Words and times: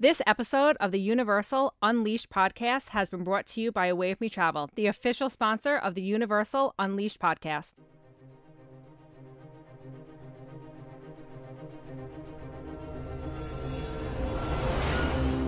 This 0.00 0.20
episode 0.26 0.76
of 0.80 0.90
the 0.90 0.98
Universal 0.98 1.72
Unleashed 1.80 2.28
podcast 2.28 2.88
has 2.88 3.10
been 3.10 3.22
brought 3.22 3.46
to 3.46 3.60
you 3.60 3.70
by 3.70 3.86
Away 3.86 4.10
With 4.10 4.20
Me 4.20 4.28
Travel, 4.28 4.68
the 4.74 4.88
official 4.88 5.30
sponsor 5.30 5.76
of 5.76 5.94
the 5.94 6.02
Universal 6.02 6.74
Unleashed 6.80 7.20
podcast. 7.20 7.74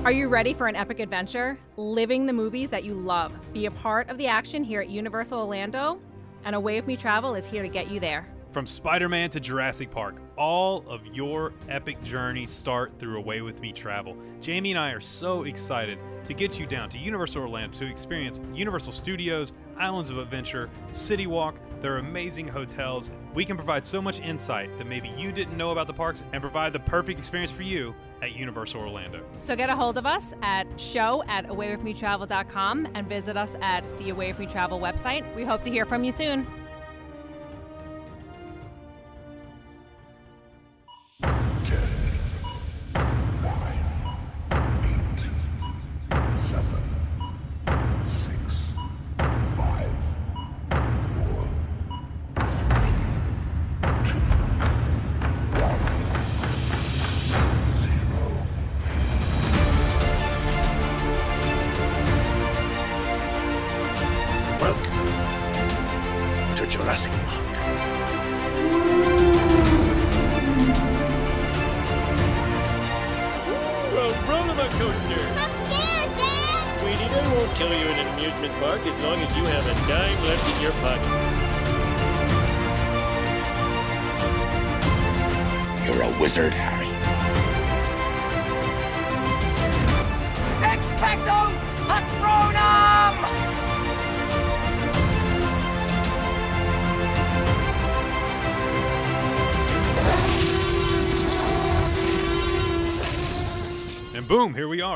Are 0.04 0.12
you 0.12 0.28
ready 0.28 0.54
for 0.54 0.68
an 0.68 0.76
epic 0.76 1.00
adventure? 1.00 1.58
Living 1.76 2.26
the 2.26 2.32
movies 2.32 2.70
that 2.70 2.84
you 2.84 2.94
love. 2.94 3.32
Be 3.52 3.66
a 3.66 3.72
part 3.72 4.08
of 4.08 4.16
the 4.16 4.28
action 4.28 4.62
here 4.62 4.80
at 4.80 4.88
Universal 4.88 5.40
Orlando, 5.40 5.98
and 6.44 6.54
Away 6.54 6.76
With 6.76 6.86
Me 6.86 6.96
Travel 6.96 7.34
is 7.34 7.48
here 7.48 7.64
to 7.64 7.68
get 7.68 7.90
you 7.90 7.98
there. 7.98 8.28
From 8.56 8.64
Spider 8.64 9.10
Man 9.10 9.28
to 9.28 9.38
Jurassic 9.38 9.90
Park, 9.90 10.16
all 10.38 10.88
of 10.88 11.04
your 11.08 11.52
epic 11.68 12.02
journeys 12.02 12.48
start 12.48 12.98
through 12.98 13.18
Away 13.18 13.42
With 13.42 13.60
Me 13.60 13.70
Travel. 13.70 14.16
Jamie 14.40 14.70
and 14.70 14.78
I 14.78 14.92
are 14.92 15.00
so 15.00 15.44
excited 15.44 15.98
to 16.24 16.32
get 16.32 16.58
you 16.58 16.64
down 16.64 16.88
to 16.88 16.98
Universal 16.98 17.42
Orlando 17.42 17.78
to 17.80 17.84
experience 17.84 18.40
Universal 18.54 18.94
Studios, 18.94 19.52
Islands 19.76 20.08
of 20.08 20.16
Adventure, 20.16 20.70
City 20.92 21.26
Walk, 21.26 21.56
their 21.82 21.98
amazing 21.98 22.48
hotels. 22.48 23.12
We 23.34 23.44
can 23.44 23.58
provide 23.58 23.84
so 23.84 24.00
much 24.00 24.20
insight 24.20 24.74
that 24.78 24.86
maybe 24.86 25.10
you 25.18 25.32
didn't 25.32 25.58
know 25.58 25.72
about 25.72 25.86
the 25.86 25.92
parks 25.92 26.24
and 26.32 26.40
provide 26.40 26.72
the 26.72 26.80
perfect 26.80 27.18
experience 27.18 27.50
for 27.50 27.62
you 27.62 27.94
at 28.22 28.32
Universal 28.32 28.80
Orlando. 28.80 29.22
So 29.38 29.54
get 29.54 29.68
a 29.68 29.76
hold 29.76 29.98
of 29.98 30.06
us 30.06 30.32
at 30.40 30.80
show 30.80 31.22
at 31.28 31.46
awaywithmetravel.com 31.48 32.88
and 32.94 33.06
visit 33.06 33.36
us 33.36 33.54
at 33.60 33.84
the 33.98 34.08
Away 34.08 34.28
With 34.28 34.38
Me 34.38 34.46
Travel 34.46 34.80
website. 34.80 35.36
We 35.36 35.44
hope 35.44 35.60
to 35.60 35.70
hear 35.70 35.84
from 35.84 36.04
you 36.04 36.10
soon. 36.12 36.46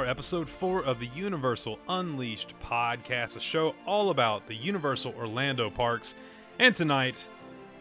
Episode 0.06 0.48
four 0.48 0.84
of 0.84 1.00
the 1.00 1.08
Universal 1.14 1.78
Unleashed 1.88 2.54
podcast, 2.62 3.36
a 3.36 3.40
show 3.40 3.74
all 3.86 4.10
about 4.10 4.46
the 4.46 4.54
Universal 4.54 5.14
Orlando 5.16 5.70
parks. 5.70 6.16
And 6.58 6.74
tonight, 6.74 7.16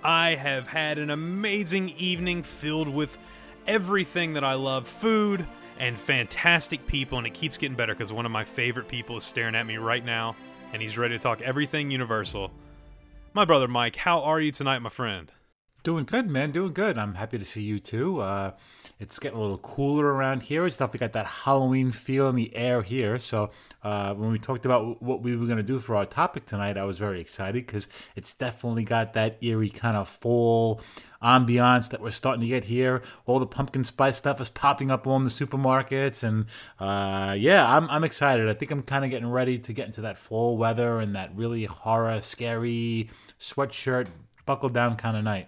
I 0.03 0.35
have 0.35 0.67
had 0.67 0.97
an 0.97 1.09
amazing 1.09 1.89
evening 1.89 2.43
filled 2.43 2.87
with 2.87 3.17
everything 3.67 4.33
that 4.33 4.43
I 4.43 4.53
love 4.53 4.87
food 4.87 5.45
and 5.77 5.97
fantastic 5.97 6.85
people. 6.87 7.17
And 7.17 7.27
it 7.27 7.33
keeps 7.33 7.57
getting 7.57 7.77
better 7.77 7.93
because 7.93 8.11
one 8.11 8.25
of 8.25 8.31
my 8.31 8.43
favorite 8.43 8.87
people 8.87 9.17
is 9.17 9.23
staring 9.23 9.55
at 9.55 9.65
me 9.65 9.77
right 9.77 10.03
now, 10.03 10.35
and 10.73 10.81
he's 10.81 10.97
ready 10.97 11.17
to 11.17 11.21
talk 11.21 11.41
everything 11.41 11.91
Universal. 11.91 12.51
My 13.33 13.45
brother 13.45 13.67
Mike, 13.67 13.95
how 13.95 14.21
are 14.21 14.41
you 14.41 14.51
tonight, 14.51 14.79
my 14.79 14.89
friend? 14.89 15.31
Doing 15.81 16.03
good, 16.03 16.29
man. 16.29 16.51
Doing 16.51 16.73
good. 16.73 16.97
I'm 16.97 17.15
happy 17.15 17.37
to 17.37 17.45
see 17.45 17.61
you 17.61 17.79
too. 17.79 18.19
Uh, 18.19 18.51
it's 18.99 19.17
getting 19.17 19.37
a 19.37 19.41
little 19.41 19.59
cooler 19.59 20.13
around 20.13 20.41
here. 20.41 20.65
It's 20.65 20.75
definitely 20.75 20.99
got 20.99 21.13
that 21.13 21.25
Halloween 21.25 21.93
feel 21.93 22.27
in 22.27 22.35
the 22.35 22.53
air 22.53 22.81
here. 22.81 23.17
So 23.17 23.51
uh, 23.81 24.13
when 24.13 24.29
we 24.29 24.39
talked 24.39 24.65
about 24.65 25.01
what 25.01 25.21
we 25.21 25.37
were 25.37 25.45
going 25.45 25.57
to 25.57 25.63
do 25.63 25.79
for 25.79 25.95
our 25.95 26.05
topic 26.05 26.45
tonight, 26.45 26.77
I 26.77 26.83
was 26.83 26.99
very 26.99 27.21
excited 27.21 27.65
because 27.65 27.87
it's 28.17 28.33
definitely 28.33 28.83
got 28.83 29.13
that 29.13 29.37
eerie 29.41 29.69
kind 29.69 29.95
of 29.95 30.09
fall 30.09 30.81
ambiance 31.23 31.89
that 31.91 32.01
we're 32.01 32.11
starting 32.11 32.41
to 32.41 32.47
get 32.47 32.65
here. 32.65 33.01
All 33.25 33.39
the 33.39 33.47
pumpkin 33.47 33.85
spice 33.85 34.17
stuff 34.17 34.41
is 34.41 34.49
popping 34.49 34.91
up 34.91 35.07
on 35.07 35.23
the 35.23 35.29
supermarkets, 35.29 36.23
and 36.23 36.47
uh, 36.79 37.35
yeah, 37.35 37.73
I'm 37.73 37.89
I'm 37.89 38.03
excited. 38.03 38.49
I 38.49 38.53
think 38.53 38.71
I'm 38.71 38.81
kind 38.81 39.05
of 39.05 39.11
getting 39.11 39.31
ready 39.31 39.57
to 39.59 39.71
get 39.71 39.85
into 39.85 40.01
that 40.01 40.17
fall 40.17 40.57
weather 40.57 40.99
and 40.99 41.15
that 41.15 41.33
really 41.35 41.63
horror, 41.63 42.19
scary 42.19 43.09
sweatshirt, 43.39 44.07
buckle 44.45 44.69
down 44.69 44.97
kind 44.97 45.15
of 45.15 45.23
night. 45.23 45.47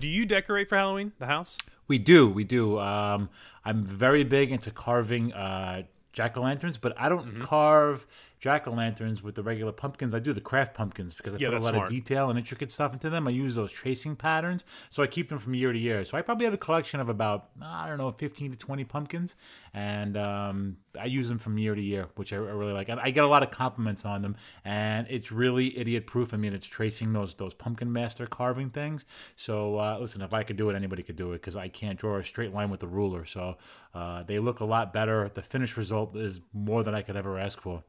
Do 0.00 0.08
you 0.08 0.26
decorate 0.26 0.68
for 0.68 0.76
Halloween, 0.76 1.12
the 1.18 1.26
house? 1.26 1.58
We 1.88 1.98
do, 1.98 2.28
we 2.28 2.44
do. 2.44 2.78
Um, 2.78 3.30
I'm 3.64 3.84
very 3.84 4.22
big 4.24 4.52
into 4.52 4.70
carving 4.70 5.32
uh, 5.32 5.82
jack 6.12 6.36
o' 6.36 6.42
lanterns, 6.42 6.78
but 6.78 6.92
I 6.98 7.08
don't 7.08 7.26
Mm-hmm. 7.26 7.42
carve 7.42 8.06
jack 8.40 8.66
o' 8.68 8.72
lanterns 8.72 9.22
with 9.22 9.34
the 9.34 9.42
regular 9.42 9.72
pumpkins. 9.72 10.14
I 10.14 10.18
do 10.18 10.32
the 10.32 10.40
craft 10.40 10.74
pumpkins 10.74 11.14
because 11.14 11.34
I 11.34 11.38
Yeah, 11.38 11.48
put 11.48 11.58
a 11.60 11.64
lot 11.64 11.72
smart. 11.72 11.86
of 11.88 11.92
detail 11.92 12.30
and 12.30 12.38
intricate 12.38 12.70
stuff 12.70 12.92
into 12.92 13.10
them. 13.10 13.26
I 13.26 13.30
use 13.30 13.54
those 13.54 13.72
tracing 13.72 14.16
patterns, 14.16 14.64
so 14.90 15.02
I 15.02 15.06
keep 15.06 15.28
them 15.28 15.38
from 15.38 15.54
year 15.54 15.72
to 15.72 15.78
year. 15.78 16.04
So 16.04 16.16
I 16.16 16.22
probably 16.22 16.44
have 16.44 16.54
a 16.54 16.58
collection 16.58 17.00
of 17.00 17.08
about 17.08 17.50
I 17.60 17.88
don't 17.88 17.98
know, 17.98 18.12
15 18.12 18.52
to 18.52 18.56
20 18.56 18.84
pumpkins, 18.84 19.36
and 19.74 20.16
um, 20.16 20.76
I 20.98 21.06
use 21.06 21.28
them 21.28 21.38
from 21.38 21.58
year 21.58 21.74
to 21.74 21.82
year, 21.82 22.08
which 22.16 22.32
I, 22.32 22.36
I 22.36 22.40
really 22.40 22.72
like. 22.72 22.88
And 22.88 23.00
I 23.00 23.10
get 23.10 23.24
a 23.24 23.28
lot 23.28 23.42
of 23.42 23.50
compliments 23.50 24.04
on 24.04 24.22
them, 24.22 24.36
and 24.64 25.06
it's 25.10 25.30
really 25.32 25.76
idiot 25.78 26.06
proof. 26.06 26.32
I 26.32 26.36
mean, 26.36 26.54
it's 26.54 26.66
tracing 26.66 27.12
those 27.12 27.34
those 27.34 27.54
pumpkin 27.54 27.92
master 27.92 28.26
carving 28.26 28.70
things. 28.70 29.04
So 29.36 29.76
uh, 29.78 29.98
listen, 30.00 30.22
if 30.22 30.34
I 30.34 30.42
could 30.42 30.56
do 30.56 30.70
it, 30.70 30.76
anybody 30.76 31.02
could 31.02 31.16
do 31.16 31.32
it 31.32 31.40
because 31.40 31.56
I 31.56 31.68
can't 31.68 31.98
draw 31.98 32.16
a 32.18 32.24
straight 32.24 32.52
line 32.52 32.70
with 32.70 32.80
the 32.80 32.88
ruler. 32.88 33.24
So 33.24 33.56
uh, 33.94 34.22
they 34.22 34.38
look 34.38 34.60
a 34.60 34.64
lot 34.64 34.92
better. 34.92 35.28
The 35.32 35.42
finished 35.42 35.76
result 35.76 36.16
is 36.16 36.40
more 36.52 36.82
than 36.82 36.94
I 36.94 37.02
could 37.02 37.16
ever 37.16 37.38
ask 37.38 37.60
for. 37.60 37.82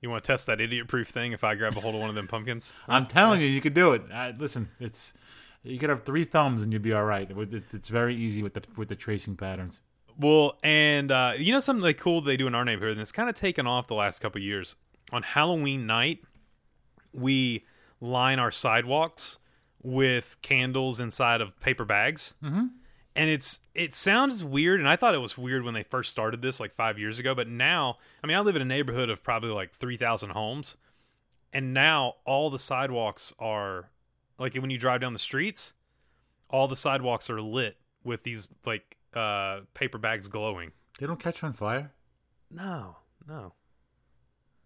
You 0.00 0.08
want 0.10 0.24
to 0.24 0.26
test 0.26 0.46
that 0.46 0.60
idiot 0.60 0.88
proof 0.88 1.08
thing 1.08 1.32
if 1.32 1.44
I 1.44 1.54
grab 1.54 1.76
a 1.76 1.80
hold 1.80 1.94
of 1.94 2.00
one 2.00 2.08
of 2.10 2.14
them 2.16 2.26
pumpkins? 2.26 2.72
I'm 2.88 3.06
telling 3.06 3.40
you, 3.40 3.46
you 3.46 3.60
could 3.60 3.74
do 3.74 3.92
it. 3.92 4.02
Uh, 4.12 4.32
listen, 4.38 4.68
it's 4.80 5.12
you 5.62 5.78
could 5.78 5.90
have 5.90 6.04
three 6.04 6.24
thumbs 6.24 6.62
and 6.62 6.72
you'd 6.72 6.80
be 6.82 6.92
all 6.94 7.04
right. 7.04 7.30
It- 7.30 7.54
it- 7.54 7.64
It's 7.74 7.88
very 7.88 8.16
easy 8.16 8.42
with 8.42 8.54
the 8.54 8.62
with 8.76 8.88
the 8.88 8.96
tracing 8.96 9.36
patterns. 9.36 9.80
Well, 10.18 10.58
and 10.62 11.10
uh, 11.12 11.32
you 11.36 11.52
know 11.52 11.60
something 11.60 11.82
like 11.82 11.98
cool 11.98 12.20
they 12.20 12.36
do 12.36 12.46
in 12.46 12.54
our 12.54 12.64
neighborhood, 12.64 12.92
and 12.92 13.00
it's 13.00 13.12
kind 13.12 13.28
of 13.28 13.34
taken 13.34 13.66
off 13.66 13.86
the 13.86 13.94
last 13.94 14.20
couple 14.20 14.40
years. 14.40 14.74
On 15.12 15.22
Halloween 15.22 15.86
night, 15.86 16.20
we 17.12 17.64
line 18.00 18.38
our 18.38 18.50
sidewalks 18.50 19.38
with 19.82 20.36
candles 20.42 21.00
inside 21.00 21.40
of 21.40 21.58
paper 21.60 21.84
bags, 21.84 22.34
mm-hmm. 22.42 22.66
And 23.16 23.28
it's 23.30 23.60
it 23.74 23.94
sounds 23.94 24.44
weird, 24.44 24.80
and 24.80 24.88
I 24.88 24.96
thought 24.96 25.14
it 25.14 25.18
was 25.18 25.36
weird 25.36 25.64
when 25.64 25.74
they 25.74 25.82
first 25.82 26.10
started 26.10 26.42
this 26.42 26.60
like 26.60 26.74
five 26.74 26.98
years 26.98 27.18
ago, 27.18 27.34
but 27.34 27.48
now, 27.48 27.96
I 28.22 28.26
mean, 28.26 28.36
I 28.36 28.40
live 28.40 28.56
in 28.56 28.62
a 28.62 28.66
neighborhood 28.66 29.10
of 29.10 29.22
probably 29.22 29.50
like 29.50 29.72
three 29.74 29.96
thousand 29.96 30.30
homes, 30.30 30.76
and 31.52 31.74
now 31.74 32.14
all 32.24 32.50
the 32.50 32.58
sidewalks 32.58 33.32
are 33.38 33.90
like 34.38 34.54
when 34.54 34.70
you 34.70 34.78
drive 34.78 35.00
down 35.00 35.12
the 35.12 35.18
streets, 35.18 35.74
all 36.48 36.68
the 36.68 36.76
sidewalks 36.76 37.28
are 37.30 37.40
lit 37.40 37.76
with 38.04 38.22
these 38.22 38.48
like 38.64 38.96
uh 39.14 39.60
paper 39.74 39.98
bags 39.98 40.28
glowing. 40.28 40.72
They 40.98 41.06
don't 41.06 41.20
catch 41.20 41.42
on 41.42 41.52
fire. 41.52 41.92
No, 42.50 42.96
no. 43.26 43.54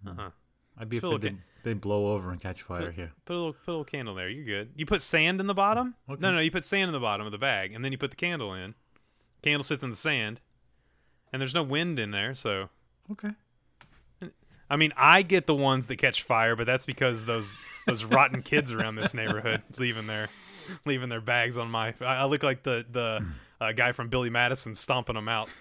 Uh-uh. 0.06 0.30
I'd 0.78 0.88
be 0.88 0.98
afraid 0.98 1.24
okay. 1.24 1.36
they 1.62 1.74
blow 1.74 2.12
over 2.12 2.30
and 2.30 2.40
catch 2.40 2.62
fire 2.62 2.86
Put, 2.86 2.94
here. 2.94 3.12
put 3.24 3.34
a 3.34 3.36
little 3.36 3.52
put 3.52 3.68
a 3.68 3.72
little 3.72 3.84
candle 3.84 4.14
there. 4.14 4.28
You're 4.28 4.44
good. 4.44 4.72
You 4.76 4.86
put 4.86 5.02
sand 5.02 5.40
in 5.40 5.46
the 5.46 5.54
bottom? 5.54 5.94
Okay. 6.08 6.20
No, 6.20 6.32
no, 6.32 6.40
you 6.40 6.50
put 6.50 6.64
sand 6.64 6.88
in 6.88 6.92
the 6.92 7.00
bottom 7.00 7.26
of 7.26 7.32
the 7.32 7.38
bag 7.38 7.72
and 7.72 7.84
then 7.84 7.92
you 7.92 7.98
put 7.98 8.10
the 8.10 8.16
candle 8.16 8.54
in. 8.54 8.74
Candle 9.42 9.62
sits 9.62 9.82
in 9.82 9.90
the 9.90 9.96
sand. 9.96 10.40
And 11.32 11.40
there's 11.40 11.54
no 11.54 11.64
wind 11.64 11.98
in 11.98 12.12
there, 12.12 12.34
so 12.34 12.68
Okay. 13.12 13.30
I 14.70 14.76
mean, 14.76 14.92
I 14.96 15.22
get 15.22 15.46
the 15.46 15.54
ones 15.54 15.88
that 15.88 15.96
catch 15.96 16.22
fire, 16.22 16.56
but 16.56 16.64
that's 16.66 16.86
because 16.86 17.26
those 17.26 17.58
those 17.86 18.04
rotten 18.04 18.42
kids 18.42 18.72
around 18.72 18.96
this 18.96 19.12
neighborhood 19.14 19.62
leaving 19.78 20.06
their 20.06 20.28
leaving 20.86 21.08
their 21.08 21.20
bags 21.20 21.56
on 21.58 21.70
my. 21.70 21.94
I, 22.00 22.04
I 22.04 22.24
look 22.24 22.42
like 22.42 22.62
the 22.62 22.84
the 22.90 23.26
uh, 23.60 23.72
guy 23.72 23.92
from 23.92 24.08
Billy 24.08 24.30
Madison 24.30 24.74
stomping 24.74 25.14
them 25.14 25.28
out. 25.28 25.48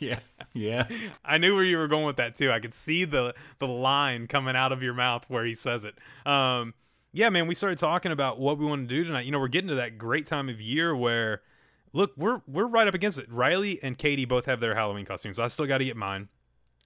Yeah. 0.00 0.18
Yeah. 0.54 0.88
I 1.24 1.38
knew 1.38 1.54
where 1.54 1.64
you 1.64 1.76
were 1.76 1.88
going 1.88 2.06
with 2.06 2.16
that 2.16 2.36
too. 2.36 2.50
I 2.50 2.60
could 2.60 2.72
see 2.72 3.04
the 3.04 3.34
the 3.58 3.66
line 3.66 4.26
coming 4.26 4.56
out 4.56 4.72
of 4.72 4.82
your 4.82 4.94
mouth 4.94 5.24
where 5.28 5.44
he 5.44 5.54
says 5.54 5.84
it. 5.84 5.96
Um, 6.24 6.74
yeah, 7.12 7.28
man, 7.28 7.46
we 7.46 7.54
started 7.54 7.78
talking 7.78 8.12
about 8.12 8.40
what 8.40 8.58
we 8.58 8.64
want 8.64 8.88
to 8.88 8.94
do 8.94 9.04
tonight. 9.04 9.24
You 9.24 9.32
know, 9.32 9.38
we're 9.38 9.48
getting 9.48 9.68
to 9.68 9.76
that 9.76 9.98
great 9.98 10.26
time 10.26 10.48
of 10.48 10.60
year 10.60 10.96
where 10.96 11.42
look, 11.92 12.12
we're 12.16 12.40
we're 12.46 12.66
right 12.66 12.86
up 12.86 12.94
against 12.94 13.18
it. 13.18 13.30
Riley 13.30 13.78
and 13.82 13.98
Katie 13.98 14.24
both 14.24 14.46
have 14.46 14.60
their 14.60 14.74
Halloween 14.74 15.04
costumes. 15.04 15.38
I 15.38 15.48
still 15.48 15.66
got 15.66 15.78
to 15.78 15.84
get 15.84 15.96
mine, 15.96 16.28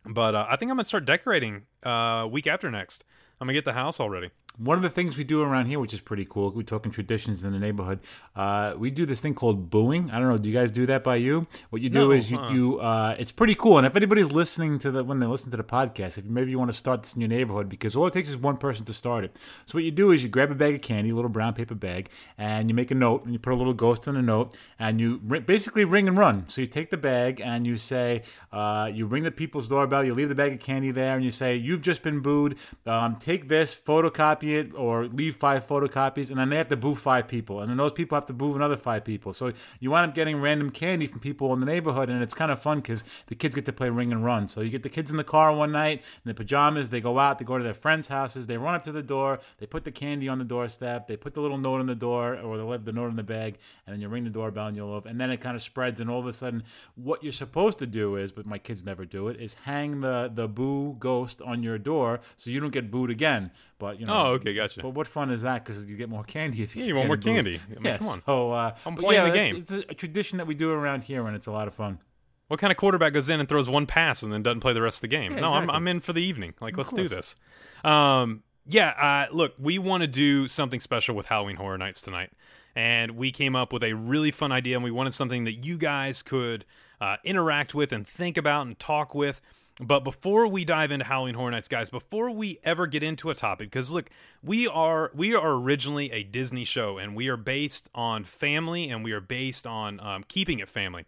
but 0.05 0.35
uh, 0.35 0.47
I 0.49 0.57
think 0.57 0.71
I'm 0.71 0.77
gonna 0.77 0.85
start 0.85 1.05
decorating 1.05 1.63
uh, 1.83 2.27
week 2.31 2.47
after 2.47 2.71
next. 2.71 3.05
I'm 3.41 3.47
gonna 3.47 3.55
get 3.55 3.65
the 3.65 3.73
house 3.75 4.01
already. 4.01 4.31
One 4.59 4.77
of 4.77 4.83
the 4.83 4.91
things 4.91 5.17
we 5.17 5.23
do 5.23 5.41
around 5.43 5.67
here, 5.67 5.79
which 5.79 5.95
is 5.95 6.01
pretty 6.01 6.25
cool, 6.25 6.51
we're 6.51 6.63
talking 6.63 6.91
traditions 6.91 7.45
in 7.45 7.53
the 7.53 7.61
neighborhood. 7.61 8.01
Uh, 8.35 8.75
we 8.77 8.91
do 8.91 9.07
this 9.07 9.21
thing 9.21 9.35
called 9.35 9.71
booing. 9.71 10.11
I 10.11 10.19
don't 10.19 10.29
know. 10.29 10.37
Do 10.37 10.49
you 10.49 10.55
guys 10.55 10.73
do 10.73 10.85
that 10.87 11.05
by 11.05 11.17
you? 11.17 11.47
What 11.71 11.81
you 11.81 11.89
do 11.89 12.01
No, 12.01 12.11
is 12.11 12.29
you, 12.29 12.39
uh-uh. 12.39 12.53
you 12.53 12.81
uh, 12.81 13.17
it's 13.19 13.31
pretty 13.31 13.55
cool. 13.55 13.79
And 13.79 13.87
if 13.87 13.95
anybody's 13.95 14.33
listening 14.33 14.81
to 14.81 14.91
the 14.91 15.05
when 15.05 15.21
they 15.21 15.27
listen 15.27 15.53
to 15.53 15.57
the 15.57 15.63
podcast, 15.63 16.19
if 16.19 16.25
maybe 16.25 16.51
you 16.51 16.59
want 16.59 16.73
to 16.73 16.77
start 16.77 17.05
this 17.05 17.15
in 17.15 17.21
your 17.21 17.29
neighborhood, 17.29 17.69
because 17.69 17.95
all 17.95 18.07
it 18.09 18.13
takes 18.13 18.29
is 18.29 18.37
one 18.37 18.57
person 18.57 18.85
to 18.87 18.93
start 18.93 19.25
it. 19.25 19.37
So 19.67 19.77
what 19.79 19.85
you 19.85 19.93
do 19.93 20.11
is 20.11 20.25
you 20.25 20.29
grab 20.29 20.51
a 20.51 20.57
bag 20.57 20.75
of 20.75 20.83
candy, 20.83 21.11
a 21.11 21.15
little 21.15 21.31
brown 21.31 21.55
paper 21.55 21.77
bag, 21.77 22.11
and 22.37 22.69
you 22.69 22.75
make 22.75 22.91
a 22.91 22.97
note, 22.97 23.25
and 23.25 23.33
you 23.33 23.39
put 23.39 23.53
a 23.53 23.57
little 23.57 23.75
ghost 23.75 24.09
on 24.09 24.17
a 24.17 24.23
note, 24.23 24.57
and 24.79 25.01
you 25.01 25.19
basically 25.19 25.85
ring 25.85 26.09
and 26.09 26.19
run. 26.19 26.49
So 26.49 26.61
you 26.63 26.67
take 26.67 26.91
the 26.91 26.97
bag 26.97 27.41
and 27.41 27.65
you 27.65 27.77
say, 27.77 28.23
uh, 28.53 28.91
you 28.93 29.07
ring 29.07 29.23
the 29.23 29.31
people's 29.31 29.69
doorbell, 29.69 30.05
you 30.05 30.15
leave 30.15 30.29
the 30.29 30.35
bag 30.35 30.53
of 30.55 30.59
candy 30.59 30.91
there, 30.91 31.15
and 31.15 31.25
you 31.25 31.31
say, 31.31 31.55
"You've 31.55 31.83
just 31.83 32.03
been 32.03 32.21
booed. 32.21 32.57
Um, 32.87 33.15
take 33.17 33.49
this, 33.49 33.77
photocopy 33.77 34.48
it, 34.57 34.75
or 34.75 35.07
leave 35.07 35.37
five 35.37 35.67
photocopies." 35.67 36.31
And 36.31 36.39
then 36.39 36.49
they 36.51 36.57
have 36.57 36.69
to 36.69 36.77
boo 36.77 36.95
five 36.95 37.29
people, 37.29 37.61
and 37.61 37.71
then 37.71 37.77
those 37.77 37.93
people 37.93 38.17
have 38.17 38.27
to 38.27 38.33
boo 38.33 38.55
another 38.55 38.77
five 38.77 39.05
people. 39.05 39.33
So 39.33 39.53
you 39.81 39.91
wind 39.91 40.09
up 40.09 40.15
getting 40.15 40.41
random 40.41 40.71
candy 40.71 41.07
from 41.07 41.21
people 41.21 41.53
in 41.55 41.61
the 41.61 41.67
neighborhood, 41.67 42.09
and 42.09 42.23
it's 42.23 42.35
kind 42.35 42.51
of 42.51 42.61
fun 42.61 42.79
because 42.79 43.05
the 43.27 43.35
kids 43.35 43.55
get 43.55 43.65
to 43.67 43.73
play 43.73 43.89
ring 43.91 44.13
and 44.13 44.25
run. 44.25 44.49
So 44.49 44.61
you 44.61 44.71
get 44.71 44.83
the 44.83 44.89
kids 44.89 45.11
in 45.11 45.17
the 45.17 45.25
car 45.25 45.55
one 45.55 45.73
night 45.73 45.99
in 45.99 46.23
their 46.25 46.35
pajamas, 46.35 46.91
they 46.91 47.01
go 47.01 47.19
out, 47.19 47.39
they 47.39 47.45
go 47.45 47.59
to 47.59 47.65
their 47.65 47.75
friends' 47.75 48.09
houses, 48.09 48.47
they 48.47 48.57
run 48.57 48.75
up 48.75 48.85
to 48.85 48.93
the 48.93 49.03
door, 49.03 49.41
they 49.59 49.67
put 49.67 49.85
the 49.85 49.93
candy 49.93 50.29
on 50.29 50.39
the 50.39 50.45
doorstep, 50.45 51.07
they 51.07 51.17
put 51.17 51.35
the 51.35 51.41
little 51.41 51.59
note 51.59 51.81
on 51.81 51.87
the 51.87 51.95
door, 51.95 52.37
or 52.37 52.57
they 52.57 52.63
leave 52.63 52.85
the 52.85 52.93
note 52.93 53.09
in 53.09 53.17
the 53.17 53.23
bag, 53.23 53.59
and 53.87 53.95
then 53.95 54.01
you 54.01 54.09
ring 54.09 54.25
the 54.25 54.31
doorbell 54.31 54.67
and 54.69 54.77
you'll 54.77 55.03
and 55.07 55.21
then 55.21 55.31
it 55.31 55.41
kind 55.41 55.57
of 55.57 55.63
spreads, 55.63 56.01
and 56.01 56.11
all 56.11 56.21
of 56.21 56.27
a 56.27 56.33
sudden, 56.33 56.63
what 56.95 57.23
you're 57.23 57.33
supposed 57.33 57.79
to 57.79 57.87
do 57.87 58.17
is, 58.17 58.33
but 58.33 58.47
my 58.47 58.59
kids 58.59 58.85
never 58.85 59.05
do 59.05 59.29
it, 59.29 59.41
is 59.41 59.55
hang 59.65 60.01
the 60.01 60.31
the 60.33 60.49
boo 60.49 60.97
ghost 60.99 61.41
on 61.43 61.63
your 61.63 61.79
door 61.79 62.21
so 62.37 62.51
you 62.51 62.61
don't 62.61 62.73
get 62.73 62.91
booed 62.91 63.11
again. 63.11 63.51
But 63.79 64.01
you 64.01 64.07
know, 64.07 64.13
Oh, 64.13 64.27
okay, 64.33 64.55
gotcha. 64.55 64.83
But 64.83 64.91
what 64.91 65.07
fun 65.07 65.31
is 65.31 65.43
that? 65.43 65.65
Because 65.65 65.85
you 65.85 65.97
get 65.97 66.09
more 66.09 66.25
candy 66.25 66.63
if 66.63 66.75
you 66.75 66.83
Yeah, 66.83 66.89
you 66.89 66.95
want 66.97 67.07
more 67.07 67.17
candy. 67.17 67.61
I 67.65 67.75
mean, 67.75 67.85
yeah, 67.85 67.99
come 67.99 68.09
on. 68.09 68.23
So, 68.27 68.53
uh, 68.53 68.75
I'm 68.85 68.97
playing 68.97 69.25
yeah, 69.25 69.31
the 69.31 69.37
game. 69.37 69.57
It's 69.57 69.73
a, 69.73 69.79
a 69.89 69.95
tradition 69.95 70.39
that 70.39 70.47
we 70.47 70.55
do 70.55 70.71
around 70.71 71.05
here, 71.05 71.27
and 71.27 71.37
it's 71.37 71.47
a 71.47 71.53
lot 71.53 71.69
of 71.69 71.75
fun. 71.75 72.01
What 72.49 72.59
kind 72.59 72.71
of 72.71 72.77
quarterback 72.77 73.13
goes 73.13 73.29
in 73.29 73.41
and 73.41 73.49
throws 73.49 73.69
one 73.69 73.87
pass 73.87 74.23
and 74.23 74.33
then 74.33 74.43
doesn't 74.43 74.61
play 74.61 74.73
the 74.73 74.83
rest 74.83 74.99
of 74.99 75.03
the 75.03 75.09
game? 75.09 75.33
Yeah, 75.33 75.41
no, 75.41 75.51
I'm. 75.51 75.71
I'm 75.71 75.87
in 75.87 76.01
for 76.01 76.13
the 76.13 76.23
evening. 76.23 76.55
Like, 76.61 76.77
let's 76.77 76.93
do 76.93 77.07
this. 77.07 77.37
Um, 77.85 78.43
yeah, 78.67 78.89
uh, 79.31 79.35
look, 79.35 79.55
we 79.59 79.79
want 79.79 80.03
to 80.03 80.07
do 80.07 80.49
something 80.49 80.81
special 80.81 81.15
with 81.15 81.27
Halloween 81.27 81.57
Horror 81.57 81.79
Nights 81.79 82.01
tonight. 82.01 82.31
And 82.75 83.13
we 83.13 83.33
came 83.33 83.57
up 83.57 83.73
with 83.73 83.83
a 83.83 83.95
really 83.95 84.31
fun 84.31 84.53
idea, 84.53 84.77
and 84.77 84.85
we 84.85 84.91
wanted 84.91 85.15
something 85.15 85.45
that 85.45 85.65
you 85.65 85.79
guys 85.79 86.23
could 86.23 86.65
uh, 87.01 87.17
interact 87.25 87.75
with 87.75 87.93
and 87.93 88.07
think 88.07 88.37
about 88.37 88.67
and 88.67 88.79
talk 88.79 89.15
with. 89.15 89.41
But 89.81 90.01
before 90.01 90.49
we 90.49 90.65
dive 90.65 90.91
into 90.91 91.05
Halloween 91.05 91.35
Horror 91.35 91.53
Nights, 91.53 91.69
guys, 91.69 91.89
before 91.89 92.31
we 92.33 92.59
ever 92.65 92.89
get 92.89 93.05
into 93.05 93.31
a 93.31 93.35
topic, 93.35 93.71
because 93.71 93.93
look, 93.93 94.11
we 94.43 94.67
are 94.67 95.13
we 95.15 95.35
are 95.35 95.53
originally 95.53 96.11
a 96.11 96.25
Disney 96.25 96.65
show, 96.65 96.99
and 96.99 97.15
we 97.15 97.29
are 97.29 97.37
based 97.37 97.89
on 97.95 98.25
family, 98.25 98.91
and 98.91 99.05
we 99.05 99.13
are 99.13 99.21
based 99.21 99.67
on 99.67 100.01
um, 100.01 100.25
keeping 100.27 100.59
it 100.59 100.69
family 100.69 101.05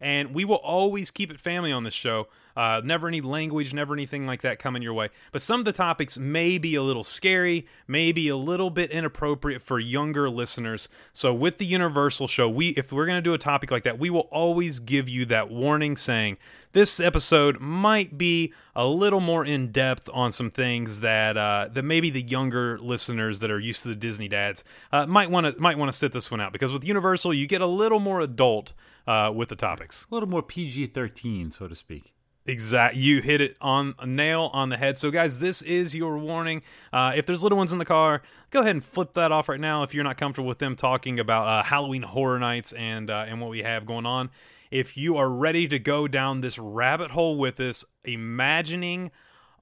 and 0.00 0.34
we 0.34 0.44
will 0.44 0.56
always 0.56 1.10
keep 1.10 1.30
it 1.30 1.38
family 1.38 1.70
on 1.70 1.84
this 1.84 1.94
show. 1.94 2.26
Uh, 2.56 2.80
never 2.84 3.08
any 3.08 3.20
language, 3.20 3.72
never 3.72 3.94
anything 3.94 4.26
like 4.26 4.42
that 4.42 4.58
coming 4.58 4.82
your 4.82 4.94
way. 4.94 5.08
But 5.32 5.42
some 5.42 5.60
of 5.60 5.64
the 5.64 5.72
topics 5.72 6.18
may 6.18 6.58
be 6.58 6.74
a 6.74 6.82
little 6.82 7.04
scary, 7.04 7.66
maybe 7.86 8.28
a 8.28 8.36
little 8.36 8.70
bit 8.70 8.90
inappropriate 8.90 9.62
for 9.62 9.78
younger 9.78 10.28
listeners. 10.28 10.88
So 11.12 11.32
with 11.32 11.58
the 11.58 11.66
Universal 11.66 12.28
show, 12.28 12.48
we 12.48 12.68
if 12.70 12.92
we're 12.92 13.06
going 13.06 13.18
to 13.18 13.22
do 13.22 13.34
a 13.34 13.38
topic 13.38 13.70
like 13.70 13.84
that, 13.84 13.98
we 13.98 14.10
will 14.10 14.28
always 14.30 14.78
give 14.78 15.08
you 15.08 15.24
that 15.26 15.50
warning 15.50 15.96
saying 15.96 16.38
this 16.72 17.00
episode 17.00 17.60
might 17.60 18.16
be 18.16 18.52
a 18.76 18.86
little 18.86 19.20
more 19.20 19.44
in 19.44 19.72
depth 19.72 20.08
on 20.12 20.32
some 20.32 20.50
things 20.50 21.00
that 21.00 21.36
uh, 21.36 21.68
that 21.72 21.82
maybe 21.82 22.10
the 22.10 22.22
younger 22.22 22.78
listeners 22.78 23.40
that 23.40 23.50
are 23.50 23.58
used 23.58 23.82
to 23.82 23.88
the 23.88 23.94
Disney 23.94 24.28
dads 24.28 24.64
uh, 24.92 25.06
might 25.06 25.30
want 25.30 25.46
to 25.46 25.60
might 25.60 25.78
want 25.78 25.90
to 25.90 25.96
sit 25.96 26.12
this 26.12 26.30
one 26.30 26.40
out 26.40 26.52
because 26.52 26.72
with 26.72 26.84
Universal 26.84 27.34
you 27.34 27.46
get 27.46 27.60
a 27.60 27.66
little 27.66 28.00
more 28.00 28.20
adult 28.20 28.72
uh, 29.06 29.32
with 29.34 29.48
the 29.48 29.56
topics. 29.56 30.06
A 30.10 30.14
little 30.14 30.28
more 30.28 30.42
PG 30.42 30.86
thirteen, 30.88 31.50
so 31.50 31.66
to 31.66 31.74
speak. 31.74 32.12
Exact. 32.50 32.96
You 32.96 33.22
hit 33.22 33.40
it 33.40 33.56
on 33.60 33.94
a 34.00 34.06
nail 34.06 34.50
on 34.52 34.70
the 34.70 34.76
head. 34.76 34.98
So, 34.98 35.12
guys, 35.12 35.38
this 35.38 35.62
is 35.62 35.94
your 35.94 36.18
warning. 36.18 36.62
Uh, 36.92 37.12
if 37.14 37.24
there's 37.24 37.44
little 37.44 37.56
ones 37.56 37.72
in 37.72 37.78
the 37.78 37.84
car, 37.84 38.22
go 38.50 38.58
ahead 38.58 38.72
and 38.72 38.84
flip 38.84 39.14
that 39.14 39.30
off 39.30 39.48
right 39.48 39.60
now. 39.60 39.84
If 39.84 39.94
you're 39.94 40.02
not 40.02 40.16
comfortable 40.16 40.48
with 40.48 40.58
them 40.58 40.74
talking 40.74 41.20
about 41.20 41.46
uh, 41.46 41.62
Halloween 41.62 42.02
Horror 42.02 42.40
Nights 42.40 42.72
and 42.72 43.08
uh, 43.08 43.26
and 43.28 43.40
what 43.40 43.50
we 43.50 43.62
have 43.62 43.86
going 43.86 44.04
on, 44.04 44.30
if 44.68 44.96
you 44.96 45.16
are 45.16 45.28
ready 45.28 45.68
to 45.68 45.78
go 45.78 46.08
down 46.08 46.40
this 46.40 46.58
rabbit 46.58 47.12
hole 47.12 47.38
with 47.38 47.60
us, 47.60 47.84
imagining 48.04 49.12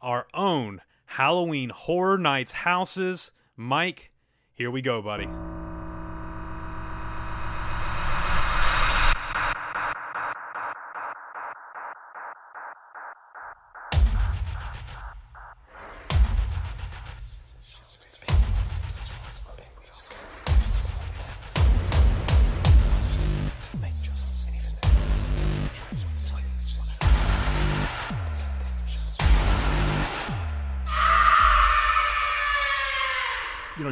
our 0.00 0.26
own 0.32 0.80
Halloween 1.04 1.68
Horror 1.68 2.16
Nights 2.16 2.52
houses, 2.52 3.32
Mike, 3.54 4.10
here 4.54 4.70
we 4.70 4.80
go, 4.80 5.02
buddy. 5.02 5.28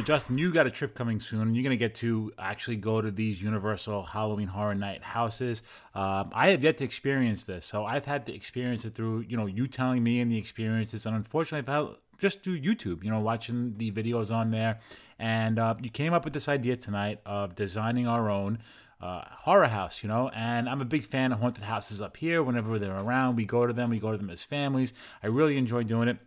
Justin, 0.07 0.37
you 0.37 0.53
got 0.53 0.65
a 0.65 0.71
trip 0.71 0.95
coming 0.95 1.19
soon, 1.19 1.53
you're 1.53 1.65
going 1.65 1.71
to 1.71 1.75
get 1.75 1.93
to 1.95 2.31
actually 2.39 2.77
go 2.77 3.01
to 3.01 3.11
these 3.11 3.43
Universal 3.43 4.03
Halloween 4.03 4.47
Horror 4.47 4.73
Night 4.73 5.03
houses. 5.03 5.63
Um, 5.93 6.31
I 6.33 6.51
have 6.51 6.63
yet 6.63 6.77
to 6.77 6.85
experience 6.85 7.43
this, 7.43 7.65
so 7.65 7.83
I've 7.83 8.05
had 8.05 8.25
to 8.27 8.33
experience 8.33 8.85
it 8.85 8.95
through, 8.95 9.25
you 9.27 9.35
know, 9.35 9.47
you 9.47 9.67
telling 9.67 10.01
me 10.01 10.21
and 10.21 10.31
the 10.31 10.37
experiences, 10.37 11.05
and 11.05 11.13
unfortunately, 11.13 11.69
I've 11.69 11.87
had 11.87 11.95
just 12.19 12.41
through 12.41 12.61
YouTube, 12.61 13.03
you 13.03 13.11
know, 13.11 13.19
watching 13.19 13.73
the 13.75 13.91
videos 13.91 14.33
on 14.33 14.49
there. 14.49 14.79
And 15.19 15.59
uh, 15.59 15.75
you 15.81 15.89
came 15.89 16.13
up 16.13 16.23
with 16.23 16.33
this 16.33 16.47
idea 16.47 16.77
tonight 16.77 17.19
of 17.25 17.55
designing 17.55 18.07
our 18.07 18.29
own 18.29 18.59
uh, 19.01 19.23
horror 19.29 19.67
house, 19.67 20.03
you 20.03 20.07
know, 20.07 20.29
and 20.29 20.69
I'm 20.69 20.79
a 20.79 20.85
big 20.85 21.03
fan 21.03 21.33
of 21.33 21.41
haunted 21.41 21.65
houses 21.65 22.01
up 22.01 22.15
here. 22.15 22.41
Whenever 22.43 22.79
they're 22.79 22.97
around, 22.97 23.35
we 23.35 23.43
go 23.43 23.67
to 23.67 23.73
them, 23.73 23.89
we 23.89 23.99
go 23.99 24.13
to 24.13 24.17
them 24.17 24.29
as 24.29 24.41
families. 24.41 24.93
I 25.21 25.27
really 25.27 25.57
enjoy 25.57 25.83
doing 25.83 26.07
it. 26.07 26.17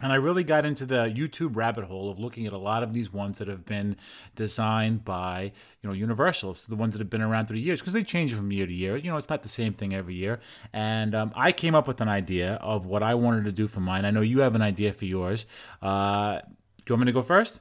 And 0.00 0.12
I 0.12 0.16
really 0.16 0.42
got 0.42 0.64
into 0.64 0.84
the 0.84 1.04
YouTube 1.04 1.54
rabbit 1.54 1.84
hole 1.84 2.10
of 2.10 2.18
looking 2.18 2.46
at 2.46 2.52
a 2.52 2.58
lot 2.58 2.82
of 2.82 2.92
these 2.92 3.12
ones 3.12 3.38
that 3.38 3.46
have 3.46 3.64
been 3.64 3.96
designed 4.34 5.04
by, 5.04 5.52
you 5.80 5.88
know, 5.88 5.94
Universal, 5.94 6.54
so 6.54 6.66
the 6.68 6.76
ones 6.76 6.94
that 6.94 6.98
have 6.98 7.10
been 7.10 7.22
around 7.22 7.46
through 7.46 7.58
the 7.58 7.62
years, 7.62 7.80
because 7.80 7.94
they 7.94 8.02
change 8.02 8.34
from 8.34 8.50
year 8.50 8.66
to 8.66 8.72
year. 8.72 8.96
You 8.96 9.12
know, 9.12 9.16
it's 9.16 9.28
not 9.28 9.42
the 9.42 9.48
same 9.48 9.74
thing 9.74 9.94
every 9.94 10.14
year. 10.14 10.40
And 10.72 11.14
um, 11.14 11.32
I 11.36 11.52
came 11.52 11.76
up 11.76 11.86
with 11.86 12.00
an 12.00 12.08
idea 12.08 12.54
of 12.54 12.86
what 12.86 13.04
I 13.04 13.14
wanted 13.14 13.44
to 13.44 13.52
do 13.52 13.68
for 13.68 13.78
mine. 13.78 14.04
I 14.04 14.10
know 14.10 14.22
you 14.22 14.40
have 14.40 14.56
an 14.56 14.62
idea 14.62 14.92
for 14.92 15.04
yours. 15.04 15.46
Uh, 15.80 16.40
do 16.40 16.84
you 16.88 16.94
want 16.94 17.02
me 17.02 17.06
to 17.06 17.12
go 17.12 17.22
first? 17.22 17.60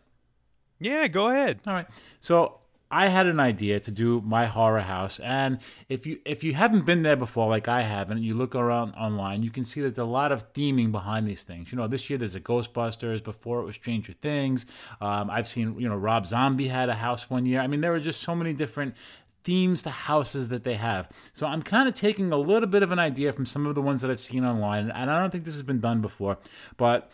Yeah, 0.79 1.07
go 1.09 1.29
ahead. 1.29 1.59
All 1.67 1.73
right. 1.73 1.87
So 2.21 2.60
I 2.91 3.07
had 3.07 3.25
an 3.25 3.39
idea 3.39 3.79
to 3.79 3.91
do 3.91 4.21
my 4.21 4.45
horror 4.45 4.81
house, 4.81 5.19
and 5.19 5.59
if 5.87 6.05
you 6.05 6.19
if 6.25 6.43
you 6.43 6.53
haven't 6.53 6.85
been 6.85 7.03
there 7.03 7.15
before, 7.15 7.49
like 7.49 7.67
I 7.67 7.83
haven't, 7.83 8.21
you 8.21 8.33
look 8.35 8.53
around 8.53 8.93
online, 8.93 9.43
you 9.43 9.49
can 9.49 9.65
see 9.65 9.81
that 9.81 9.95
there's 9.95 10.05
a 10.05 10.11
lot 10.11 10.31
of 10.31 10.51
theming 10.53 10.91
behind 10.91 11.27
these 11.27 11.43
things. 11.43 11.71
You 11.71 11.77
know, 11.77 11.87
this 11.87 12.09
year 12.09 12.19
there's 12.19 12.35
a 12.35 12.41
Ghostbusters. 12.41 13.23
Before 13.23 13.61
it 13.61 13.65
was 13.65 13.75
Stranger 13.75 14.13
Things. 14.13 14.65
Um, 14.99 15.29
I've 15.29 15.47
seen 15.47 15.79
you 15.79 15.87
know 15.87 15.95
Rob 15.95 16.25
Zombie 16.25 16.67
had 16.67 16.89
a 16.89 16.95
house 16.95 17.29
one 17.29 17.45
year. 17.45 17.61
I 17.61 17.67
mean, 17.67 17.81
there 17.81 17.91
were 17.91 17.99
just 17.99 18.21
so 18.21 18.35
many 18.35 18.53
different 18.53 18.95
themes 19.43 19.83
to 19.83 19.89
houses 19.89 20.49
that 20.49 20.63
they 20.63 20.75
have. 20.75 21.09
So 21.33 21.47
I'm 21.47 21.61
kind 21.61 21.87
of 21.87 21.95
taking 21.95 22.31
a 22.31 22.37
little 22.37 22.69
bit 22.69 22.83
of 22.83 22.91
an 22.91 22.99
idea 22.99 23.33
from 23.33 23.45
some 23.45 23.65
of 23.65 23.75
the 23.75 23.81
ones 23.81 24.01
that 24.01 24.11
I've 24.11 24.19
seen 24.19 24.45
online, 24.45 24.91
and 24.91 25.09
I 25.09 25.19
don't 25.19 25.31
think 25.31 25.45
this 25.45 25.55
has 25.55 25.63
been 25.63 25.79
done 25.79 26.01
before, 26.01 26.37
but 26.77 27.11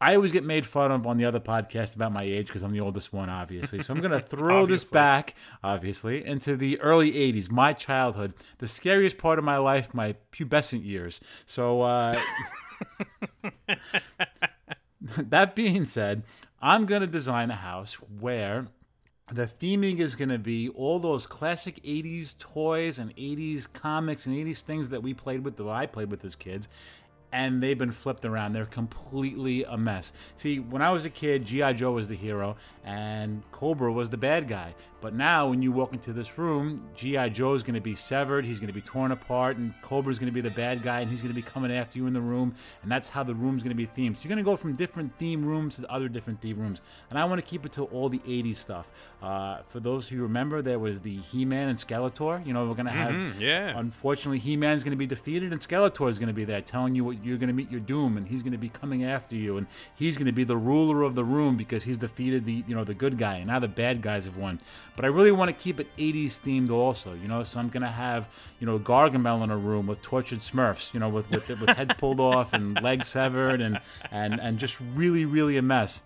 I 0.00 0.14
always 0.14 0.30
get 0.30 0.44
made 0.44 0.64
fun 0.64 0.92
of 0.92 1.06
on 1.06 1.16
the 1.16 1.24
other 1.24 1.40
podcast 1.40 1.96
about 1.96 2.12
my 2.12 2.22
age 2.22 2.46
because 2.46 2.62
I'm 2.62 2.72
the 2.72 2.80
oldest 2.80 3.12
one, 3.12 3.28
obviously. 3.28 3.82
So 3.82 3.92
I'm 3.92 4.00
going 4.00 4.12
to 4.18 4.20
throw 4.20 4.64
this 4.64 4.90
back, 4.90 5.34
obviously, 5.64 6.24
into 6.24 6.56
the 6.56 6.80
early 6.80 7.12
80s, 7.12 7.50
my 7.50 7.72
childhood, 7.72 8.34
the 8.58 8.68
scariest 8.68 9.18
part 9.18 9.38
of 9.38 9.44
my 9.44 9.56
life, 9.56 9.92
my 9.92 10.14
pubescent 10.32 10.84
years. 10.84 11.20
So, 11.46 11.82
uh, 11.82 12.14
that 15.00 15.56
being 15.56 15.84
said, 15.84 16.22
I'm 16.62 16.86
going 16.86 17.00
to 17.00 17.08
design 17.08 17.50
a 17.50 17.56
house 17.56 17.94
where 17.94 18.66
the 19.32 19.46
theming 19.46 19.98
is 19.98 20.14
going 20.14 20.30
to 20.30 20.38
be 20.38 20.68
all 20.70 20.98
those 20.98 21.26
classic 21.26 21.82
80s 21.82 22.38
toys 22.38 22.98
and 22.98 23.14
80s 23.16 23.70
comics 23.70 24.26
and 24.26 24.34
80s 24.34 24.62
things 24.62 24.88
that 24.90 25.02
we 25.02 25.12
played 25.12 25.44
with, 25.44 25.56
that 25.56 25.68
I 25.68 25.86
played 25.86 26.10
with 26.10 26.24
as 26.24 26.34
kids. 26.34 26.68
And 27.32 27.62
they've 27.62 27.78
been 27.78 27.92
flipped 27.92 28.24
around. 28.24 28.52
They're 28.52 28.66
completely 28.66 29.64
a 29.64 29.76
mess. 29.76 30.12
See, 30.36 30.58
when 30.60 30.82
I 30.82 30.90
was 30.90 31.04
a 31.04 31.10
kid, 31.10 31.44
G.I. 31.44 31.74
Joe 31.74 31.92
was 31.92 32.08
the 32.08 32.14
hero 32.16 32.56
and 32.84 33.42
Cobra 33.52 33.92
was 33.92 34.08
the 34.10 34.16
bad 34.16 34.48
guy. 34.48 34.74
But 35.00 35.14
now, 35.14 35.46
when 35.48 35.62
you 35.62 35.70
walk 35.70 35.92
into 35.92 36.12
this 36.12 36.38
room, 36.38 36.88
G.I. 36.96 37.28
Joe 37.28 37.54
is 37.54 37.62
going 37.62 37.76
to 37.76 37.80
be 37.80 37.94
severed, 37.94 38.44
he's 38.44 38.58
going 38.58 38.66
to 38.66 38.72
be 38.74 38.80
torn 38.80 39.12
apart, 39.12 39.56
and 39.56 39.72
Cobra 39.80 40.10
is 40.10 40.18
going 40.18 40.26
to 40.26 40.32
be 40.32 40.40
the 40.40 40.50
bad 40.50 40.82
guy, 40.82 41.00
and 41.00 41.08
he's 41.10 41.22
going 41.22 41.32
to 41.32 41.40
be 41.40 41.42
coming 41.42 41.70
after 41.70 41.98
you 41.98 42.08
in 42.08 42.12
the 42.12 42.20
room. 42.20 42.52
And 42.82 42.90
that's 42.90 43.08
how 43.08 43.22
the 43.22 43.34
room's 43.34 43.62
going 43.62 43.76
to 43.76 43.76
be 43.76 43.86
themed. 43.86 44.16
So 44.16 44.22
you're 44.24 44.28
going 44.30 44.38
to 44.38 44.50
go 44.50 44.56
from 44.56 44.74
different 44.74 45.16
theme 45.16 45.44
rooms 45.44 45.76
to 45.76 45.88
other 45.92 46.08
different 46.08 46.40
theme 46.40 46.58
rooms. 46.58 46.80
And 47.10 47.18
I 47.18 47.24
want 47.26 47.38
to 47.40 47.46
keep 47.46 47.64
it 47.64 47.70
to 47.72 47.84
all 47.84 48.08
the 48.08 48.18
80s 48.20 48.56
stuff. 48.56 48.90
Uh, 49.22 49.58
for 49.68 49.78
those 49.78 50.08
who 50.08 50.20
remember, 50.22 50.62
there 50.62 50.80
was 50.80 51.00
the 51.00 51.16
He 51.18 51.44
Man 51.44 51.68
and 51.68 51.78
Skeletor. 51.78 52.44
You 52.44 52.52
know, 52.52 52.66
we're 52.66 52.74
going 52.74 52.86
to 52.86 52.92
have. 52.92 53.12
Mhm, 53.12 53.38
yeah. 53.38 53.78
Unfortunately, 53.78 54.40
He 54.40 54.56
Man's 54.56 54.82
going 54.82 54.90
to 54.92 54.96
be 54.96 55.06
defeated, 55.06 55.52
and 55.52 55.60
Skeletor 55.60 56.08
is 56.10 56.18
going 56.18 56.26
to 56.28 56.34
be 56.34 56.44
there 56.44 56.60
telling 56.60 56.96
you 56.96 57.04
what 57.04 57.17
you're 57.22 57.38
going 57.38 57.48
to 57.48 57.54
meet 57.54 57.70
your 57.70 57.80
doom, 57.80 58.16
and 58.16 58.26
he's 58.26 58.42
going 58.42 58.52
to 58.52 58.58
be 58.58 58.68
coming 58.68 59.04
after 59.04 59.36
you, 59.36 59.56
and 59.56 59.66
he's 59.94 60.16
going 60.16 60.26
to 60.26 60.32
be 60.32 60.44
the 60.44 60.56
ruler 60.56 61.02
of 61.02 61.14
the 61.14 61.24
room 61.24 61.56
because 61.56 61.84
he's 61.84 61.98
defeated 61.98 62.44
the 62.44 62.64
you 62.66 62.74
know 62.74 62.84
the 62.84 62.94
good 62.94 63.18
guy, 63.18 63.36
and 63.36 63.46
now 63.46 63.58
the 63.58 63.68
bad 63.68 64.02
guys 64.02 64.24
have 64.24 64.36
won. 64.36 64.60
But 64.96 65.04
I 65.04 65.08
really 65.08 65.32
want 65.32 65.48
to 65.48 65.52
keep 65.52 65.80
it 65.80 65.88
80s 65.96 66.40
themed 66.40 66.70
also, 66.70 67.14
you 67.14 67.28
know. 67.28 67.42
So 67.44 67.58
I'm 67.58 67.68
going 67.68 67.82
to 67.82 67.88
have 67.88 68.28
you 68.60 68.66
know 68.66 68.78
Gargamel 68.78 69.42
in 69.44 69.50
a 69.50 69.56
room 69.56 69.86
with 69.86 70.02
tortured 70.02 70.40
Smurfs, 70.40 70.92
you 70.94 71.00
know, 71.00 71.08
with 71.08 71.30
with, 71.30 71.48
with 71.48 71.70
heads 71.70 71.94
pulled 71.98 72.20
off 72.20 72.52
and 72.52 72.80
legs 72.82 73.08
severed, 73.08 73.60
and 73.60 73.80
and 74.10 74.40
and 74.40 74.58
just 74.58 74.80
really 74.94 75.24
really 75.24 75.56
a 75.56 75.62
mess. 75.62 76.02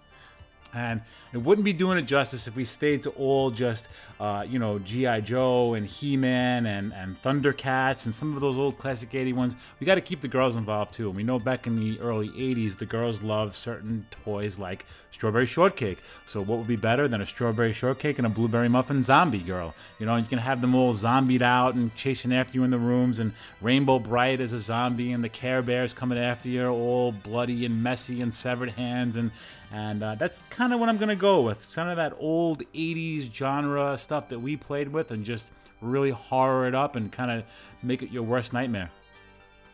And 0.75 1.02
it 1.33 1.38
wouldn't 1.38 1.64
be 1.64 1.73
doing 1.73 1.99
it 1.99 2.02
justice 2.02 2.47
if 2.47 2.57
we 2.57 2.64
stayed 2.64 3.02
to 3.02 3.11
all 3.11 3.50
just, 3.50 3.88
uh, 4.19 4.47
you 4.49 4.59
know, 4.59 4.79
G.I. 4.79 5.21
Joe 5.21 5.75
and 5.75 5.87
He 5.87 6.17
Man 6.17 6.67
and, 6.67 6.93
and 6.95 7.21
Thundercats 7.23 8.07
and 8.07 8.14
some 8.14 8.35
of 8.35 8.41
those 8.41 8.57
old 8.57 8.79
classic 8.79 9.14
80 9.14 9.35
ones. 9.35 9.57
We 9.81 9.87
got 9.87 9.97
to 9.97 10.00
keep 10.00 10.21
the 10.21 10.29
girls 10.29 10.57
involved 10.57 10.95
too. 10.95 11.09
And 11.09 11.17
we 11.17 11.23
know 11.23 11.38
back 11.38 11.67
in 11.67 11.79
the 11.79 12.00
early 12.00 12.31
80s, 12.31 12.79
the 12.79 12.87
girls 12.87 13.23
loved 13.23 13.55
certain 13.55 14.07
toys 14.25 14.59
like 14.59 14.87
Strawberry 15.12 15.47
Shortcake. 15.47 15.99
So, 16.26 16.41
what 16.41 16.59
would 16.59 16.67
be 16.67 16.76
better 16.76 17.07
than 17.07 17.21
a 17.21 17.26
Strawberry 17.26 17.73
Shortcake 17.73 18.19
and 18.19 18.26
a 18.26 18.31
Blueberry 18.31 18.69
Muffin 18.69 19.02
zombie 19.02 19.38
girl? 19.38 19.75
You 19.99 20.07
know, 20.07 20.17
you 20.17 20.25
can 20.25 20.38
have 20.38 20.61
them 20.61 20.75
all 20.75 20.95
zombied 20.95 21.43
out 21.43 21.75
and 21.75 21.95
chasing 21.95 22.33
after 22.33 22.57
you 22.57 22.64
in 22.64 22.71
the 22.71 22.79
rooms, 22.79 23.19
and 23.19 23.33
Rainbow 23.61 23.99
Brite 23.99 24.41
as 24.41 24.52
a 24.52 24.61
zombie, 24.61 25.12
and 25.12 25.23
the 25.23 25.29
Care 25.29 25.62
Bears 25.62 25.93
coming 25.93 26.19
after 26.19 26.49
you, 26.49 26.67
all 26.67 27.12
bloody 27.12 27.64
and 27.67 27.83
messy 27.83 28.23
and 28.23 28.33
severed 28.33 28.71
hands. 28.71 29.17
And 29.17 29.31
and 29.73 30.02
uh, 30.02 30.14
that's 30.17 30.43
kind 30.50 30.73
of 30.75 30.81
what 30.81 30.88
I'm 30.88 30.99
going 30.99 31.09
to 31.09 31.17
go 31.17 31.41
with. 31.41 31.64
Some 31.64 31.88
of 31.88 31.97
that 31.97 32.14
old 32.19 32.62
80s 32.75 33.33
genre 33.33 33.97
stuff 33.97 34.29
that 34.29 34.38
we 34.38 34.57
played 34.57 34.88
with 34.88 35.11
and 35.11 35.25
just 35.25 35.49
really 35.81 36.11
horror 36.11 36.69
it 36.69 36.75
up 36.75 36.95
and 36.95 37.11
kind 37.11 37.31
of 37.31 37.45
make 37.83 38.02
it 38.02 38.11
your 38.11 38.23
worst 38.23 38.52
nightmare. 38.52 38.91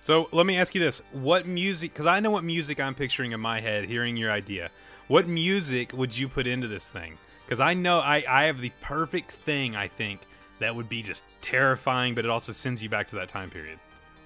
So 0.01 0.29
let 0.33 0.47
me 0.47 0.57
ask 0.57 0.75
you 0.75 0.81
this: 0.81 1.03
What 1.13 1.47
music? 1.47 1.93
Because 1.93 2.07
I 2.07 2.21
know 2.21 2.31
what 2.31 2.45
music 2.45 2.81
I'm 2.81 2.95
picturing 2.95 3.33
in 3.33 3.41
my 3.41 3.61
head. 3.61 3.85
Hearing 3.85 4.17
your 4.17 4.31
idea, 4.31 4.71
what 5.09 5.27
music 5.27 5.93
would 5.93 6.17
you 6.17 6.29
put 6.29 6.47
into 6.47 6.69
this 6.69 6.89
thing? 6.89 7.19
Because 7.45 7.59
I 7.59 7.75
know 7.75 7.99
I 7.99 8.25
I 8.29 8.45
have 8.45 8.61
the 8.61 8.71
perfect 8.81 9.33
thing. 9.33 9.75
I 9.75 9.89
think 9.89 10.21
that 10.61 10.75
would 10.75 10.89
be 10.89 11.03
just 11.03 11.25
terrifying, 11.41 12.15
but 12.15 12.25
it 12.25 12.31
also 12.31 12.53
sends 12.53 12.81
you 12.83 12.89
back 12.89 13.09
to 13.09 13.17
that 13.17 13.29
time 13.29 13.51
period. 13.51 13.81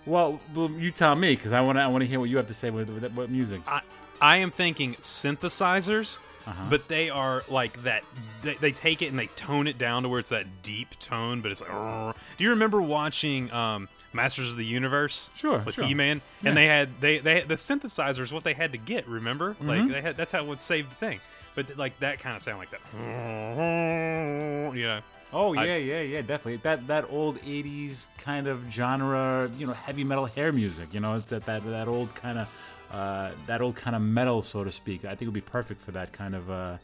Well, 0.04 0.40
you 0.54 0.90
tell 0.90 1.14
me 1.14 1.34
because 1.34 1.52
I 1.52 1.60
want 1.62 1.78
to 1.78 1.82
I 1.82 1.86
want 1.86 2.02
to 2.02 2.08
hear 2.08 2.20
what 2.20 2.28
you 2.28 2.36
have 2.36 2.48
to 2.48 2.54
say 2.54 2.68
with, 2.70 2.90
with 2.90 3.10
what 3.12 3.30
music. 3.30 3.62
I 3.66 3.80
I 4.22 4.36
am 4.38 4.50
thinking 4.50 4.94
synthesizers, 4.96 6.18
Uh-huh. 6.46 6.62
but 6.70 6.88
they 6.88 7.10
are 7.10 7.44
like 7.48 7.82
that. 7.84 8.04
They, 8.42 8.54
they 8.54 8.72
take 8.72 9.02
it 9.02 9.06
and 9.08 9.18
they 9.18 9.26
tone 9.28 9.66
it 9.66 9.78
down 9.78 10.04
to 10.04 10.08
where 10.08 10.18
it's 10.20 10.30
that 10.30 10.62
deep 10.62 10.98
tone, 10.98 11.40
but 11.40 11.50
it's 11.52 11.60
like. 11.60 11.70
Do 11.70 12.44
you 12.44 12.50
remember 12.50 12.80
watching 12.80 13.52
um, 13.52 13.88
Masters 14.12 14.50
of 14.50 14.56
the 14.56 14.64
Universe? 14.64 15.30
Sure, 15.36 15.58
with 15.58 15.74
sure. 15.76 15.84
He-Man, 15.84 16.20
Yeah. 16.42 16.48
and 16.50 16.56
they 16.56 16.66
had 16.66 17.00
they 17.00 17.18
they 17.18 17.40
had, 17.40 17.48
the 17.48 17.54
synthesizers 17.54 18.32
what 18.32 18.44
they 18.44 18.54
had 18.54 18.72
to 18.72 18.78
get. 18.78 19.06
Remember, 19.08 19.56
like 19.60 19.82
Mhm. 19.82 19.92
they 19.92 20.00
had 20.00 20.16
that's 20.16 20.32
how 20.32 20.40
it 20.40 20.46
would 20.46 20.60
save 20.60 20.88
the 20.88 20.94
thing. 20.96 21.20
But 21.54 21.76
like 21.76 21.98
that 22.00 22.18
kind 22.20 22.34
of 22.36 22.42
sound 22.42 22.58
like 22.58 22.70
that. 22.70 22.80
You 24.76 24.86
know. 24.86 25.00
Oh 25.34 25.54
I- 25.54 25.64
yeah, 25.64 25.76
yeah, 25.76 26.00
yeah, 26.02 26.20
definitely. 26.20 26.56
That 26.56 26.86
that 26.88 27.06
old 27.10 27.40
'80s 27.42 28.06
kind 28.18 28.46
of 28.48 28.62
genre, 28.70 29.50
you 29.58 29.66
know, 29.66 29.72
heavy 29.72 30.04
metal 30.04 30.26
hair 30.26 30.52
music. 30.52 30.92
You 30.92 31.00
know, 31.00 31.14
it's 31.16 31.30
that 31.30 31.46
that, 31.46 31.64
that 31.66 31.88
old 31.88 32.14
kind 32.14 32.38
of 32.38 32.48
uh, 32.92 33.30
that 33.46 33.60
old 33.60 33.74
kind 33.74 33.96
of 33.96 34.02
metal, 34.02 34.42
so 34.42 34.62
to 34.62 34.70
speak. 34.70 35.04
I 35.04 35.10
think 35.10 35.22
it 35.22 35.26
would 35.26 35.34
be 35.34 35.40
perfect 35.40 35.82
for 35.82 35.92
that 35.92 36.12
kind 36.12 36.34
of, 36.34 36.50
uh, 36.50 36.76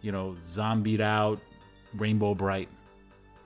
you 0.00 0.12
know, 0.12 0.36
zombied 0.44 1.00
out, 1.00 1.40
rainbow 1.96 2.34
brite. 2.34 2.68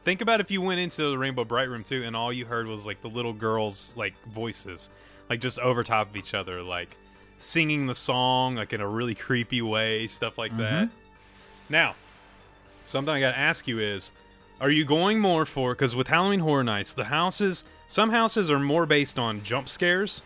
Think 0.04 0.20
about 0.20 0.40
if 0.40 0.50
you 0.50 0.62
went 0.62 0.80
into 0.80 1.10
the 1.10 1.18
Rainbow 1.18 1.44
Brite 1.44 1.68
Room 1.68 1.82
too, 1.82 2.04
and 2.04 2.14
all 2.14 2.32
you 2.32 2.46
heard 2.46 2.66
was 2.68 2.86
like 2.86 3.02
the 3.02 3.08
little 3.08 3.32
girls' 3.32 3.92
like 3.96 4.14
voices, 4.28 4.90
like 5.28 5.40
just 5.40 5.58
over 5.58 5.82
top 5.82 6.10
of 6.10 6.16
each 6.16 6.32
other, 6.32 6.62
like 6.62 6.96
singing 7.38 7.86
the 7.86 7.94
song 7.94 8.54
like 8.54 8.72
in 8.72 8.80
a 8.80 8.88
really 8.88 9.14
creepy 9.14 9.62
way, 9.62 10.06
stuff 10.06 10.38
like 10.38 10.56
that. 10.58 10.88
Now, 11.68 11.96
something 12.84 13.12
I 13.12 13.18
got 13.20 13.32
to 13.32 13.38
ask 13.38 13.66
you 13.66 13.80
is, 13.80 14.12
are 14.60 14.70
you 14.70 14.84
going 14.84 15.18
more 15.18 15.44
for 15.44 15.74
because 15.74 15.96
with 15.96 16.06
Halloween 16.06 16.40
Horror 16.40 16.64
Nights, 16.64 16.92
the 16.92 17.04
houses, 17.04 17.64
some 17.88 18.10
houses 18.10 18.50
are 18.50 18.60
more 18.60 18.86
based 18.86 19.18
on 19.18 19.42
jump 19.42 19.68
scares, 19.68 20.22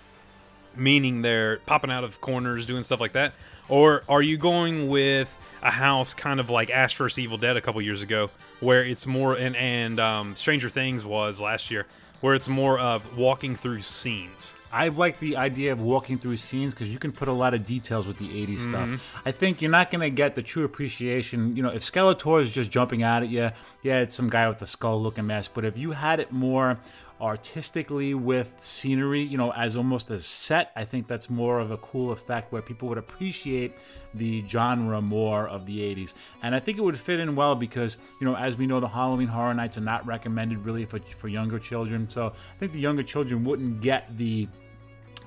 meaning 0.77 1.23
they're 1.23 1.59
popping 1.67 1.91
out 1.91 2.05
of 2.05 2.21
corners, 2.21 2.67
doing 2.67 2.83
stuff 2.83 3.00
like 3.00 3.12
that, 3.12 3.33
or 3.69 4.03
are 4.09 4.23
you 4.23 4.37
going 4.37 4.89
with 4.89 5.37
a 5.62 5.71
house 5.71 6.15
kind 6.15 6.41
of 6.41 6.49
like 6.50 6.71
Ash 6.71 6.97
vs 6.97 7.19
Evil 7.19 7.37
Dead 7.39 7.57
a 7.57 7.61
couple 7.61 7.83
years 7.83 8.03
ago, 8.03 8.31
where 8.61 8.83
it's 8.85 9.07
more 9.07 9.35
and 9.37 9.55
and 9.57 10.00
um, 10.00 10.35
Stranger 10.37 10.69
Things 10.69 11.05
was 11.05 11.41
last 11.41 11.71
year, 11.71 11.87
where 12.21 12.35
it's 12.35 12.49
more 12.49 12.79
of 12.79 13.17
walking 13.17 13.55
through 13.57 13.81
scenes. 13.83 14.57
I 14.73 14.87
like 14.87 15.19
the 15.19 15.37
idea 15.37 15.73
of 15.73 15.81
walking 15.81 16.17
through 16.17 16.37
scenes 16.37 16.73
because 16.75 16.93
you 16.93 16.99
can 17.00 17.11
put 17.11 17.27
a 17.27 17.33
lot 17.33 17.55
of 17.55 17.67
details 17.67 18.07
with 18.07 18.19
the 18.19 18.29
80s 18.29 18.61
Mhm. 18.61 18.69
stuff. 18.71 19.21
I 19.27 19.33
think 19.33 19.61
you're 19.61 19.71
not 19.71 19.91
going 19.91 20.00
to 20.03 20.11
get 20.11 20.37
the 20.37 20.43
true 20.43 20.62
appreciation. 20.65 21.57
You 21.57 21.65
know, 21.65 21.71
if 21.71 21.83
Skeletor 21.83 22.41
is 22.41 22.53
just 22.53 22.71
jumping 22.71 23.03
out 23.03 23.25
at 23.25 23.31
you, 23.31 23.50
yeah, 23.83 23.99
it's 23.99 24.15
some 24.15 24.31
guy 24.31 24.47
with 24.47 24.62
a 24.62 24.67
skull 24.67 25.03
looking 25.03 25.27
mess. 25.27 25.49
But 25.49 25.65
if 25.65 25.77
you 25.77 25.91
had 25.91 26.21
it 26.21 26.31
more 26.31 26.79
artistically 27.21 28.15
with 28.15 28.59
scenery, 28.62 29.21
you 29.21 29.37
know, 29.37 29.53
as 29.53 29.77
almost 29.77 30.11
a 30.11 30.21
set, 30.21 30.73
I 30.77 30.85
think 30.85 31.07
that's 31.07 31.29
more 31.29 31.61
of 31.61 31.71
a 31.71 31.77
cool 31.79 32.12
effect 32.12 32.53
where 32.53 32.62
people 32.62 32.89
would 32.89 32.99
appreciate 32.99 33.73
the 34.15 34.47
genre 34.49 35.00
more 35.00 35.49
of 35.49 35.67
the 35.67 35.81
80s. 35.81 36.15
And 36.43 36.55
I 36.55 36.61
think 36.61 36.79
it 36.79 36.81
would 36.83 36.99
fit 36.99 37.21
in 37.21 37.37
well 37.37 37.55
because, 37.55 37.97
you 38.21 38.25
know, 38.25 38.37
as 38.37 38.57
we 38.57 38.67
know, 38.67 38.81
the 38.81 38.89
Halloween 38.89 39.29
Horror 39.29 39.55
Nights 39.55 39.77
are 39.77 39.83
not 39.83 40.07
recommended 40.07 40.59
really 40.59 40.85
for, 40.85 40.99
for 40.99 41.29
younger 41.29 41.59
children. 41.59 42.09
So 42.09 42.27
I 42.29 42.59
think 42.59 42.73
the 42.73 42.81
younger 42.81 43.03
children 43.03 43.45
wouldn't 43.45 43.81
get 43.81 44.17
the 44.17 44.49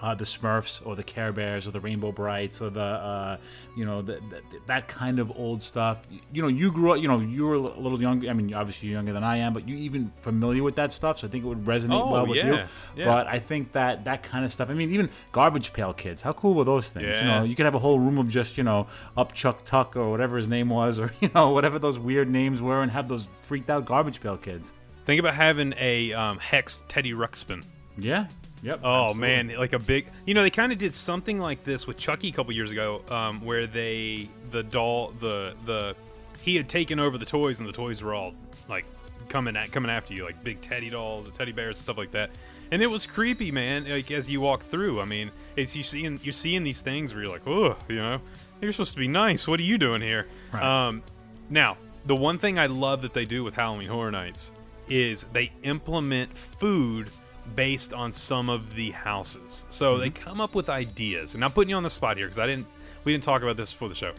uh, 0.03 0.13
the 0.13 0.25
Smurfs 0.25 0.85
or 0.85 0.97
the 0.97 1.01
Care 1.03 1.31
Bears 1.31 1.65
or 1.65 1.71
the 1.71 1.79
Rainbow 1.79 2.11
Brites 2.11 2.59
or 2.61 2.69
the 2.69 2.81
uh, 2.81 3.37
you 3.77 3.85
know 3.85 4.01
the, 4.01 4.15
the, 4.15 4.41
that 4.67 4.89
kind 4.89 5.17
of 5.17 5.31
old 5.37 5.61
stuff. 5.61 6.05
You 6.33 6.41
know, 6.41 6.49
you 6.49 6.71
grew 6.73 6.91
up. 6.91 7.01
You 7.01 7.07
know, 7.07 7.19
you 7.19 7.45
were 7.45 7.55
a 7.55 7.59
little 7.59 8.01
younger. 8.01 8.29
I 8.29 8.33
mean, 8.33 8.53
obviously 8.53 8.89
you're 8.89 8.97
younger 8.97 9.13
than 9.13 9.23
I 9.23 9.37
am, 9.37 9.53
but 9.53 9.65
you 9.65 9.77
even 9.77 10.11
familiar 10.21 10.61
with 10.61 10.75
that 10.75 10.91
stuff. 10.91 11.19
So 11.19 11.27
I 11.27 11.29
think 11.29 11.45
it 11.45 11.47
would 11.47 11.61
resonate 11.61 12.01
Oh, 12.01 12.11
well 12.11 12.27
with 12.27 12.43
you. 12.43 12.53
yeah, 12.55 12.67
yeah. 12.97 13.05
But 13.05 13.27
I 13.27 13.39
think 13.39 13.71
that 13.71 14.03
that 14.03 14.23
kind 14.23 14.43
of 14.43 14.51
stuff. 14.51 14.69
I 14.69 14.73
mean, 14.73 14.91
even 14.91 15.09
Garbage 15.31 15.71
Pail 15.71 15.93
Kids. 15.93 16.21
How 16.21 16.33
cool 16.33 16.53
were 16.53 16.65
those 16.65 16.91
things? 16.91 17.17
You 17.21 17.25
know, 17.25 17.43
you 17.43 17.55
could 17.55 17.65
have 17.65 17.75
a 17.75 17.79
whole 17.79 17.97
room 17.99 18.17
of 18.17 18.29
just 18.29 18.57
you 18.57 18.63
know 18.63 18.87
up 19.15 19.33
Chuck 19.33 19.63
Tuck 19.63 19.95
or 19.95 20.11
whatever 20.11 20.35
his 20.35 20.49
name 20.49 20.67
was, 20.67 20.99
or 20.99 21.11
you 21.21 21.29
know 21.33 21.51
whatever 21.51 21.79
those 21.79 21.97
weird 21.97 22.29
names 22.29 22.61
were, 22.61 22.81
and 22.83 22.91
have 22.91 23.07
those 23.07 23.27
freaked 23.27 23.69
out 23.69 23.85
Garbage 23.85 24.19
Pail 24.21 24.35
Kids. 24.35 24.73
Think 25.05 25.19
about 25.21 25.33
having 25.33 25.73
a 25.77 26.11
um, 26.11 26.39
hex 26.39 26.83
Teddy 26.89 27.13
Ruxpin. 27.13 27.63
Yeah. 27.97 28.27
Yep. 28.63 28.79
Oh 28.83 29.09
absolutely. 29.09 29.21
man, 29.21 29.59
like 29.59 29.73
a 29.73 29.79
big. 29.79 30.07
You 30.25 30.33
know, 30.33 30.41
they 30.41 30.49
kind 30.49 30.71
of 30.71 30.77
did 30.77 30.95
something 30.95 31.37
like 31.37 31.63
this 31.63 31.85
with 31.85 31.97
Chucky 31.97 32.29
a 32.29 32.31
couple 32.31 32.53
years 32.53 32.71
ago, 32.71 33.01
um, 33.09 33.41
where 33.41 33.67
they 33.67 34.29
the 34.51 34.63
doll 34.63 35.13
the 35.19 35.53
the 35.65 35.95
he 36.41 36.55
had 36.55 36.69
taken 36.69 36.99
over 36.99 37.17
the 37.17 37.25
toys 37.25 37.59
and 37.59 37.67
the 37.67 37.73
toys 37.73 38.01
were 38.01 38.13
all 38.13 38.33
like 38.69 38.85
coming 39.29 39.55
at 39.55 39.71
coming 39.71 39.91
after 39.91 40.13
you, 40.13 40.23
like 40.23 40.41
big 40.43 40.61
teddy 40.61 40.89
dolls, 40.89 41.29
teddy 41.31 41.51
bears, 41.51 41.77
stuff 41.77 41.97
like 41.97 42.11
that. 42.11 42.29
And 42.71 42.81
it 42.81 42.87
was 42.87 43.05
creepy, 43.05 43.51
man. 43.51 43.87
Like 43.87 44.09
as 44.11 44.31
you 44.31 44.39
walk 44.39 44.63
through, 44.63 45.01
I 45.01 45.05
mean, 45.05 45.31
it's 45.55 45.75
you 45.75 45.83
seeing 45.83 46.19
you're 46.23 46.33
seeing 46.33 46.63
these 46.63 46.81
things 46.81 47.13
where 47.13 47.23
you're 47.23 47.31
like, 47.31 47.45
oh, 47.45 47.75
you 47.89 47.97
know, 47.97 48.21
you're 48.61 48.71
supposed 48.71 48.93
to 48.93 48.99
be 48.99 49.09
nice. 49.09 49.47
What 49.47 49.59
are 49.59 49.63
you 49.63 49.77
doing 49.77 50.01
here? 50.01 50.27
Um, 50.53 51.03
now, 51.49 51.77
the 52.05 52.15
one 52.15 52.39
thing 52.39 52.57
I 52.57 52.67
love 52.67 53.01
that 53.01 53.13
they 53.13 53.25
do 53.25 53.43
with 53.43 53.55
Halloween 53.55 53.89
Horror 53.89 54.11
Nights 54.11 54.51
is 54.87 55.25
they 55.33 55.51
implement 55.63 56.35
food 56.37 57.09
based 57.55 57.93
on 57.93 58.11
some 58.11 58.49
of 58.49 58.75
the 58.75 58.91
houses. 58.91 59.65
So 59.69 59.97
they 59.97 60.09
come 60.09 60.41
up 60.41 60.55
with 60.55 60.69
ideas. 60.69 61.35
And 61.35 61.43
I'm 61.43 61.51
putting 61.51 61.69
you 61.69 61.75
on 61.75 61.83
the 61.83 61.89
spot 61.89 62.17
here 62.17 62.25
because 62.25 62.39
I 62.39 62.47
didn't 62.47 62.67
we 63.03 63.11
didn't 63.11 63.23
talk 63.23 63.41
about 63.43 63.57
this 63.57 63.71
before 63.71 63.89
the 63.89 63.95
show. 63.95 64.13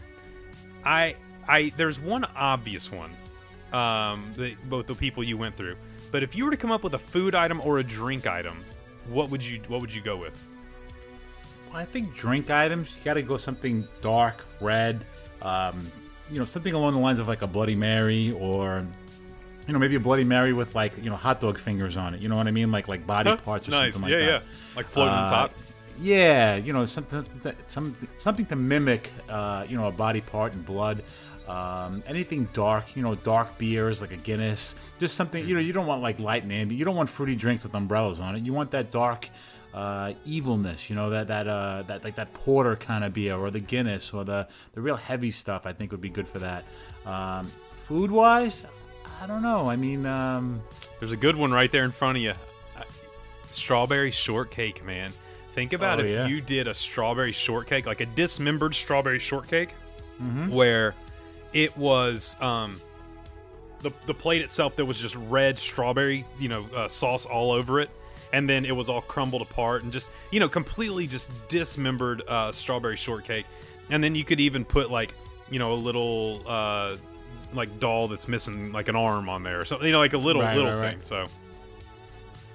I 0.83 1.15
I 1.47 1.73
there's 1.77 1.99
one 1.99 2.25
obvious 2.35 2.91
one. 2.91 3.11
Um 3.73 4.23
the, 4.35 4.55
both 4.69 4.87
the 4.87 4.95
people 4.95 5.23
you 5.23 5.37
went 5.37 5.55
through. 5.55 5.75
But 6.11 6.23
if 6.23 6.35
you 6.35 6.45
were 6.45 6.51
to 6.51 6.57
come 6.57 6.71
up 6.71 6.83
with 6.83 6.93
a 6.93 6.99
food 6.99 7.35
item 7.35 7.59
or 7.61 7.79
a 7.79 7.83
drink 7.83 8.27
item, 8.27 8.57
what 9.09 9.29
would 9.31 9.43
you 9.43 9.59
what 9.67 9.81
would 9.81 9.93
you 9.93 10.01
go 10.01 10.15
with? 10.17 10.47
Well, 11.69 11.81
I 11.81 11.85
think 11.85 12.15
drink 12.15 12.49
items, 12.49 12.93
you 12.97 13.03
got 13.03 13.15
to 13.15 13.21
go 13.21 13.37
something 13.37 13.87
dark, 14.01 14.45
red, 14.61 15.05
um, 15.41 15.91
you 16.31 16.39
know, 16.39 16.45
something 16.45 16.73
along 16.73 16.93
the 16.93 16.99
lines 16.99 17.19
of 17.19 17.27
like 17.27 17.41
a 17.41 17.47
Bloody 17.47 17.75
Mary 17.75 18.31
or, 18.31 18.85
you 19.67 19.73
know, 19.73 19.79
maybe 19.79 19.95
a 19.95 19.99
Bloody 19.99 20.23
Mary 20.23 20.53
with 20.53 20.75
like, 20.75 20.95
you 20.97 21.09
know, 21.09 21.15
hot 21.15 21.41
dog 21.41 21.57
fingers 21.57 21.97
on 21.97 22.13
it. 22.13 22.21
You 22.21 22.29
know 22.29 22.35
what 22.35 22.47
I 22.47 22.51
mean? 22.51 22.71
Like 22.71 22.87
like 22.87 23.05
body 23.07 23.29
Huh, 23.31 23.37
parts 23.37 23.67
or 23.67 23.71
nice. 23.71 23.93
something 23.93 24.09
like 24.09 24.11
Yeah, 24.11 24.17
that. 24.19 24.25
yeah. 24.25 24.31
Yeah, 24.39 24.75
like 24.75 24.87
floating 24.87 25.13
on 25.15 25.25
Uh, 25.25 25.29
top? 25.29 25.51
Yeah, 26.01 26.55
you 26.57 26.73
know, 26.73 26.85
something, 26.85 27.25
something, 27.69 28.07
something 28.17 28.45
to 28.47 28.55
mimic, 28.57 29.09
uh, 29.29 29.65
you 29.67 29.77
know, 29.77 29.87
a 29.87 29.91
body 29.91 30.19
part 30.21 30.53
and 30.53 30.65
blood. 30.65 31.03
Um, 31.47 32.03
anything 32.07 32.49
dark, 32.53 32.95
you 32.97 33.01
know, 33.03 33.15
dark 33.15 33.57
beers 33.57 34.01
like 34.01 34.11
a 34.11 34.17
Guinness. 34.17 34.75
Just 34.99 35.15
something, 35.15 35.47
you 35.47 35.53
know, 35.53 35.61
you 35.61 35.71
don't 35.73 35.85
want 35.87 36.01
like 36.01 36.19
light 36.19 36.43
and 36.43 36.51
ambient. 36.51 36.77
You 36.79 36.85
don't 36.85 36.95
want 36.95 37.07
fruity 37.09 37.35
drinks 37.35 37.63
with 37.63 37.73
umbrellas 37.75 38.19
on 38.19 38.35
it. 38.35 38.43
You 38.43 38.51
want 38.51 38.71
that 38.71 38.91
dark 38.91 39.29
uh, 39.73 40.13
evilness, 40.25 40.89
you 40.89 40.95
know, 40.95 41.11
that 41.11 41.27
that 41.27 41.47
uh, 41.47 41.83
that 41.87 42.03
like 42.03 42.15
that 42.15 42.33
porter 42.33 42.75
kind 42.75 43.03
of 43.03 43.13
beer 43.13 43.35
or 43.35 43.51
the 43.51 43.59
Guinness 43.59 44.11
or 44.11 44.23
the 44.25 44.47
the 44.73 44.81
real 44.81 44.95
heavy 44.97 45.31
stuff. 45.31 45.65
I 45.65 45.71
think 45.73 45.91
would 45.91 46.01
be 46.01 46.09
good 46.09 46.27
for 46.27 46.39
that. 46.39 46.63
Um, 47.05 47.45
food 47.85 48.09
wise, 48.11 48.65
I 49.21 49.27
don't 49.27 49.41
know. 49.41 49.69
I 49.69 49.75
mean, 49.75 50.05
um, 50.05 50.61
There's 50.99 51.11
a 51.11 51.17
good 51.17 51.35
one 51.35 51.51
right 51.51 51.71
there 51.71 51.83
in 51.83 51.91
front 51.91 52.17
of 52.17 52.23
you. 52.23 52.33
Strawberry 53.51 54.11
shortcake, 54.11 54.83
man. 54.85 55.11
Think 55.53 55.71
about 55.73 55.99
Oh, 55.99 56.03
if 56.03 56.09
yeah. 56.09 56.27
you 56.27 56.41
did 56.41 56.67
a 56.67 56.73
strawberry 56.73 57.31
shortcake, 57.31 57.85
like 57.85 58.01
a 58.01 58.05
dismembered 58.05 58.75
strawberry 58.75 59.19
shortcake, 59.19 59.69
where 60.49 60.93
it 61.53 61.77
was 61.77 62.35
um, 62.41 62.79
the 63.79 63.91
the 64.05 64.13
plate 64.13 64.41
itself 64.41 64.75
there 64.75 64.83
was 64.85 64.97
just 64.99 65.15
red 65.15 65.57
strawberry, 65.57 66.25
you 66.39 66.49
know, 66.49 66.65
uh, 66.75 66.87
sauce 66.89 67.25
all 67.25 67.51
over 67.53 67.79
it, 67.79 67.89
and 68.33 68.49
then 68.49 68.65
it 68.65 68.75
was 68.75 68.89
all 68.89 69.01
crumbled 69.01 69.41
apart 69.41 69.83
and 69.83 69.93
just 69.93 70.09
you 70.31 70.41
know 70.41 70.49
completely 70.49 71.07
just 71.07 71.29
dismembered 71.47 72.21
uh, 72.27 72.51
strawberry 72.51 72.97
shortcake, 72.97 73.45
and 73.89 74.03
then 74.03 74.13
you 74.15 74.25
could 74.25 74.41
even 74.41 74.65
put 74.65 74.91
like 74.91 75.13
you 75.49 75.59
know 75.59 75.71
a 75.71 75.75
little 75.75 76.41
uh, 76.45 76.97
like 77.55 77.79
doll 77.79 78.07
that's 78.07 78.27
missing 78.27 78.71
like 78.71 78.87
an 78.87 78.95
arm 78.95 79.29
on 79.29 79.43
there 79.43 79.59
or 79.61 79.65
something, 79.65 79.85
you 79.87 79.93
know, 79.93 79.99
like 79.99 80.13
a 80.13 80.17
little 80.17 80.41
Right, 80.41 80.55
little 80.55 80.71
right, 80.71 80.89
thing. 80.91 80.97
right. 80.99 81.05
So. 81.05 81.25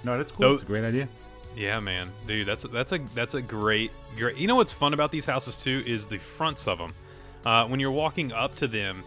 no, 0.05 0.17
that's 0.19 0.33
cool. 0.33 0.41
Those- 0.49 0.61
it's 0.61 0.63
a 0.65 0.67
great 0.67 0.85
idea. 0.85 1.09
Yeah, 1.57 1.81
man, 1.81 2.09
dude, 2.29 2.47
that's 2.47 2.63
that's 2.63 2.93
a 2.93 2.99
that's 3.13 3.35
a 3.35 3.43
great 3.43 3.91
great. 4.17 4.37
You 4.37 4.47
know 4.47 4.55
what's 4.55 4.73
fun 4.73 4.95
about 4.95 5.11
these 5.11 5.25
houses 5.25 5.57
too 5.57 5.83
is 5.85 6.07
the 6.07 6.19
fronts 6.19 6.69
of 6.69 6.79
them. 6.79 6.95
Uh, 7.45 7.67
when 7.67 7.81
you're 7.81 7.91
walking 7.91 8.33
up 8.33 8.55
to 8.57 8.69
them, 8.69 9.03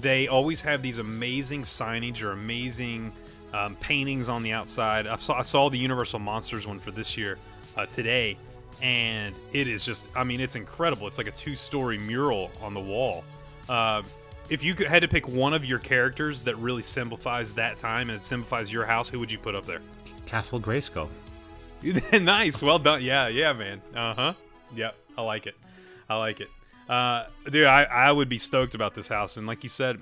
they 0.00 0.28
always 0.28 0.60
have 0.62 0.82
these 0.82 0.98
amazing 0.98 1.62
signage 1.62 2.20
or 2.22 2.32
amazing 2.32 3.10
um, 3.54 3.74
paintings 3.76 4.28
on 4.28 4.42
the 4.42 4.52
outside. 4.52 5.06
I 5.06 5.16
saw 5.16 5.38
I 5.38 5.42
saw 5.42 5.70
the 5.70 5.78
Universal 5.78 6.18
Monsters 6.18 6.66
one 6.66 6.78
for 6.78 6.90
this 6.90 7.16
year 7.16 7.38
uh, 7.74 7.86
today, 7.86 8.36
and 8.82 9.34
it 9.54 9.66
is 9.66 9.82
just 9.82 10.08
I 10.14 10.24
mean 10.24 10.40
it's 10.42 10.56
incredible. 10.56 11.06
It's 11.06 11.16
like 11.16 11.26
a 11.28 11.32
two 11.32 11.56
story 11.56 11.96
mural 11.96 12.50
on 12.60 12.74
the 12.74 12.80
wall. 12.80 13.24
Uh, 13.66 14.02
if 14.50 14.64
you 14.64 14.74
had 14.74 15.02
to 15.02 15.08
pick 15.08 15.28
one 15.28 15.54
of 15.54 15.64
your 15.64 15.78
characters 15.78 16.42
that 16.42 16.56
really 16.56 16.82
symbolifies 16.82 17.52
that 17.54 17.78
time 17.78 18.10
and 18.10 18.18
it 18.18 18.24
symbolifies 18.24 18.72
your 18.72 18.86
house, 18.86 19.08
who 19.08 19.18
would 19.18 19.30
you 19.30 19.38
put 19.38 19.54
up 19.54 19.66
there? 19.66 19.80
Castle 20.26 20.60
Grayskull. 20.60 21.08
nice. 22.20 22.60
Well 22.60 22.78
done. 22.78 23.02
Yeah, 23.02 23.28
yeah, 23.28 23.52
man. 23.52 23.80
Uh 23.94 24.14
huh. 24.14 24.32
Yep. 24.74 24.94
I 25.16 25.22
like 25.22 25.46
it. 25.46 25.56
I 26.08 26.16
like 26.16 26.40
it. 26.40 26.50
Uh, 26.88 27.26
dude, 27.50 27.66
I, 27.66 27.84
I 27.84 28.12
would 28.12 28.28
be 28.28 28.38
stoked 28.38 28.74
about 28.74 28.94
this 28.94 29.08
house. 29.08 29.36
And 29.36 29.46
like 29.46 29.62
you 29.62 29.68
said, 29.68 30.00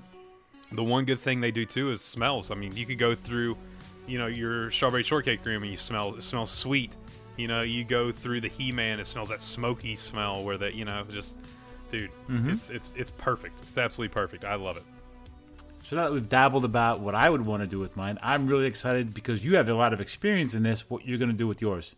the 0.71 0.83
one 0.83 1.05
good 1.05 1.19
thing 1.19 1.41
they 1.41 1.51
do 1.51 1.65
too 1.65 1.91
is 1.91 2.01
smells. 2.01 2.51
I 2.51 2.55
mean, 2.55 2.75
you 2.75 2.85
could 2.85 2.97
go 2.97 3.15
through, 3.15 3.57
you 4.07 4.17
know, 4.17 4.27
your 4.27 4.71
strawberry 4.71 5.03
shortcake 5.03 5.45
room 5.45 5.63
and 5.63 5.71
you 5.71 5.77
smell 5.77 6.15
it 6.15 6.23
smells 6.23 6.51
sweet. 6.51 6.93
You 7.35 7.47
know, 7.47 7.61
you 7.61 7.83
go 7.83 8.11
through 8.11 8.41
the 8.41 8.47
He 8.47 8.71
Man, 8.71 8.99
it 8.99 9.05
smells 9.05 9.29
that 9.29 9.41
smoky 9.41 9.95
smell 9.95 10.43
where 10.43 10.57
that 10.57 10.73
you 10.73 10.85
know 10.85 11.03
just, 11.11 11.37
dude, 11.89 12.11
it's 12.51 12.69
it's 12.69 12.93
it's 12.95 13.11
perfect. 13.11 13.59
It's 13.61 13.77
absolutely 13.77 14.13
perfect. 14.13 14.45
I 14.45 14.55
love 14.55 14.77
it. 14.77 14.83
So 15.83 15.95
now 15.95 16.03
that 16.03 16.13
we've 16.13 16.27
dabbled 16.27 16.65
about 16.65 16.99
what 16.99 17.15
I 17.15 17.29
would 17.29 17.45
want 17.45 17.63
to 17.63 17.67
do 17.67 17.79
with 17.79 17.95
mine, 17.95 18.19
I'm 18.21 18.47
really 18.47 18.65
excited 18.65 19.13
because 19.13 19.45
you 19.45 19.55
have 19.55 19.69
a 19.69 19.73
lot 19.73 19.93
of 19.93 20.01
experience 20.01 20.53
in 20.53 20.63
this. 20.63 20.89
What 20.89 21.07
you're 21.07 21.17
going 21.17 21.31
to 21.31 21.37
do 21.37 21.47
with 21.47 21.61
yours? 21.61 21.95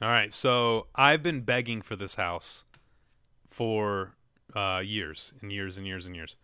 All 0.00 0.08
right, 0.08 0.32
so 0.32 0.86
I've 0.94 1.22
been 1.22 1.40
begging 1.40 1.82
for 1.82 1.96
this 1.96 2.16
house 2.16 2.64
for 3.48 4.14
uh, 4.54 4.80
years 4.84 5.34
and 5.40 5.52
years 5.52 5.78
and 5.78 5.86
years 5.86 6.06
and 6.06 6.14
years. 6.14 6.36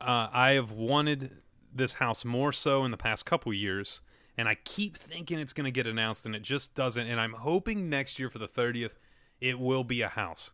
Uh, 0.00 0.28
I 0.32 0.52
have 0.52 0.70
wanted 0.70 1.40
this 1.74 1.94
house 1.94 2.24
more 2.24 2.52
so 2.52 2.84
in 2.84 2.90
the 2.90 2.96
past 2.96 3.26
couple 3.26 3.52
years, 3.52 4.00
and 4.36 4.48
I 4.48 4.56
keep 4.64 4.96
thinking 4.96 5.38
it's 5.38 5.52
going 5.52 5.66
to 5.66 5.70
get 5.70 5.86
announced, 5.86 6.26
and 6.26 6.34
it 6.34 6.42
just 6.42 6.74
doesn't. 6.74 7.06
And 7.06 7.20
I'm 7.20 7.34
hoping 7.34 7.88
next 7.88 8.18
year 8.18 8.30
for 8.30 8.38
the 8.38 8.48
30th, 8.48 8.96
it 9.40 9.58
will 9.58 9.84
be 9.84 10.02
a 10.02 10.08
house. 10.08 10.52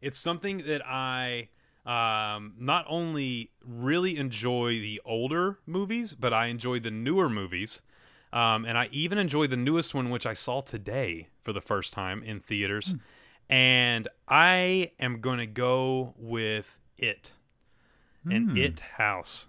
It's 0.00 0.18
something 0.18 0.58
that 0.58 0.82
I 0.86 1.48
um, 1.86 2.54
not 2.58 2.84
only 2.88 3.50
really 3.66 4.16
enjoy 4.16 4.80
the 4.80 5.00
older 5.04 5.58
movies, 5.66 6.14
but 6.14 6.32
I 6.32 6.46
enjoy 6.46 6.80
the 6.80 6.90
newer 6.90 7.28
movies. 7.28 7.82
Um, 8.32 8.64
and 8.64 8.78
I 8.78 8.88
even 8.92 9.18
enjoy 9.18 9.48
the 9.48 9.56
newest 9.56 9.94
one, 9.94 10.10
which 10.10 10.24
I 10.24 10.34
saw 10.34 10.60
today 10.60 11.28
for 11.42 11.52
the 11.52 11.60
first 11.60 11.92
time 11.92 12.22
in 12.22 12.40
theaters. 12.40 12.94
And 13.48 14.06
I 14.28 14.92
am 15.00 15.20
going 15.20 15.38
to 15.38 15.46
go 15.46 16.14
with 16.16 16.78
It, 16.96 17.32
an 18.24 18.56
It 18.56 18.80
house. 18.80 19.48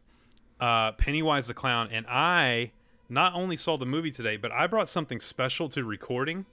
Uh, 0.59 0.93
Pennywise 0.93 1.47
the 1.47 1.53
Clown. 1.53 1.89
And 1.91 2.07
I 2.07 2.71
not 3.09 3.33
only 3.35 3.55
saw 3.55 3.77
the 3.77 3.85
movie 3.85 4.09
today, 4.09 4.37
but 4.37 4.51
I 4.51 4.65
brought 4.65 4.89
something 4.89 5.19
special 5.19 5.69
to 5.69 5.83
recording. 5.83 6.45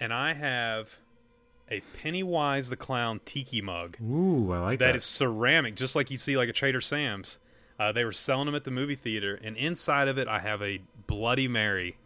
And 0.00 0.12
I 0.12 0.34
have 0.34 0.98
a 1.70 1.80
Pennywise 2.00 2.68
the 2.70 2.76
Clown 2.76 3.20
tiki 3.24 3.60
mug 3.60 3.96
Ooh, 4.02 4.52
I 4.52 4.58
like 4.60 4.78
that. 4.78 4.86
that 4.86 4.96
is 4.96 5.04
ceramic, 5.04 5.74
just 5.76 5.96
like 5.96 6.10
you 6.10 6.16
see 6.16 6.36
like 6.36 6.48
a 6.48 6.52
Trader 6.52 6.80
Sam's. 6.80 7.38
Uh, 7.78 7.92
they 7.92 8.04
were 8.04 8.12
selling 8.12 8.46
them 8.46 8.54
at 8.54 8.64
the 8.64 8.70
movie 8.70 8.94
theater, 8.96 9.38
and 9.42 9.56
inside 9.56 10.08
of 10.08 10.16
it, 10.16 10.28
I 10.28 10.38
have 10.38 10.62
a 10.62 10.80
Bloody 11.06 11.46
Mary, 11.48 11.98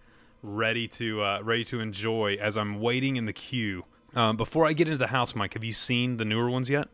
ready 0.43 0.89
to 0.89 1.23
uh, 1.23 1.41
ready 1.43 1.65
to 1.67 1.81
enjoy 1.81 2.37
as 2.41 2.57
I'm 2.57 2.81
waiting 2.81 3.17
in 3.17 3.27
the 3.27 3.33
queue. 3.33 3.85
Um, 4.15 4.37
before 4.37 4.67
I 4.67 4.73
get 4.73 4.89
into 4.89 4.99
the 4.99 5.07
house, 5.07 5.35
Mike, 5.37 5.55
have 5.55 5.63
you 5.63 5.73
seen 5.73 6.17
the 6.17 6.25
newer 6.25 6.51
ones 6.51 6.69
yet? 6.69 6.89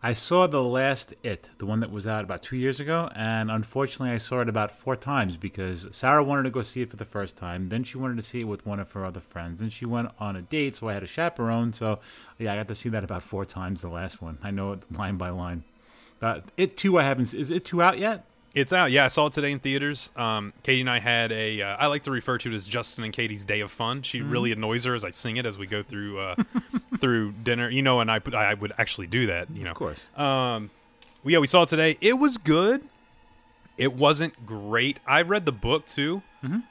I 0.00 0.12
saw 0.12 0.46
the 0.46 0.62
last 0.62 1.12
It, 1.24 1.50
the 1.58 1.66
one 1.66 1.80
that 1.80 1.90
was 1.90 2.06
out 2.06 2.22
about 2.22 2.42
two 2.42 2.56
years 2.56 2.78
ago, 2.78 3.10
and 3.16 3.50
unfortunately, 3.50 4.14
I 4.14 4.18
saw 4.18 4.40
it 4.40 4.48
about 4.48 4.70
four 4.70 4.94
times 4.94 5.36
because 5.36 5.88
Sarah 5.90 6.22
wanted 6.22 6.44
to 6.44 6.50
go 6.50 6.62
see 6.62 6.82
it 6.82 6.90
for 6.90 6.96
the 6.96 7.04
first 7.04 7.36
time. 7.36 7.68
Then 7.68 7.82
she 7.82 7.98
wanted 7.98 8.16
to 8.16 8.22
see 8.22 8.42
it 8.42 8.44
with 8.44 8.64
one 8.64 8.78
of 8.78 8.92
her 8.92 9.04
other 9.04 9.18
friends, 9.18 9.60
and 9.60 9.72
she 9.72 9.86
went 9.86 10.10
on 10.20 10.36
a 10.36 10.42
date, 10.42 10.76
so 10.76 10.88
I 10.88 10.94
had 10.94 11.02
a 11.02 11.08
chaperone. 11.08 11.72
So, 11.72 11.98
yeah, 12.38 12.52
I 12.52 12.56
got 12.56 12.68
to 12.68 12.76
see 12.76 12.88
that 12.90 13.02
about 13.02 13.24
four 13.24 13.44
times. 13.44 13.80
The 13.80 13.88
last 13.88 14.22
one, 14.22 14.38
I 14.40 14.52
know 14.52 14.72
it 14.72 14.92
line 14.92 15.16
by 15.16 15.30
line. 15.30 15.64
But 16.20 16.44
it 16.56 16.76
two, 16.76 16.98
I 16.98 17.02
haven't. 17.02 17.34
Is 17.34 17.50
it 17.50 17.64
two 17.64 17.82
out 17.82 17.98
yet? 17.98 18.24
It's 18.54 18.72
out. 18.72 18.90
Yeah, 18.90 19.04
I 19.04 19.08
saw 19.08 19.26
it 19.26 19.34
today 19.34 19.52
in 19.52 19.58
theaters. 19.58 20.10
Um, 20.16 20.52
Katie 20.62 20.80
and 20.80 20.90
I 20.90 21.00
had 21.00 21.30
a. 21.32 21.62
Uh, 21.62 21.76
I 21.76 21.86
like 21.86 22.02
to 22.04 22.10
refer 22.10 22.38
to 22.38 22.50
it 22.50 22.54
as 22.54 22.66
Justin 22.66 23.04
and 23.04 23.12
Katie's 23.12 23.44
day 23.44 23.60
of 23.60 23.70
fun. 23.70 24.02
She 24.02 24.20
really 24.22 24.52
annoys 24.52 24.84
her 24.84 24.94
as 24.94 25.04
I 25.04 25.10
sing 25.10 25.36
it 25.36 25.44
as 25.46 25.58
we 25.58 25.66
go 25.66 25.82
through 25.82 26.18
uh, 26.18 26.34
through 26.98 27.32
dinner. 27.32 27.68
You 27.68 27.82
know, 27.82 28.00
and 28.00 28.10
I 28.10 28.20
I 28.34 28.54
would 28.54 28.72
actually 28.78 29.06
do 29.06 29.26
that. 29.26 29.50
You 29.50 29.64
know, 29.64 29.70
Of 29.70 29.76
course. 29.76 30.08
Um, 30.16 30.70
well, 31.22 31.32
yeah, 31.32 31.38
we 31.38 31.46
saw 31.46 31.64
it 31.64 31.68
today. 31.68 31.98
It 32.00 32.14
was 32.14 32.38
good. 32.38 32.82
It 33.76 33.92
wasn't 33.94 34.44
great. 34.44 34.98
I 35.06 35.22
read 35.22 35.44
the 35.46 35.52
book 35.52 35.86
too. 35.86 36.22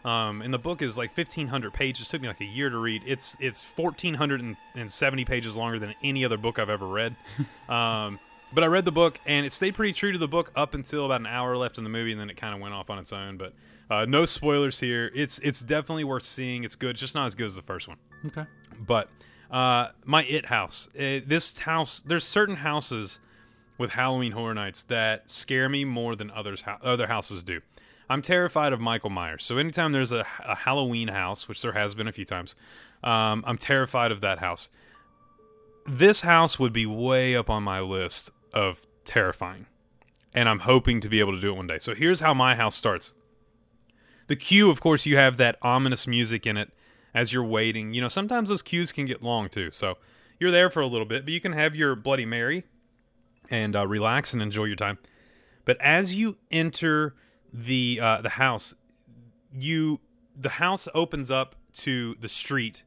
Um, 0.06 0.42
and 0.42 0.54
the 0.54 0.58
book 0.58 0.82
is 0.82 0.98
like 0.98 1.14
fifteen 1.14 1.48
hundred 1.48 1.74
pages. 1.74 2.08
It 2.08 2.10
took 2.10 2.22
me 2.22 2.28
like 2.28 2.42
a 2.42 2.46
year 2.46 2.70
to 2.70 2.78
read. 2.78 3.04
It's 3.06 3.38
it's 3.40 3.64
fourteen 3.64 4.16
hundred 4.16 4.42
and 4.76 4.92
seventy 4.92 5.26
pages 5.26 5.56
longer 5.56 5.78
than 5.78 5.94
any 6.02 6.26
other 6.26 6.38
book 6.38 6.58
I've 6.58 6.70
ever 6.70 6.88
read. 6.88 7.16
um, 7.70 8.20
but 8.54 8.64
I 8.64 8.68
read 8.68 8.86
the 8.86 8.92
book 8.92 9.20
and 9.26 9.46
it 9.46 9.52
stayed 9.52 9.76
pretty 9.76 9.94
true 9.94 10.12
to 10.12 10.18
the 10.18 10.28
book 10.28 10.52
up 10.56 10.74
until 10.74 11.06
about 11.06 11.22
an 11.22 11.28
hour 11.28 11.58
left 11.58 11.78
in 11.78 11.84
the 11.84 11.90
movie, 11.90 12.12
and 12.12 12.20
then 12.20 12.30
it 12.30 12.38
kind 12.38 12.56
of 12.56 12.62
went 12.62 12.74
off 12.74 12.90
on 12.90 13.00
its 13.00 13.12
own. 13.12 13.38
But 13.38 13.54
uh, 13.90 14.06
no 14.06 14.26
spoilers 14.26 14.80
here. 14.80 15.12
It's 15.16 15.40
it's 15.40 15.60
definitely 15.60 16.04
worth 16.04 16.24
seeing. 16.24 16.64
It's 16.64 16.76
good. 16.76 16.92
It's 16.92 17.00
just 17.00 17.16
not 17.16 17.26
as 17.26 17.36
good 17.36 17.48
as 17.48 17.56
the 17.56 17.62
first 17.62 17.88
one. 17.88 17.98
Okay. 18.26 18.46
But 18.80 19.10
uh, 19.52 19.90
my 20.06 20.24
it 20.24 20.46
house, 20.46 20.90
uh, 20.96 21.22
this 21.26 21.60
house, 21.60 22.02
there's 22.02 22.26
certain 22.26 22.58
houses 22.58 23.20
with 23.78 23.92
Halloween 23.92 24.32
Horror 24.32 24.54
Nights 24.54 24.84
that 24.84 25.30
scare 25.30 25.70
me 25.70 25.86
more 25.86 26.16
than 26.16 26.32
others 26.32 26.62
ho- 26.62 26.78
other 26.82 27.08
houses 27.08 27.44
do. 27.44 27.62
I'm 28.10 28.22
terrified 28.22 28.74
of 28.74 28.80
Michael 28.80 29.10
Myers. 29.10 29.44
So 29.44 29.58
anytime 29.58 29.92
there's 29.92 30.14
a, 30.14 30.26
a 30.44 30.56
Halloween 30.56 31.10
house, 31.10 31.48
which 31.48 31.62
there 31.62 31.74
has 31.74 31.94
been 31.94 32.08
a 32.08 32.12
few 32.12 32.26
times, 32.26 32.56
um, 33.04 33.44
I'm 33.46 33.58
terrified 33.58 34.12
of 34.12 34.22
that 34.22 34.40
house. 34.40 34.70
This 35.86 36.22
house 36.22 36.58
would 36.58 36.74
be 36.74 36.86
way 36.86 37.36
up 37.36 37.50
on 37.50 37.64
my 37.64 37.82
list 37.82 38.32
of 38.54 38.86
terrifying, 39.06 39.68
and 40.34 40.48
I'm 40.50 40.60
hoping 40.60 41.00
to 41.02 41.10
be 41.10 41.20
able 41.20 41.34
to 41.34 41.40
do 41.40 41.50
it 41.52 41.58
one 41.58 41.68
day. 41.68 41.80
So 41.80 41.94
here's 41.94 42.20
how 42.20 42.34
my 42.34 42.56
house 42.56 42.76
starts. 42.76 43.14
The 44.28 44.36
queue, 44.36 44.70
of 44.70 44.82
course, 44.82 45.06
you 45.06 45.18
have 45.18 45.38
that 45.38 45.58
ominous 45.62 46.06
music 46.06 46.46
in 46.46 46.58
it 46.58 46.72
as 47.14 47.32
you're 47.34 47.44
waiting. 47.44 47.94
You 47.94 48.02
know, 48.02 48.08
sometimes 48.10 48.50
those 48.50 48.62
queues 48.62 48.92
can 48.92 49.06
get 49.06 49.24
long 49.24 49.50
too. 49.50 49.72
So 49.72 49.98
you're 50.40 50.52
there 50.52 50.70
for 50.70 50.82
a 50.82 50.88
little 50.88 51.06
bit, 51.06 51.26
but 51.26 51.34
you 51.34 51.40
can 51.40 51.54
have 51.54 51.76
your 51.76 51.96
Bloody 51.96 52.26
Mary 52.26 52.64
and 53.50 53.76
uh, 53.76 53.88
relax 53.88 54.34
and 54.34 54.42
enjoy 54.42 54.66
your 54.66 54.76
time. 54.76 54.98
But 55.66 55.80
as 55.82 56.18
you 56.18 56.38
enter 56.52 57.16
the 57.54 58.00
uh, 58.02 58.22
the 58.22 58.30
house, 58.30 58.76
you 59.54 60.00
the 60.40 60.50
house 60.50 60.88
opens 60.94 61.32
up 61.32 61.56
to 61.74 62.16
the 62.20 62.30
street 62.30 62.84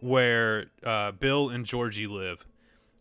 where 0.00 0.66
uh, 0.84 1.12
Bill 1.12 1.48
and 1.48 1.64
Georgie 1.64 2.06
live. 2.06 2.46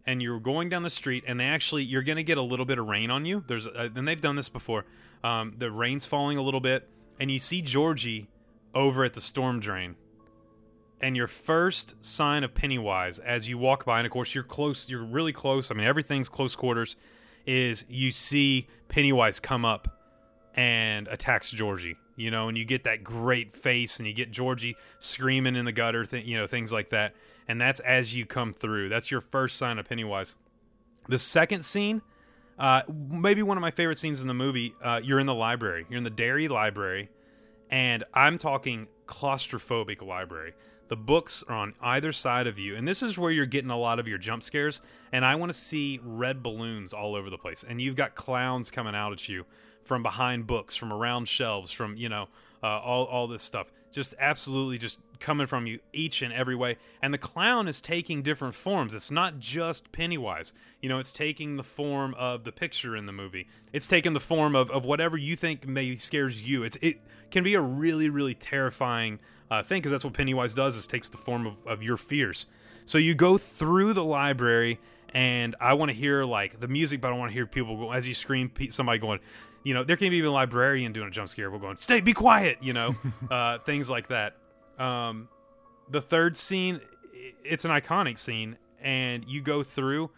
And 0.06 0.22
you're 0.22 0.40
going 0.40 0.68
down 0.68 0.84
the 0.84 0.90
street, 0.90 1.24
and 1.26 1.40
they 1.40 1.46
actually 1.46 1.84
you're 1.84 2.04
going 2.04 2.18
to 2.18 2.24
get 2.24 2.38
a 2.38 2.42
little 2.42 2.66
bit 2.66 2.78
of 2.78 2.88
rain 2.88 3.10
on 3.10 3.26
you. 3.26 3.44
There's 3.48 3.68
uh, 3.68 3.90
and 3.96 4.06
they've 4.08 4.20
done 4.20 4.36
this 4.36 4.50
before. 4.50 4.86
Um, 5.24 5.56
the 5.58 5.72
rain's 5.72 6.06
falling 6.06 6.38
a 6.38 6.42
little 6.42 6.60
bit, 6.60 6.90
and 7.20 7.32
you 7.32 7.40
see 7.40 7.62
Georgie 7.62 8.30
over 8.76 9.06
at 9.06 9.14
the 9.14 9.22
storm 9.22 9.62
drain, 9.62 9.96
and 11.00 11.16
your 11.16 11.28
first 11.28 11.96
sign 12.04 12.44
of 12.44 12.54
Pennywise 12.54 13.20
as 13.20 13.48
you 13.48 13.58
walk 13.58 13.86
by, 13.86 14.00
and 14.00 14.06
of 14.06 14.12
course 14.12 14.36
you're 14.36 14.44
close, 14.44 14.90
you're 14.90 15.06
really 15.06 15.32
close. 15.32 15.72
I 15.72 15.74
mean, 15.74 15.88
everything's 15.88 16.28
close 16.28 16.56
quarters. 16.56 16.98
Is 17.46 17.86
you 17.88 18.12
see 18.12 18.68
Pennywise 18.90 19.40
come 19.40 19.66
up 19.66 20.00
and 20.56 21.08
attacks 21.08 21.50
Georgie, 21.50 21.98
you 22.16 22.32
know, 22.32 22.48
and 22.48 22.58
you 22.58 22.66
get 22.66 22.84
that 22.84 23.04
great 23.04 23.56
face, 23.56 24.00
and 24.00 24.08
you 24.08 24.14
get 24.14 24.32
Georgie 24.32 24.76
screaming 25.00 25.56
in 25.56 25.66
the 25.66 25.72
gutter, 25.72 26.06
th- 26.06 26.26
you 26.26 26.38
know, 26.38 26.48
things 26.48 26.72
like 26.72 26.90
that. 26.90 27.16
And 27.48 27.60
that's 27.60 27.80
as 27.82 28.16
you 28.16 28.26
come 28.26 28.54
through. 28.54 28.90
That's 28.90 29.12
your 29.12 29.22
first 29.22 29.58
sign 29.58 29.80
of 29.80 29.88
Pennywise. 29.88 30.36
The 31.08 31.20
second 31.20 31.66
scene, 31.66 32.02
uh, 32.58 32.84
maybe 32.88 33.44
one 33.44 33.58
of 33.58 33.62
my 33.62 33.72
favorite 33.72 33.98
scenes 33.98 34.22
in 34.22 34.28
the 34.28 34.34
movie. 34.34 34.74
Uh, 34.82 35.02
you're 35.04 35.20
in 35.20 35.26
the 35.26 35.34
library. 35.34 35.86
You're 35.90 35.98
in 35.98 36.04
the 36.04 36.10
Derry 36.10 36.48
Library, 36.48 37.10
and 37.70 38.04
I'm 38.14 38.38
talking 38.38 38.88
claustrophobic 39.08 40.02
library. 40.02 40.54
The 40.88 40.96
books 40.96 41.44
are 41.48 41.56
on 41.56 41.74
either 41.82 42.12
side 42.12 42.46
of 42.48 42.60
you, 42.60 42.76
and 42.76 42.88
this 42.88 43.02
is 43.02 43.18
where 43.18 43.32
you're 43.32 43.46
getting 43.46 43.72
a 43.72 43.78
lot 43.78 44.00
of 44.00 44.08
your 44.08 44.18
jump 44.18 44.44
scares. 44.44 44.82
And 45.12 45.26
I 45.26 45.36
want 45.36 45.52
to 45.52 45.58
see 45.58 46.00
red 46.04 46.44
balloons 46.44 46.94
all 46.94 47.16
over 47.16 47.30
the 47.30 47.38
place, 47.38 47.66
and 47.68 47.82
you've 47.82 47.96
got 47.96 48.16
clowns 48.16 48.70
coming 48.70 48.96
out 48.96 49.12
at 49.12 49.28
you 49.28 49.46
from 49.84 50.04
behind 50.04 50.48
books, 50.48 50.76
from 50.76 50.94
around 50.94 51.28
shelves, 51.28 51.72
from 51.72 51.98
you 51.98 52.10
know 52.10 52.28
uh, 52.64 52.80
all 52.80 53.06
all 53.06 53.28
this 53.28 53.44
stuff. 53.44 53.72
Just 53.92 54.16
absolutely 54.18 54.80
just 54.80 55.00
coming 55.20 55.46
from 55.46 55.68
you 55.68 55.80
each 55.92 56.24
and 56.24 56.34
every 56.34 56.56
way. 56.56 56.78
And 57.02 57.14
the 57.14 57.20
clown 57.20 57.68
is 57.68 57.80
taking 57.80 58.24
different 58.24 58.56
forms. 58.56 58.96
It's 58.96 59.12
not 59.12 59.40
just 59.40 59.92
Pennywise. 59.92 60.52
You 60.82 60.90
know, 60.90 60.98
it's 60.98 61.12
taking 61.12 61.58
the 61.58 61.64
form 61.64 62.16
of 62.16 62.44
the 62.44 62.52
picture 62.52 62.96
in 62.96 63.06
the 63.06 63.12
movie. 63.12 63.48
It's 63.72 63.88
taking 63.88 64.14
the 64.14 64.20
form 64.20 64.56
of, 64.56 64.72
of 64.72 64.84
whatever 64.84 65.16
you 65.16 65.36
think 65.36 65.68
maybe 65.68 65.96
scares 65.96 66.42
you. 66.42 66.64
It's 66.64 66.78
it 66.82 67.02
can 67.30 67.44
be 67.44 67.54
a 67.54 67.62
really 67.62 68.10
really 68.10 68.34
terrifying 68.34 69.20
uh, 69.52 69.62
thing 69.62 69.82
because 69.82 69.92
that's 69.92 70.06
what 70.06 70.14
Pennywise 70.14 70.54
does. 70.54 70.76
Is 70.76 70.88
takes 70.88 71.10
the 71.10 71.18
form 71.18 71.46
of, 71.46 71.56
of 71.68 71.84
your 71.84 71.98
fears. 71.98 72.48
So 72.86 72.98
you 72.98 73.14
go 73.16 73.38
through 73.38 73.94
the 73.94 74.04
library 74.04 74.80
and 75.14 75.56
I 75.62 75.74
want 75.74 75.90
to 75.90 75.96
hear 75.96 76.26
like 76.26 76.60
the 76.60 76.68
music, 76.68 77.00
but 77.00 77.14
I 77.14 77.18
want 77.18 77.32
to 77.32 77.34
hear 77.34 77.46
people 77.46 77.78
go 77.78 77.92
as 77.92 78.08
you 78.08 78.14
scream. 78.14 78.52
Somebody 78.70 79.00
going, 79.00 79.20
you 79.64 79.74
know, 79.74 79.84
there 79.84 79.96
can 79.98 80.10
be 80.10 80.18
even 80.18 80.30
a 80.30 80.34
librarian 80.34 80.92
doing 80.94 81.08
a 81.08 81.12
jump 81.12 81.30
scare. 81.30 81.50
We're 81.50 81.60
going, 81.60 81.78
stay, 81.78 82.02
be 82.02 82.14
quiet, 82.14 82.58
you 82.62 82.74
know, 82.74 82.96
uh, 83.32 83.60
things 83.60 83.90
like 83.90 84.08
that. 84.10 84.36
Um, 84.78 85.30
the 85.90 86.02
third 86.02 86.36
scene, 86.38 86.82
it's 87.44 87.66
an 87.66 87.72
iconic 87.72 88.18
scene, 88.18 88.58
and 88.82 89.24
you 89.28 89.42
go 89.42 89.64
through, 89.64 90.10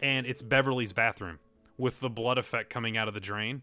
and 0.00 0.26
it's 0.26 0.42
Beverly's 0.42 0.92
bathroom 0.92 1.38
with 1.76 2.00
the 2.00 2.08
blood 2.08 2.38
effect 2.38 2.70
coming 2.70 2.96
out 2.96 3.08
of 3.08 3.14
the 3.14 3.20
drain. 3.20 3.62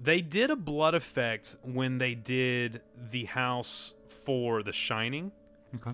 They 0.00 0.20
did 0.20 0.50
a 0.50 0.56
blood 0.56 0.94
effect 0.94 1.56
when 1.62 1.96
they 1.96 2.14
did 2.14 2.82
the 3.10 3.24
house 3.24 3.94
for 4.26 4.62
The 4.62 4.72
Shining 4.72 5.32
Okay. 5.76 5.92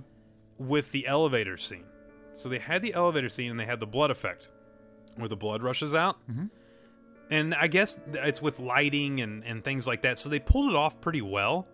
with 0.58 0.90
the 0.90 1.06
elevator 1.06 1.56
scene. 1.56 1.84
So 2.34 2.48
they 2.48 2.58
had 2.58 2.82
the 2.82 2.92
elevator 2.94 3.28
scene 3.28 3.48
and 3.48 3.60
they 3.60 3.66
had 3.66 3.78
the 3.78 3.86
blood 3.86 4.10
effect 4.10 4.48
where 5.14 5.28
the 5.28 5.36
blood 5.36 5.62
rushes 5.62 5.94
out. 5.94 6.16
Mm-hmm. 6.28 6.46
And 7.30 7.54
I 7.54 7.68
guess 7.68 7.98
it's 8.12 8.42
with 8.42 8.58
lighting 8.58 9.20
and, 9.20 9.44
and 9.44 9.62
things 9.62 9.86
like 9.86 10.02
that. 10.02 10.18
So 10.18 10.28
they 10.28 10.40
pulled 10.40 10.70
it 10.70 10.76
off 10.76 11.00
pretty 11.00 11.22
well. 11.22 11.68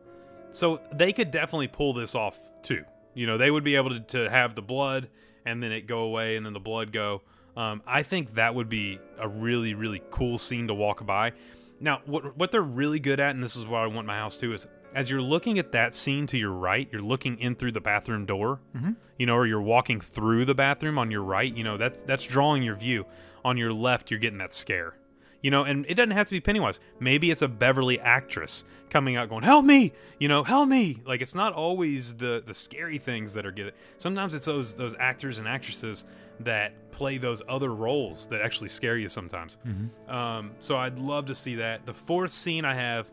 So 0.51 0.81
they 0.93 1.13
could 1.13 1.31
definitely 1.31 1.69
pull 1.69 1.95
this 1.95 2.15
off 2.15 2.39
too. 2.63 2.85
You 3.15 3.27
know, 3.27 3.39
they 3.39 3.51
would 3.51 3.65
be 3.65 3.77
able 3.77 3.91
to, 3.91 4.01
to 4.01 4.31
have 4.31 4.55
the 4.55 4.63
blood 4.63 5.09
and 5.47 5.63
then 5.63 5.73
it 5.73 5.87
go 5.87 6.01
away 6.01 6.37
and 6.37 6.45
then 6.45 6.53
the 6.53 6.61
blood 6.61 6.93
go. 6.93 7.23
Um, 7.57 7.83
I 7.87 8.03
think 8.03 8.35
that 8.35 8.55
would 8.55 8.69
be 8.69 9.01
a 9.19 9.27
really, 9.27 9.73
really 9.73 10.03
cool 10.11 10.37
scene 10.37 10.69
to 10.69 10.75
walk 10.75 11.07
by. 11.07 11.33
Now, 11.81 12.01
what 12.05 12.37
what 12.37 12.53
they're 12.53 12.63
really 12.63 13.01
good 13.01 13.21
at, 13.21 13.35
and 13.35 13.43
this 13.43 13.57
is 13.57 13.67
what 13.67 13.83
I 13.83 13.87
want 13.87 14.07
my 14.07 14.17
house 14.17 14.39
to, 14.39 14.53
is 14.53 14.67
as 14.95 15.11
you're 15.11 15.23
looking 15.23 15.59
at 15.59 15.73
that 15.73 15.95
scene 15.95 16.27
to 16.29 16.39
your 16.39 16.53
right, 16.53 16.89
you're 16.91 17.03
looking 17.03 17.39
in 17.39 17.55
through 17.55 17.73
the 17.73 17.81
bathroom 17.81 18.25
door, 18.27 18.61
you 19.19 19.27
know, 19.27 19.35
or 19.35 19.47
you're 19.47 19.61
walking 19.61 20.01
through 20.01 20.45
the 20.47 20.55
bathroom 20.55 20.99
on 20.99 21.11
your 21.11 21.23
right. 21.23 21.55
You 21.55 21.65
know, 21.65 21.77
that's 21.77 22.03
that's 22.03 22.25
drawing 22.25 22.63
your 22.63 22.77
view. 22.77 23.07
On 23.45 23.57
your 23.57 23.73
left, 23.73 24.11
you're 24.11 24.21
getting 24.21 24.39
that 24.39 24.53
scare. 24.53 24.95
You 25.47 25.53
know, 25.53 25.63
and 25.63 25.87
it 25.89 25.95
doesn't 25.95 26.11
have 26.11 26.27
to 26.27 26.33
be 26.33 26.41
Pennywise. 26.41 26.81
Maybe 26.99 27.31
it's 27.31 27.41
a 27.41 27.47
Beverly 27.47 28.01
actress 28.01 28.65
coming 28.91 29.15
out 29.15 29.29
going, 29.29 29.45
"Help 29.45 29.65
me!" 29.65 29.93
You 30.19 30.27
know, 30.27 30.43
"Help 30.43 30.69
me!" 30.69 31.01
Like 31.07 31.21
it's 31.21 31.37
not 31.37 31.53
always 31.53 32.17
the 32.17 32.43
the 32.45 32.53
scary 32.53 32.99
things 32.99 33.33
that 33.35 33.47
are 33.47 33.53
good. 33.53 33.73
Sometimes 33.99 34.35
it's 34.35 34.47
those 34.47 34.75
those 34.75 34.97
actors 34.99 35.39
and 35.39 35.47
actresses 35.47 36.05
that 36.41 36.91
play 36.91 37.19
those 37.19 37.43
other 37.49 37.73
roles 37.73 38.27
that 38.27 38.41
actually 38.41 38.71
scare 38.71 38.97
you 38.97 39.09
sometimes. 39.09 39.59
Um, 40.09 40.51
so 40.59 40.77
I'd 40.79 40.99
love 40.99 41.27
to 41.27 41.35
see 41.37 41.55
that. 41.55 41.87
The 41.87 41.95
fourth 41.95 42.33
scene 42.33 42.65
I 42.65 42.75
have 42.75 43.09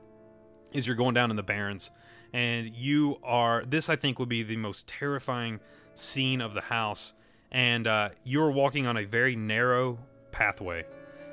is 0.72 0.88
you're 0.88 0.96
going 0.96 1.13
down 1.13 1.30
in 1.30 1.36
the 1.36 1.43
Barrens, 1.43 1.91
and 2.34 2.74
you 2.74 3.19
are. 3.22 3.62
This 3.63 3.89
I 3.89 3.96
think 3.96 4.17
would 4.17 4.28
be 4.28 4.41
the 4.41 4.58
most 4.58 4.88
terrifying 4.88 5.60
scene 5.93 6.41
of 6.41 6.56
the 6.56 6.62
house, 6.62 7.13
and 7.52 7.86
uh, 7.86 8.10
you're 8.24 8.50
walking 8.50 8.88
on 8.88 8.98
a 8.98 9.06
very 9.06 9.36
narrow 9.36 10.00
pathway, 10.32 10.84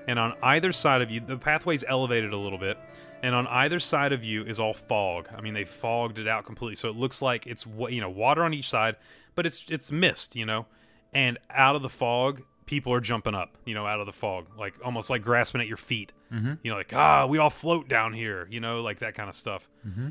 and 0.06 0.18
on 0.18 0.34
either 0.42 0.72
side 0.72 1.02
of 1.02 1.10
you, 1.10 1.20
the 1.20 1.36
pathway's 1.36 1.84
elevated 1.86 2.32
a 2.32 2.36
little 2.36 2.58
bit, 2.58 2.78
and 3.22 3.34
on 3.34 3.46
either 3.46 3.78
side 3.78 4.12
of 4.12 4.24
you 4.24 4.44
is 4.44 4.58
all 4.58 4.72
fog. 4.72 5.28
I 5.36 5.40
mean, 5.40 5.54
they 5.54 5.64
fogged 5.64 6.18
it 6.18 6.28
out 6.28 6.46
completely, 6.46 6.76
so 6.76 6.88
it 6.88 6.96
looks 6.96 7.22
like 7.22 7.46
it's 7.46 7.66
you 7.88 8.00
know 8.00 8.10
water 8.10 8.44
on 8.44 8.54
each 8.54 8.68
side, 8.68 8.96
but 9.34 9.46
it's 9.46 9.66
it's 9.68 9.92
mist, 9.92 10.36
you 10.36 10.46
know, 10.46 10.66
and 11.12 11.38
out 11.50 11.76
of 11.76 11.82
the 11.82 11.88
fog. 11.88 12.42
People 12.66 12.92
are 12.92 13.00
jumping 13.00 13.34
up, 13.34 13.58
you 13.64 13.74
know, 13.74 13.84
out 13.84 13.98
of 13.98 14.06
the 14.06 14.12
fog, 14.12 14.46
like 14.56 14.74
almost 14.84 15.10
like 15.10 15.22
grasping 15.22 15.60
at 15.60 15.66
your 15.66 15.76
feet. 15.76 16.12
Mm-hmm. 16.32 16.52
You 16.62 16.70
know, 16.70 16.76
like 16.76 16.94
ah, 16.94 17.26
we 17.26 17.38
all 17.38 17.50
float 17.50 17.88
down 17.88 18.12
here, 18.12 18.46
you 18.48 18.60
know, 18.60 18.80
like 18.80 19.00
that 19.00 19.16
kind 19.16 19.28
of 19.28 19.34
stuff. 19.34 19.68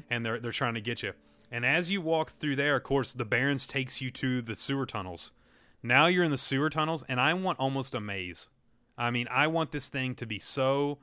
And 0.09 0.25
they're 0.25 0.41
they're 0.41 0.51
trying 0.51 0.73
to 0.73 0.81
get 0.81 1.01
you. 1.01 1.13
And 1.51 1.65
as 1.65 1.89
you 1.89 2.01
walk 2.01 2.31
through 2.31 2.57
there, 2.57 2.75
of 2.75 2.83
course, 2.83 3.13
the 3.13 3.23
Barrens 3.23 3.65
takes 3.65 4.01
you 4.01 4.11
to 4.11 4.41
the 4.41 4.55
sewer 4.55 4.85
tunnels. 4.85 5.31
Now 5.81 6.07
you're 6.07 6.25
in 6.25 6.31
the 6.31 6.37
sewer 6.37 6.69
tunnels, 6.69 7.03
and 7.07 7.19
I 7.21 7.33
want 7.33 7.59
almost 7.59 7.95
a 7.95 8.01
maze. 8.01 8.49
I 8.99 9.11
mean, 9.11 9.27
I 9.31 9.47
want 9.47 9.71
this 9.71 9.89
thing 9.89 10.13
to 10.15 10.25
be 10.25 10.37
so 10.39 10.99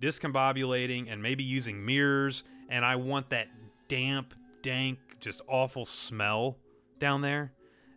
discombobulating 0.00 1.12
and 1.12 1.22
maybe 1.22 1.44
using 1.44 1.84
mirrors, 1.84 2.44
and 2.68 2.84
I 2.84 2.96
want 2.96 3.30
that 3.30 3.48
damp, 3.88 4.34
dank, 4.62 4.98
just 5.20 5.42
awful 5.48 5.84
smell 5.84 6.56
down 6.98 7.20
there 7.22 7.52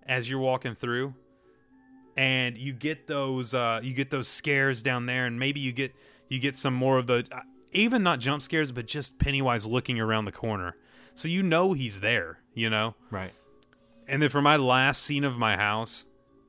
as 0.05 0.29
you're 0.29 0.39
walking 0.39 0.75
through. 0.75 1.13
And 2.15 2.57
you 2.57 2.73
get 2.73 3.07
those 3.07 3.53
uh, 3.53 3.79
you 3.81 3.93
get 3.93 4.11
those 4.11 4.27
scares 4.27 4.83
down 4.83 5.07
there, 5.07 5.25
and 5.25 5.39
maybe 5.39 5.59
you 5.59 5.71
get 5.71 5.93
you 6.29 6.39
get 6.39 6.55
some 6.55 6.73
more 6.73 6.99
of 6.99 7.07
the 7.07 7.25
uh, 7.31 7.39
even 7.71 8.03
not 8.03 8.19
jump 8.19 8.41
scares, 8.43 8.71
but 8.71 8.85
just 8.85 9.17
Pennywise 9.17 9.65
looking 9.65 9.99
around 9.99 10.25
the 10.25 10.31
corner, 10.31 10.75
so 11.15 11.27
you 11.27 11.41
know 11.41 11.73
he's 11.73 12.01
there. 12.01 12.39
You 12.53 12.69
know, 12.69 12.93
Right. 13.09 13.33
and 14.07 14.21
then 14.21 14.29
for 14.29 14.43
my 14.43 14.57
last 14.57 15.01
scene 15.01 15.23
of 15.23 15.39
my 15.39 15.57
house, 15.57 16.05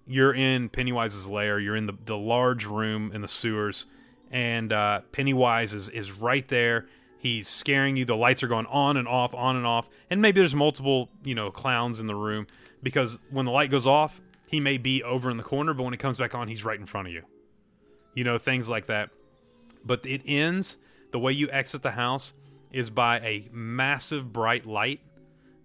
you're 0.07 0.35
in 0.35 0.69
Pennywise's 0.69 1.29
lair. 1.29 1.59
You're 1.59 1.77
in 1.77 1.87
the, 1.87 1.95
the 2.05 2.17
large 2.17 2.67
room 2.67 3.11
in 3.13 3.23
the 3.23 3.29
sewers, 3.29 3.87
and 4.31 4.73
uh, 4.73 5.01
Pennywise 5.13 5.73
is, 5.73 5.89
is 5.89 6.13
right 6.13 6.47
there. 6.49 6.87
He's 7.19 7.49
scaring 7.49 7.97
you. 7.97 8.05
The 8.05 8.17
lights 8.17 8.43
are 8.43 8.49
going 8.49 8.67
on 8.67 8.97
and 8.97 9.09
off, 9.09 9.35
on 9.35 9.57
and 9.57 9.67
off, 9.67 9.89
and 10.11 10.21
maybe 10.21 10.41
there's 10.41 10.55
multiple 10.55 11.09
you 11.25 11.35
know 11.35 11.51
clowns 11.51 12.01
in 12.01 12.07
the 12.07 12.15
room 12.15 12.47
because 12.83 13.19
when 13.31 13.47
the 13.47 13.53
light 13.53 13.71
goes 13.71 13.87
off, 13.87 14.21
he 14.47 14.61
may 14.61 14.77
be 14.77 15.03
over 15.03 15.31
in 15.31 15.37
the 15.37 15.43
corner, 15.43 15.73
but 15.73 15.85
when 15.85 15.95
it 15.95 16.01
comes 16.01 16.19
back 16.19 16.35
on, 16.35 16.49
he's 16.49 16.65
right 16.65 16.79
in 16.79 16.87
front 16.87 17.09
of 17.09 17.15
you. 17.15 17.23
You 18.15 18.25
know 18.25 18.39
things 18.39 18.69
like 18.69 18.87
that. 18.87 19.11
But 19.87 20.05
it 20.07 20.23
ends 20.27 20.77
the 21.13 21.19
way 21.19 21.33
you 21.33 21.49
exit 21.51 21.83
the 21.83 21.93
house 21.93 22.35
is 22.73 22.91
by 22.91 23.21
a 23.21 23.49
massive 23.53 24.33
bright 24.33 24.67
light 24.67 25.01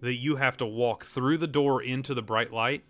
that 0.00 0.14
you 0.14 0.36
have 0.36 0.56
to 0.58 0.66
walk 0.66 1.04
through 1.04 1.38
the 1.38 1.46
door 1.46 1.82
into 1.82 2.14
the 2.14 2.22
bright 2.22 2.52
light 2.52 2.84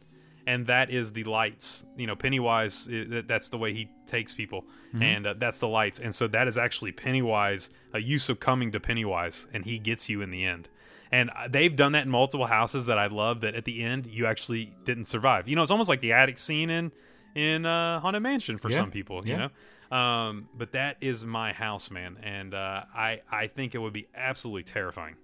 and 0.46 0.66
that 0.66 0.90
is 0.90 1.12
the 1.12 1.24
lights. 1.24 1.84
You 1.96 2.06
know 2.06 2.16
pennywise 2.16 2.88
i- 2.90 3.04
that- 3.10 3.28
that's 3.28 3.48
the 3.48 3.58
way 3.58 3.72
he 3.74 3.88
takes 4.06 4.32
people 4.32 4.64
and 5.00 5.24
uh, 5.26 5.34
that's 5.38 5.58
the 5.60 5.68
lights. 5.68 6.00
And 6.00 6.12
so 6.14 6.26
that 6.28 6.48
is 6.48 6.58
actually 6.58 6.90
pennywise 6.92 7.70
a 7.94 8.00
use 8.00 8.28
of 8.28 8.40
coming 8.40 8.72
to 8.72 8.80
pennywise 8.80 9.46
and 9.54 9.64
he 9.64 9.78
gets 9.78 10.08
you 10.08 10.20
in 10.22 10.30
the 10.30 10.44
end. 10.44 10.68
And 11.12 11.30
uh, 11.30 11.48
they've 11.48 11.74
done 11.74 11.92
that 11.92 12.04
in 12.04 12.10
multiple 12.10 12.46
houses 12.46 12.86
that 12.86 12.98
i 12.98 13.06
love 13.06 13.40
that 13.42 13.54
at 13.54 13.64
the 13.64 13.82
end 13.82 14.06
you 14.06 14.26
actually 14.26 14.72
didn't 14.84 15.04
survive. 15.06 15.46
You 15.48 15.56
know 15.56 15.62
it's 15.62 15.70
almost 15.70 15.88
like 15.88 16.00
the 16.00 16.12
attic 16.12 16.38
scene 16.38 16.70
in 16.70 16.92
in 17.34 17.64
uh 17.66 18.00
haunted 18.00 18.22
mansion 18.22 18.58
for 18.58 18.70
Yeah. 18.70 18.78
some 18.78 18.90
people 18.90 19.24
you 19.26 19.32
Yeah. 19.34 19.48
know? 19.90 19.96
Um 19.96 20.48
but 20.54 20.72
that 20.72 20.96
is 21.00 21.24
my 21.24 21.52
house 21.52 21.90
man 21.90 22.16
and 22.22 22.52
uh 22.54 22.84
i 22.94 23.20
i 23.30 23.46
think 23.46 23.74
it 23.74 23.78
would 23.78 23.92
be 23.92 24.06
absolutely 24.14 24.64
terrifying. 24.64 25.14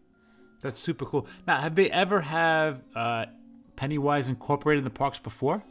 That's 0.63 0.81
super 0.81 1.05
cool. 1.05 1.27
Now, 1.47 1.61
have 1.61 1.75
they 1.75 1.91
ever 1.91 2.21
have 2.23 2.83
uh, 2.95 3.27
Pennywise 3.77 4.29
incorporated 4.29 4.79
in 4.81 4.85
the 4.85 4.91
parks 4.91 5.19
before? 5.19 5.63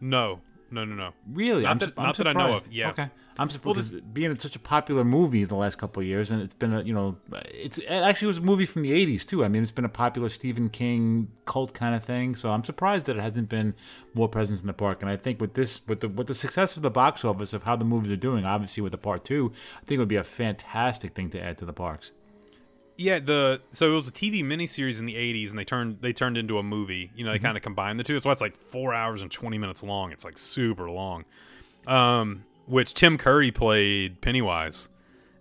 no 0.00 0.40
no 0.70 0.84
no 0.84 0.94
no 0.94 1.12
Really? 1.32 1.62
Not 1.64 1.70
I'm, 1.70 1.78
that- 1.78 1.92
I'm 1.96 2.04
not 2.06 2.16
that 2.18 2.26
I 2.28 2.32
know 2.32 2.54
of, 2.54 2.72
yeah. 2.72 2.90
Okay. 2.90 3.08
I'm 3.38 3.48
surprised 3.48 3.64
Well, 3.76 4.00
because 4.00 4.12
being 4.12 4.36
such 4.36 4.54
a 4.54 4.58
popular 4.58 5.02
movie 5.02 5.44
the 5.44 5.54
last 5.54 5.78
couple 5.78 6.02
of 6.02 6.06
years, 6.06 6.30
and 6.30 6.42
it's 6.42 6.52
been 6.54 6.74
a 6.74 6.82
you 6.82 6.92
know, 6.92 7.16
it's 7.46 7.78
it 7.78 7.86
actually 7.88 8.28
was 8.28 8.36
a 8.38 8.42
movie 8.42 8.66
from 8.66 8.82
the 8.82 8.92
'80s 8.92 9.24
too. 9.24 9.44
I 9.44 9.48
mean, 9.48 9.62
it's 9.62 9.70
been 9.70 9.86
a 9.86 9.88
popular 9.88 10.28
Stephen 10.28 10.68
King 10.68 11.28
cult 11.46 11.72
kind 11.72 11.94
of 11.94 12.04
thing. 12.04 12.34
So 12.34 12.50
I'm 12.50 12.62
surprised 12.64 13.06
that 13.06 13.16
it 13.16 13.20
hasn't 13.22 13.48
been 13.48 13.74
more 14.12 14.28
presence 14.28 14.60
in 14.60 14.66
the 14.66 14.74
park. 14.74 15.00
And 15.00 15.10
I 15.10 15.16
think 15.16 15.40
with 15.40 15.54
this, 15.54 15.80
with 15.88 16.00
the 16.00 16.08
with 16.08 16.26
the 16.26 16.34
success 16.34 16.76
of 16.76 16.82
the 16.82 16.90
box 16.90 17.24
office 17.24 17.52
of 17.54 17.62
how 17.62 17.76
the 17.76 17.84
movies 17.86 18.12
are 18.12 18.16
doing, 18.16 18.44
obviously 18.44 18.82
with 18.82 18.92
the 18.92 18.98
part 18.98 19.24
two, 19.24 19.52
I 19.76 19.84
think 19.86 19.96
it 19.96 19.98
would 20.00 20.08
be 20.08 20.16
a 20.16 20.24
fantastic 20.24 21.14
thing 21.14 21.30
to 21.30 21.40
add 21.40 21.56
to 21.58 21.64
the 21.64 21.72
parks. 21.72 22.12
Yeah, 23.00 23.18
the 23.18 23.62
so 23.70 23.90
it 23.90 23.94
was 23.94 24.08
a 24.08 24.12
TV 24.12 24.44
miniseries 24.44 24.98
in 24.98 25.06
the 25.06 25.14
'80s, 25.14 25.48
and 25.48 25.58
they 25.58 25.64
turned 25.64 26.02
they 26.02 26.12
turned 26.12 26.36
into 26.36 26.58
a 26.58 26.62
movie. 26.62 27.10
You 27.16 27.24
know, 27.24 27.32
they 27.32 27.38
kind 27.38 27.56
of 27.56 27.62
combined 27.62 27.98
the 27.98 28.04
two. 28.04 28.12
That's 28.12 28.26
why 28.26 28.32
it's 28.32 28.42
like 28.42 28.58
four 28.58 28.92
hours 28.92 29.22
and 29.22 29.30
twenty 29.30 29.56
minutes 29.56 29.82
long. 29.82 30.12
It's 30.12 30.22
like 30.22 30.36
super 30.36 30.90
long. 30.90 31.24
Um, 31.86 32.44
which 32.66 32.92
Tim 32.92 33.16
Curry 33.16 33.52
played 33.52 34.20
Pennywise, 34.20 34.90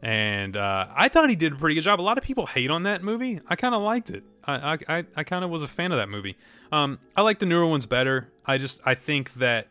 and 0.02 0.56
uh, 0.56 0.88
I 0.96 1.10
thought 1.10 1.30
he 1.30 1.36
did 1.36 1.52
a 1.52 1.56
pretty 1.58 1.76
good 1.76 1.82
job. 1.82 2.00
A 2.00 2.02
lot 2.02 2.18
of 2.18 2.24
people 2.24 2.46
hate 2.46 2.72
on 2.72 2.84
that 2.84 3.04
movie. 3.04 3.42
I 3.46 3.58
kind 3.58 3.76
of 3.76 3.82
liked 3.82 4.10
it. 4.10 4.24
I 4.46 4.76
I, 4.76 4.78
I, 4.88 5.06
I 5.18 5.24
kind 5.26 5.44
of 5.44 5.50
was 5.50 5.62
a 5.62 5.68
fan 5.68 5.92
of 5.92 5.98
that 5.98 6.08
movie. 6.08 6.38
Um, 6.72 6.98
I 7.14 7.24
like 7.24 7.40
the 7.40 7.46
newer 7.46 7.66
ones 7.66 7.86
better. 7.86 8.32
I 8.46 8.58
just 8.58 8.80
I 8.86 8.96
think 8.96 9.34
that 9.34 9.68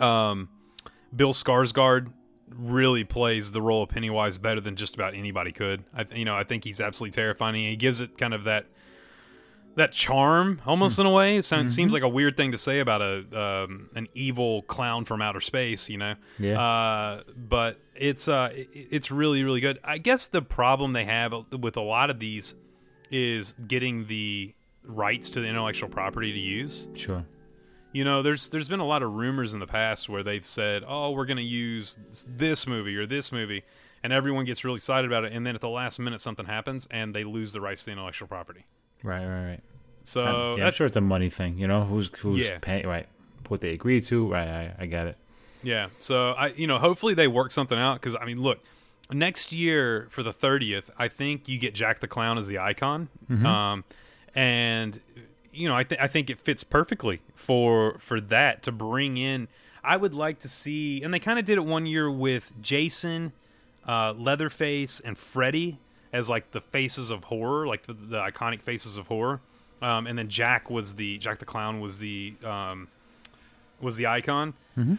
um, 0.00 0.48
Bill 1.14 1.34
Skarsgård 1.34 2.10
really 2.56 3.04
plays 3.04 3.50
the 3.52 3.62
role 3.62 3.82
of 3.82 3.88
Pennywise 3.90 4.38
better 4.38 4.60
than 4.60 4.76
just 4.76 4.94
about 4.94 5.14
anybody 5.14 5.52
could. 5.52 5.84
I 5.96 6.04
you 6.14 6.24
know 6.24 6.36
I 6.36 6.44
think 6.44 6.64
he's 6.64 6.80
absolutely 6.80 7.12
terrifying. 7.14 7.54
He 7.54 7.76
gives 7.76 8.00
it 8.00 8.16
kind 8.18 8.34
of 8.34 8.44
that 8.44 8.66
that 9.74 9.90
charm 9.92 10.60
almost 10.66 10.98
in 10.98 11.06
a 11.06 11.10
way. 11.10 11.38
It 11.38 11.44
sounds, 11.44 11.74
seems 11.74 11.94
like 11.94 12.02
a 12.02 12.08
weird 12.08 12.36
thing 12.36 12.52
to 12.52 12.58
say 12.58 12.80
about 12.80 13.00
a 13.00 13.24
um, 13.64 13.88
an 13.94 14.06
evil 14.14 14.62
clown 14.62 15.06
from 15.06 15.22
outer 15.22 15.40
space, 15.40 15.88
you 15.88 15.96
know. 15.96 16.14
Yeah. 16.38 16.60
Uh, 16.60 17.22
but 17.36 17.78
it's 17.94 18.28
uh 18.28 18.50
it- 18.52 18.68
it's 18.72 19.10
really 19.10 19.42
really 19.44 19.60
good. 19.60 19.78
I 19.82 19.96
guess 19.98 20.26
the 20.28 20.42
problem 20.42 20.92
they 20.92 21.06
have 21.06 21.32
with 21.58 21.76
a 21.78 21.80
lot 21.82 22.10
of 22.10 22.18
these 22.18 22.54
is 23.10 23.54
getting 23.66 24.06
the 24.08 24.54
rights 24.84 25.30
to 25.30 25.40
the 25.40 25.46
intellectual 25.46 25.88
property 25.88 26.32
to 26.32 26.38
use. 26.38 26.88
Sure. 26.96 27.24
You 27.92 28.04
know, 28.04 28.22
there's 28.22 28.48
there's 28.48 28.68
been 28.68 28.80
a 28.80 28.86
lot 28.86 29.02
of 29.02 29.12
rumors 29.12 29.52
in 29.54 29.60
the 29.60 29.66
past 29.66 30.08
where 30.08 30.22
they've 30.22 30.46
said, 30.46 30.82
"Oh, 30.86 31.10
we're 31.10 31.26
going 31.26 31.36
to 31.36 31.42
use 31.42 31.96
this 32.26 32.66
movie 32.66 32.96
or 32.96 33.06
this 33.06 33.30
movie," 33.30 33.64
and 34.02 34.12
everyone 34.12 34.44
gets 34.46 34.64
really 34.64 34.76
excited 34.76 35.10
about 35.10 35.24
it, 35.24 35.32
and 35.32 35.46
then 35.46 35.54
at 35.54 35.60
the 35.60 35.68
last 35.68 35.98
minute 35.98 36.20
something 36.20 36.46
happens 36.46 36.88
and 36.90 37.14
they 37.14 37.24
lose 37.24 37.52
the 37.52 37.60
rights 37.60 37.82
to 37.82 37.86
the 37.86 37.92
intellectual 37.92 38.28
property. 38.28 38.64
Right, 39.04 39.26
right, 39.26 39.44
right. 39.46 39.60
So 40.04 40.20
I'm- 40.22 40.58
yeah, 40.58 40.66
I'm 40.66 40.72
sure 40.72 40.86
it's 40.86 40.96
a 40.96 41.00
money 41.02 41.28
thing. 41.28 41.58
You 41.58 41.66
know, 41.68 41.84
who's 41.84 42.10
who's 42.18 42.38
Yeah. 42.38 42.58
paying? 42.60 42.86
Right, 42.86 43.06
what 43.48 43.60
they 43.60 43.70
agree 43.72 44.00
to. 44.00 44.26
Right, 44.32 44.48
I, 44.48 44.74
I 44.80 44.86
get 44.86 45.06
it. 45.08 45.16
yeah. 45.62 45.88
So 45.98 46.30
I, 46.32 46.46
you 46.48 46.66
know, 46.66 46.78
hopefully 46.78 47.12
they 47.14 47.28
work 47.28 47.52
something 47.52 47.78
out 47.78 47.94
because 48.00 48.16
I 48.16 48.24
mean, 48.24 48.40
look, 48.40 48.58
next 49.10 49.52
year 49.52 50.06
for 50.10 50.22
the 50.22 50.32
thirtieth, 50.32 50.90
I 50.98 51.08
think 51.08 51.46
you 51.46 51.58
get 51.58 51.74
Jack 51.74 52.00
the 52.00 52.08
Clown 52.08 52.38
as 52.38 52.46
the 52.46 52.58
icon, 52.58 53.10
um, 53.44 53.84
and 54.34 54.98
you 55.52 55.68
know, 55.68 55.74
I 55.74 55.84
think 55.84 56.00
I 56.00 56.06
think 56.06 56.30
it 56.30 56.40
fits 56.40 56.64
perfectly 56.64 57.20
for 57.34 57.98
for 57.98 58.20
that 58.20 58.62
to 58.64 58.72
bring 58.72 59.16
in. 59.16 59.48
I 59.84 59.96
would 59.96 60.14
like 60.14 60.38
to 60.40 60.48
see, 60.48 61.02
and 61.02 61.12
they 61.12 61.18
kind 61.18 61.38
of 61.38 61.44
did 61.44 61.58
it 61.58 61.64
one 61.64 61.86
year 61.86 62.10
with 62.10 62.52
Jason, 62.62 63.32
uh, 63.86 64.14
Leatherface, 64.16 65.00
and 65.00 65.18
Freddy 65.18 65.80
as 66.12 66.28
like 66.28 66.52
the 66.52 66.60
faces 66.60 67.10
of 67.10 67.24
horror, 67.24 67.66
like 67.66 67.84
the, 67.84 67.94
the 67.94 68.18
iconic 68.18 68.62
faces 68.62 68.96
of 68.96 69.08
horror. 69.08 69.40
Um, 69.80 70.06
and 70.06 70.16
then 70.16 70.28
Jack 70.28 70.70
was 70.70 70.94
the 70.94 71.18
Jack 71.18 71.38
the 71.38 71.44
Clown 71.44 71.80
was 71.80 71.98
the 71.98 72.34
um, 72.44 72.88
was 73.80 73.96
the 73.96 74.06
icon. 74.06 74.54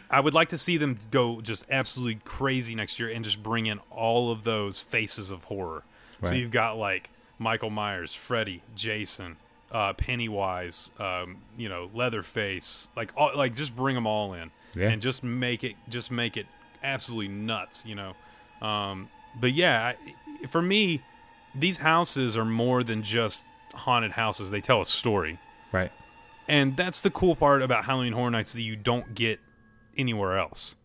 I 0.10 0.20
would 0.20 0.34
like 0.34 0.50
to 0.50 0.58
see 0.58 0.78
them 0.78 1.00
go 1.10 1.42
just 1.42 1.66
absolutely 1.72 2.22
crazy 2.26 2.76
next 2.76 3.00
year 3.00 3.10
and 3.10 3.24
just 3.26 3.42
bring 3.42 3.66
in 3.66 3.80
all 3.89 4.32
of 4.32 4.44
those 4.44 4.82
faces 4.82 5.32
of 5.32 5.46
horror. 5.46 5.84
So 6.22 6.36
you've 6.36 6.52
got 6.52 6.78
like 6.78 7.10
Michael 7.39 7.70
Myers, 7.70 8.13
Freddy, 8.13 8.62
Jason, 8.76 9.38
uh, 9.73 9.91
Pennywise, 9.93 10.91
um, 10.99 11.38
you 11.57 11.67
know, 11.67 11.89
Leatherface, 11.93 12.89
like 12.95 13.12
all, 13.17 13.31
like 13.36 13.55
just 13.55 13.75
bring 13.75 13.95
them 13.95 14.05
all 14.07 14.33
in 14.33 14.51
Yeah. 14.75 14.89
and 14.89 15.01
just 15.01 15.23
make 15.23 15.63
it 15.63 15.75
just 15.89 16.12
make 16.12 16.38
it 16.38 16.45
absolutely 16.83 17.29
nuts, 17.29 17.86
you 17.86 17.95
know. 17.95 18.13
Um, 18.65 19.09
but 19.39 19.51
yeah, 19.53 19.93
I, 20.43 20.47
for 20.47 20.62
me, 20.62 21.01
these 21.55 21.77
houses 21.77 22.38
are 22.38 22.45
more 22.45 22.83
than 22.83 23.03
just 23.03 23.45
haunted 23.73 24.12
houses. 24.12 24.51
They 24.51 24.62
tell 24.62 24.79
a 24.81 24.86
story 24.86 25.39
Right. 25.71 25.91
and 26.47 26.77
that's 26.77 27.01
the 27.01 27.09
cool 27.09 27.36
part 27.36 27.62
about 27.63 27.86
Halloween 27.86 28.13
Horror 28.13 28.29
Nights 28.31 28.53
that 28.53 28.62
you 28.62 28.75
don't 28.75 29.15
get 29.15 29.39
anywhere 29.97 30.38
else. 30.38 30.75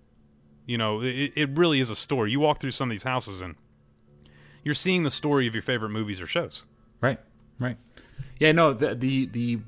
You 0.67 0.79
know, 0.79 1.01
it, 1.03 1.33
it 1.37 1.51
really 1.59 1.81
is 1.81 1.91
a 1.91 1.97
story. 1.97 2.31
You 2.31 2.41
walk 2.41 2.61
through 2.61 2.71
some 2.73 2.89
of 2.89 2.93
these 2.93 3.03
houses 3.03 3.41
and 3.43 3.55
you're 4.65 4.75
seeing 4.75 5.03
the 5.03 5.11
story 5.11 5.47
of 5.47 5.55
your 5.55 5.63
favorite 5.63 5.91
movies 5.91 6.21
or 6.21 6.27
shows. 6.27 6.65
Right. 7.01 7.19
Right. 7.59 7.77
Yeah. 8.39 8.53
No. 8.53 8.73
The 8.73 8.95
the 8.95 9.27
the 9.27 9.59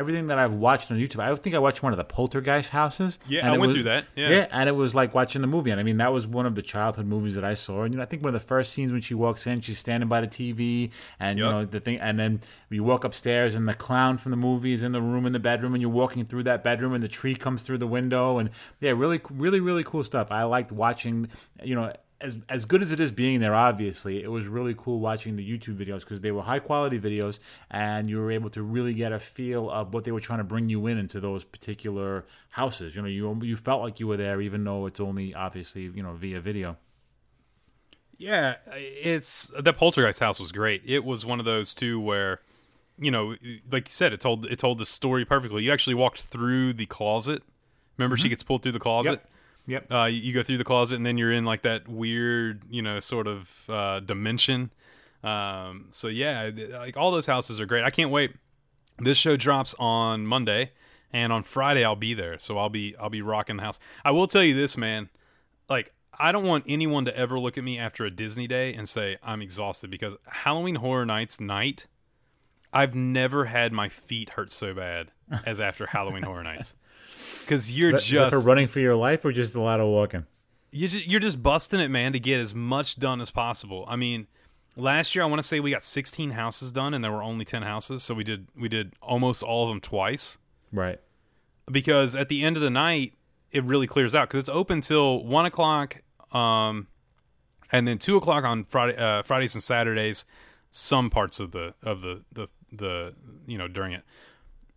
everything 0.00 0.28
that 0.28 0.38
I've 0.38 0.54
watched 0.54 0.90
on 0.90 0.98
YouTube. 0.98 1.20
I 1.20 1.34
think 1.36 1.54
I 1.54 1.58
watched 1.58 1.82
one 1.82 1.92
of 1.92 1.96
the 1.98 2.04
Poltergeist 2.04 2.70
houses. 2.70 3.18
Yeah, 3.28 3.40
and 3.40 3.48
I 3.48 3.58
went 3.58 3.68
was- 3.68 3.74
through 3.74 3.82
that, 3.84 4.06
yeah. 4.16 4.46
and 4.50 4.68
it 4.68 4.72
was 4.72 4.94
like 4.94 5.14
watching 5.14 5.42
the 5.42 5.46
movie. 5.46 5.70
And 5.70 5.78
I 5.78 5.82
mean, 5.82 5.98
that 5.98 6.12
was 6.12 6.26
one 6.26 6.46
of 6.46 6.54
the 6.54 6.62
childhood 6.62 7.06
movies 7.06 7.34
that 7.34 7.44
I 7.44 7.54
saw. 7.54 7.82
And 7.82 7.92
you 7.92 7.98
know, 7.98 8.02
I 8.02 8.06
think 8.06 8.22
one 8.22 8.34
of 8.34 8.40
the 8.40 8.46
first 8.46 8.72
scenes 8.72 8.92
when 8.92 9.02
she 9.02 9.14
walks 9.14 9.46
in, 9.46 9.60
she's 9.60 9.78
standing 9.78 10.08
by 10.08 10.20
the 10.20 10.26
TV, 10.26 10.90
and 11.18 11.38
you 11.38 11.44
know 11.44 11.64
the 11.64 11.80
thing. 11.80 11.98
And 12.00 12.18
then 12.18 12.40
you 12.70 12.82
walk 12.82 13.04
upstairs, 13.04 13.54
and 13.54 13.68
the 13.68 13.74
clown 13.74 14.18
from 14.18 14.30
the 14.30 14.36
movie 14.36 14.72
is 14.72 14.82
in 14.82 14.92
the 14.92 15.02
room 15.02 15.26
in 15.26 15.32
the 15.32 15.38
bedroom, 15.38 15.74
and 15.74 15.82
you're 15.82 15.90
walking 15.90 16.24
through 16.24 16.44
that 16.44 16.64
bedroom, 16.64 16.94
and 16.94 17.02
the 17.02 17.08
tree 17.08 17.34
comes 17.34 17.62
through 17.62 17.78
the 17.78 17.86
window, 17.86 18.38
and 18.38 18.50
yeah, 18.80 18.92
really, 18.92 19.20
really, 19.30 19.60
really 19.60 19.84
cool 19.84 20.04
stuff. 20.04 20.28
I 20.30 20.44
liked 20.44 20.72
watching. 20.72 21.28
You 21.62 21.74
know 21.74 21.92
as 22.20 22.36
as 22.48 22.64
good 22.64 22.82
as 22.82 22.92
it 22.92 23.00
is 23.00 23.12
being 23.12 23.40
there, 23.40 23.54
obviously, 23.54 24.22
it 24.22 24.30
was 24.30 24.46
really 24.46 24.74
cool 24.76 25.00
watching 25.00 25.36
the 25.36 25.48
YouTube 25.48 25.76
videos 25.76 26.00
because 26.00 26.20
they 26.20 26.30
were 26.30 26.42
high 26.42 26.58
quality 26.58 26.98
videos, 26.98 27.38
and 27.70 28.10
you 28.10 28.18
were 28.18 28.30
able 28.30 28.50
to 28.50 28.62
really 28.62 28.94
get 28.94 29.12
a 29.12 29.18
feel 29.18 29.70
of 29.70 29.94
what 29.94 30.04
they 30.04 30.12
were 30.12 30.20
trying 30.20 30.38
to 30.38 30.44
bring 30.44 30.68
you 30.68 30.86
in 30.86 30.98
into 30.98 31.20
those 31.20 31.44
particular 31.44 32.26
houses. 32.50 32.94
You 32.94 33.02
know, 33.02 33.08
you 33.08 33.40
you 33.42 33.56
felt 33.56 33.82
like 33.82 34.00
you 34.00 34.06
were 34.06 34.16
there, 34.16 34.40
even 34.40 34.64
though 34.64 34.86
it's 34.86 35.00
only 35.00 35.34
obviously 35.34 35.82
you 35.82 36.02
know 36.02 36.14
via 36.14 36.40
video. 36.40 36.76
Yeah, 38.18 38.56
it's 38.74 39.50
the 39.58 39.72
Poltergeist 39.72 40.20
house 40.20 40.38
was 40.38 40.52
great. 40.52 40.82
It 40.84 41.04
was 41.04 41.24
one 41.24 41.38
of 41.38 41.46
those 41.46 41.72
too 41.72 41.98
where, 41.98 42.40
you 42.98 43.10
know, 43.10 43.34
like 43.70 43.88
you 43.88 43.92
said, 43.92 44.12
it 44.12 44.20
told 44.20 44.44
it 44.44 44.58
told 44.58 44.76
the 44.76 44.84
story 44.84 45.24
perfectly. 45.24 45.64
You 45.64 45.72
actually 45.72 45.94
walked 45.94 46.20
through 46.20 46.74
the 46.74 46.84
closet. 46.84 47.42
Remember, 47.96 48.18
she 48.18 48.24
mm-hmm. 48.24 48.30
gets 48.30 48.42
pulled 48.42 48.62
through 48.62 48.72
the 48.72 48.78
closet. 48.78 49.10
Yep. 49.10 49.30
Uh, 49.90 50.04
you, 50.06 50.20
you 50.20 50.32
go 50.32 50.42
through 50.42 50.58
the 50.58 50.64
closet, 50.64 50.96
and 50.96 51.06
then 51.06 51.18
you're 51.18 51.32
in 51.32 51.44
like 51.44 51.62
that 51.62 51.88
weird, 51.88 52.62
you 52.70 52.82
know, 52.82 53.00
sort 53.00 53.26
of 53.26 53.64
uh, 53.68 54.00
dimension. 54.00 54.70
Um, 55.22 55.86
so 55.90 56.08
yeah, 56.08 56.50
like 56.72 56.96
all 56.96 57.10
those 57.10 57.26
houses 57.26 57.60
are 57.60 57.66
great. 57.66 57.84
I 57.84 57.90
can't 57.90 58.10
wait. 58.10 58.32
This 58.98 59.18
show 59.18 59.36
drops 59.36 59.74
on 59.78 60.26
Monday, 60.26 60.72
and 61.12 61.32
on 61.32 61.42
Friday 61.42 61.84
I'll 61.84 61.96
be 61.96 62.14
there. 62.14 62.38
So 62.38 62.58
I'll 62.58 62.68
be 62.68 62.96
I'll 62.96 63.10
be 63.10 63.22
rocking 63.22 63.56
the 63.56 63.62
house. 63.62 63.78
I 64.04 64.10
will 64.10 64.26
tell 64.26 64.42
you 64.42 64.54
this, 64.54 64.76
man. 64.76 65.08
Like 65.68 65.92
I 66.18 66.32
don't 66.32 66.44
want 66.44 66.64
anyone 66.66 67.04
to 67.06 67.16
ever 67.16 67.38
look 67.38 67.56
at 67.56 67.64
me 67.64 67.78
after 67.78 68.04
a 68.04 68.10
Disney 68.10 68.46
day 68.46 68.74
and 68.74 68.88
say 68.88 69.16
I'm 69.22 69.40
exhausted 69.42 69.90
because 69.90 70.16
Halloween 70.26 70.76
Horror 70.76 71.06
Nights 71.06 71.40
night. 71.40 71.86
I've 72.72 72.94
never 72.94 73.46
had 73.46 73.72
my 73.72 73.88
feet 73.88 74.30
hurt 74.30 74.52
so 74.52 74.72
bad 74.74 75.10
as 75.44 75.58
after 75.58 75.86
Halloween 75.86 76.22
Horror 76.22 76.44
Nights. 76.44 76.76
Because 77.40 77.76
you're 77.76 77.92
that 77.92 78.02
for 78.02 78.36
just 78.36 78.46
running 78.46 78.68
for 78.68 78.80
your 78.80 78.96
life 78.96 79.24
or 79.24 79.32
just 79.32 79.54
a 79.54 79.60
lot 79.60 79.80
of 79.80 79.88
walking? 79.88 80.26
you 80.72 80.88
just, 80.88 81.06
you're 81.06 81.20
just 81.20 81.42
busting 81.42 81.80
it, 81.80 81.88
man, 81.88 82.12
to 82.12 82.20
get 82.20 82.40
as 82.40 82.54
much 82.54 82.98
done 82.98 83.20
as 83.20 83.30
possible. 83.30 83.84
I 83.88 83.96
mean, 83.96 84.26
last 84.76 85.14
year 85.14 85.24
I 85.24 85.26
want 85.26 85.40
to 85.40 85.46
say 85.46 85.60
we 85.60 85.70
got 85.70 85.82
16 85.82 86.30
houses 86.30 86.72
done, 86.72 86.94
and 86.94 87.02
there 87.02 87.10
were 87.10 87.22
only 87.22 87.44
10 87.44 87.62
houses, 87.62 88.02
so 88.02 88.14
we 88.14 88.24
did 88.24 88.46
we 88.56 88.68
did 88.68 88.94
almost 89.02 89.42
all 89.42 89.64
of 89.64 89.70
them 89.70 89.80
twice. 89.80 90.38
Right. 90.72 91.00
Because 91.70 92.14
at 92.14 92.28
the 92.28 92.44
end 92.44 92.56
of 92.56 92.62
the 92.62 92.70
night, 92.70 93.14
it 93.50 93.64
really 93.64 93.86
clears 93.86 94.14
out 94.14 94.28
because 94.28 94.40
it's 94.40 94.48
open 94.48 94.80
till 94.80 95.24
one 95.24 95.46
o'clock, 95.46 96.02
um, 96.32 96.86
and 97.72 97.86
then 97.86 97.98
two 97.98 98.16
o'clock 98.16 98.44
on 98.44 98.64
Friday, 98.64 98.96
uh, 98.96 99.22
Fridays 99.22 99.54
and 99.54 99.62
Saturdays. 99.62 100.24
Some 100.72 101.10
parts 101.10 101.40
of 101.40 101.50
the 101.50 101.74
of 101.82 102.00
the 102.00 102.22
the 102.32 102.48
the 102.72 103.14
you 103.46 103.58
know 103.58 103.66
during 103.66 103.92
it, 103.92 104.04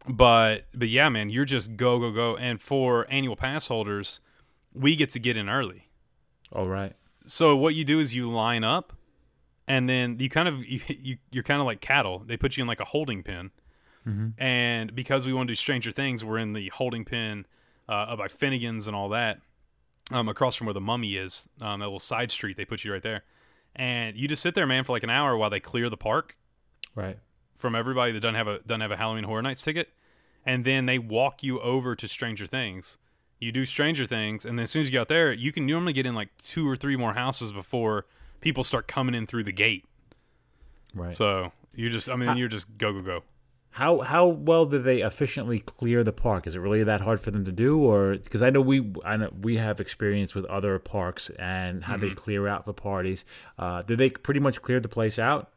but 0.07 0.65
but 0.73 0.89
yeah, 0.89 1.09
man, 1.09 1.29
you're 1.29 1.45
just 1.45 1.75
go 1.75 1.99
go 1.99 2.11
go. 2.11 2.35
And 2.37 2.61
for 2.61 3.05
annual 3.09 3.35
pass 3.35 3.67
holders, 3.67 4.19
we 4.73 4.95
get 4.95 5.09
to 5.11 5.19
get 5.19 5.37
in 5.37 5.47
early 5.49 5.87
All 6.51 6.67
right. 6.67 6.93
so 7.27 7.55
what 7.55 7.75
you 7.75 7.83
do 7.85 7.99
is 7.99 8.15
you 8.15 8.29
line 8.29 8.63
up 8.63 8.93
and 9.67 9.87
then 9.87 10.17
you 10.19 10.29
kind 10.29 10.47
of 10.47 10.65
you, 10.65 10.79
you 10.87 11.17
you're 11.31 11.43
kind 11.43 11.59
of 11.61 11.65
like 11.65 11.79
cattle 11.79 12.23
they 12.25 12.35
put 12.37 12.57
you 12.57 12.61
in 12.63 12.67
like 12.67 12.79
a 12.79 12.85
holding 12.85 13.23
pen 13.23 13.51
and 14.37 14.93
because 14.93 15.25
we 15.25 15.31
want 15.31 15.47
to 15.47 15.51
do 15.51 15.55
stranger 15.55 15.91
things 15.91 16.25
we're 16.25 16.37
in 16.37 16.51
the 16.53 16.67
holding 16.73 17.05
pen 17.05 17.45
uh, 17.87 18.13
by 18.17 18.27
finnegan's 18.27 18.85
and 18.87 18.95
all 18.95 19.07
that 19.09 19.39
um, 20.11 20.27
across 20.27 20.55
from 20.55 20.65
where 20.67 20.73
the 20.73 20.81
mummy 20.81 21.15
is 21.15 21.47
um, 21.61 21.79
that 21.79 21.85
little 21.85 21.99
side 21.99 22.29
street 22.29 22.57
they 22.57 22.65
put 22.65 22.83
you 22.83 22.91
right 22.91 23.03
there 23.03 23.23
and 23.75 24.17
you 24.17 24.27
just 24.27 24.41
sit 24.41 24.55
there 24.55 24.67
man 24.67 24.83
for 24.83 24.91
like 24.91 25.03
an 25.03 25.09
hour 25.09 25.37
while 25.37 25.49
they 25.49 25.59
clear 25.61 25.89
the 25.89 25.95
park 25.97 26.35
Right. 26.95 27.17
From 27.63 27.76
everybody 27.76 28.12
that 28.12 28.19
doesn't 28.19 28.36
have 28.36 28.49
a 28.49 28.60
doesn't 28.60 28.82
have 28.82 28.91
a 28.91 28.97
Halloween 28.97 29.23
Horror 29.23 29.41
Nights 29.41 29.62
ticket, 29.62 29.93
and 30.45 30.65
then 30.65 30.86
they 30.86 30.99
walk 30.99 31.43
you 31.43 31.62
over 31.62 31.95
to 31.95 32.10
Stranger 32.10 32.45
Things. 32.45 32.97
You 33.39 33.54
do 33.54 33.65
Stranger 33.65 34.06
Things, 34.06 34.45
and 34.45 34.60
then 34.60 34.63
as 34.63 34.71
soon 34.71 34.82
as 34.82 34.88
you 34.88 34.91
get 34.91 34.99
out 34.99 35.08
there, 35.08 35.32
you 35.32 35.54
can 35.54 35.65
normally 35.65 35.93
get 35.93 36.06
in 36.06 36.13
like 36.13 36.28
two 36.38 36.67
or 36.67 36.76
three 36.76 36.97
more 36.97 37.13
houses 37.13 37.54
before 37.54 38.06
people 38.41 38.65
start 38.65 38.86
coming 38.89 39.15
in 39.15 39.26
through 39.26 39.45
the 39.45 39.54
gate. 39.54 39.86
Right. 40.93 41.15
So 41.15 41.54
you 41.73 41.89
just, 41.89 42.10
I 42.10 42.17
mean, 42.17 42.36
you're 42.36 42.49
just 42.49 42.78
go 42.78 42.91
go 42.91 43.02
go. 43.02 43.23
How 43.69 44.02
how 44.02 44.28
well 44.28 44.65
do 44.65 44.78
they 44.78 45.02
efficiently 45.02 45.60
clear 45.60 46.04
the 46.04 46.12
park? 46.12 46.45
Is 46.45 46.56
it 46.56 46.60
really 46.60 46.84
that 46.84 46.99
hard 46.99 47.21
for 47.21 47.32
them 47.32 47.45
to 47.45 47.54
do, 47.54 47.82
or 47.82 48.17
because 48.17 48.41
I 48.41 48.49
know 48.49 48.60
we 48.60 48.93
I 49.06 49.15
know 49.15 49.30
we 49.41 49.56
have 49.56 49.80
experience 49.80 50.36
with 50.36 50.43
other 50.47 50.78
parks 50.80 51.30
and 51.39 51.86
how 51.86 51.95
they 51.95 52.10
clear 52.10 52.45
out 52.45 52.65
for 52.65 52.73
parties. 52.73 53.23
Uh, 53.58 53.84
did 53.84 53.99
they 53.99 54.10
pretty 54.10 54.41
much 54.41 54.62
clear 54.62 54.82
the 54.82 54.89
place 54.89 55.17
out? 55.17 55.54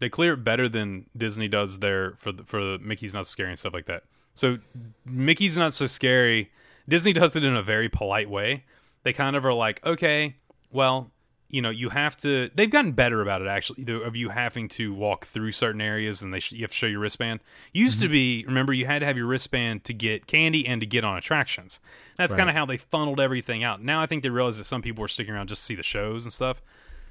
They 0.00 0.08
clear 0.08 0.34
it 0.34 0.44
better 0.44 0.68
than 0.68 1.06
Disney 1.16 1.48
does 1.48 1.80
there 1.80 2.14
for 2.18 2.32
the, 2.32 2.44
for 2.44 2.64
the 2.64 2.78
Mickey's 2.78 3.14
Not 3.14 3.26
So 3.26 3.30
Scary 3.30 3.50
and 3.50 3.58
stuff 3.58 3.74
like 3.74 3.86
that. 3.86 4.04
So 4.34 4.58
Mickey's 5.04 5.58
Not 5.58 5.72
So 5.72 5.86
Scary, 5.86 6.50
Disney 6.88 7.12
does 7.12 7.34
it 7.36 7.44
in 7.44 7.56
a 7.56 7.62
very 7.62 7.88
polite 7.88 8.30
way. 8.30 8.64
They 9.02 9.12
kind 9.12 9.36
of 9.36 9.44
are 9.44 9.52
like, 9.52 9.84
okay, 9.84 10.36
well, 10.70 11.10
you 11.48 11.62
know, 11.62 11.70
you 11.70 11.88
have 11.88 12.16
to. 12.18 12.50
They've 12.54 12.70
gotten 12.70 12.92
better 12.92 13.22
about 13.22 13.40
it 13.40 13.48
actually, 13.48 13.90
of 14.02 14.14
you 14.14 14.28
having 14.28 14.68
to 14.70 14.92
walk 14.92 15.24
through 15.24 15.52
certain 15.52 15.80
areas 15.80 16.20
and 16.20 16.32
they 16.32 16.40
sh- 16.40 16.52
you 16.52 16.62
have 16.62 16.70
to 16.70 16.76
show 16.76 16.86
your 16.86 17.00
wristband. 17.00 17.40
Used 17.72 18.00
to 18.02 18.08
be, 18.08 18.44
remember, 18.46 18.74
you 18.74 18.84
had 18.84 18.98
to 18.98 19.06
have 19.06 19.16
your 19.16 19.26
wristband 19.26 19.84
to 19.84 19.94
get 19.94 20.26
candy 20.26 20.66
and 20.66 20.80
to 20.82 20.86
get 20.86 21.04
on 21.04 21.16
attractions. 21.16 21.80
That's 22.18 22.34
kind 22.34 22.50
of 22.50 22.54
how 22.54 22.66
they 22.66 22.76
funneled 22.76 23.18
everything 23.18 23.64
out. 23.64 23.82
Now 23.82 24.02
I 24.02 24.06
think 24.06 24.22
they 24.22 24.28
realize 24.28 24.58
that 24.58 24.64
some 24.64 24.82
people 24.82 25.02
are 25.04 25.08
sticking 25.08 25.32
around 25.32 25.48
just 25.48 25.62
to 25.62 25.66
see 25.66 25.74
the 25.74 25.82
shows 25.82 26.24
and 26.24 26.32
stuff. 26.32 26.60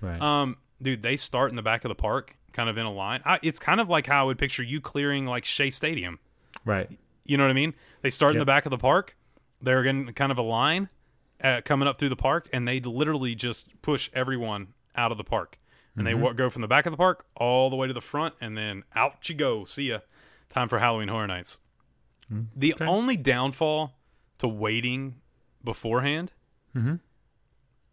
Right. 0.01 0.21
Um, 0.21 0.57
dude, 0.81 1.01
they 1.01 1.17
start 1.17 1.49
in 1.49 1.55
the 1.55 1.63
back 1.63 1.83
of 1.83 1.89
the 1.89 1.95
park, 1.95 2.35
kind 2.57 2.69
of 2.69 2.77
in 2.77 2.85
a 2.85 2.91
line. 2.91 3.21
I, 3.23 3.39
it's 3.41 3.59
kind 3.59 3.79
of 3.79 3.87
like 3.87 4.05
how 4.07 4.23
I 4.23 4.25
would 4.25 4.37
picture 4.37 4.63
you 4.63 4.81
clearing 4.81 5.25
like 5.25 5.45
Shea 5.45 5.69
Stadium. 5.69 6.19
right. 6.65 6.89
You 7.25 7.37
know 7.37 7.43
what 7.43 7.49
I 7.51 7.53
mean? 7.53 7.73
They 8.01 8.09
start 8.09 8.31
in 8.33 8.39
the 8.39 8.45
back 8.45 8.65
of 8.65 8.69
the 8.71 8.77
park. 8.77 9.15
They're 9.61 9.83
in 9.83 10.11
kind 10.13 10.31
of 10.31 10.37
a 10.37 10.41
line 10.41 10.87
uh, 11.43 11.59
coming 11.65 11.87
up 11.87 11.99
through 11.99 12.07
the 12.09 12.15
park, 12.15 12.47
and 12.53 12.65
they 12.67 12.79
literally 12.79 13.35
just 13.35 13.81
push 13.81 14.09
everyone 14.13 14.67
out 14.95 15.11
of 15.11 15.17
the 15.17 15.23
park. 15.25 15.57
And 15.95 16.05
Mm-hmm. 16.05 16.05
they 16.19 16.23
wa- 16.23 16.31
go 16.33 16.49
from 16.49 16.61
the 16.61 16.67
back 16.69 16.85
of 16.85 16.91
the 16.91 16.97
park 16.97 17.25
all 17.35 17.69
the 17.69 17.75
way 17.75 17.87
to 17.87 17.93
the 17.93 17.99
front, 18.01 18.33
and 18.39 18.57
then 18.57 18.83
out 18.95 19.27
you 19.27 19.35
go. 19.35 19.65
See 19.65 19.89
ya. 19.89 19.99
Time 20.47 20.69
for 20.69 20.79
Halloween 20.79 21.09
Horror 21.09 21.27
Nights. 21.27 21.59
The 22.29 22.35
Mm, 22.69 22.73
okay. 22.75 22.85
only 22.85 23.17
downfall 23.17 23.97
to 24.37 24.47
waiting 24.47 25.15
beforehand 25.63 26.31
Mm-hmm. 26.75 26.95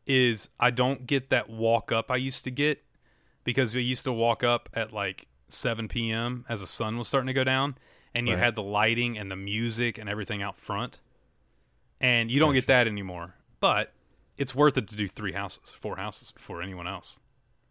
is 0.07 0.49
I 0.61 0.71
don't 0.71 1.07
get 1.09 1.31
that 1.31 1.49
walk 1.51 1.91
up 1.91 2.11
I 2.11 2.17
used 2.17 2.45
to 2.45 2.51
get 2.53 2.84
because 3.45 3.75
we 3.75 3.83
used 3.83 4.05
to 4.05 4.13
walk 4.13 4.43
up 4.43 4.69
at 4.75 4.93
like 4.93 5.27
7 5.49 5.89
p.m. 5.89 6.45
as 6.49 6.61
the 6.61 6.67
sun 6.67 6.99
was 6.99 7.07
starting 7.09 7.29
to 7.29 7.33
go 7.33 7.45
down, 7.45 7.77
and 8.15 8.27
you 8.27 8.35
Right. 8.35 8.43
had 8.43 8.55
the 8.57 8.63
lighting 8.63 9.17
and 9.19 9.31
the 9.31 9.37
music 9.37 9.99
and 9.99 10.09
everything 10.09 10.43
out 10.43 10.59
front, 10.59 11.01
and 12.01 12.31
you 12.31 12.41
don't 12.41 12.55
get 12.55 12.67
that 12.67 12.87
anymore. 12.87 13.35
But 13.61 13.93
it's 14.37 14.55
worth 14.55 14.77
it 14.77 14.89
to 14.89 14.97
do 14.97 15.07
three 15.09 15.33
houses, 15.33 15.75
four 15.81 15.97
houses 15.97 16.31
before 16.33 16.61
anyone 16.63 16.87
else. 16.89 17.21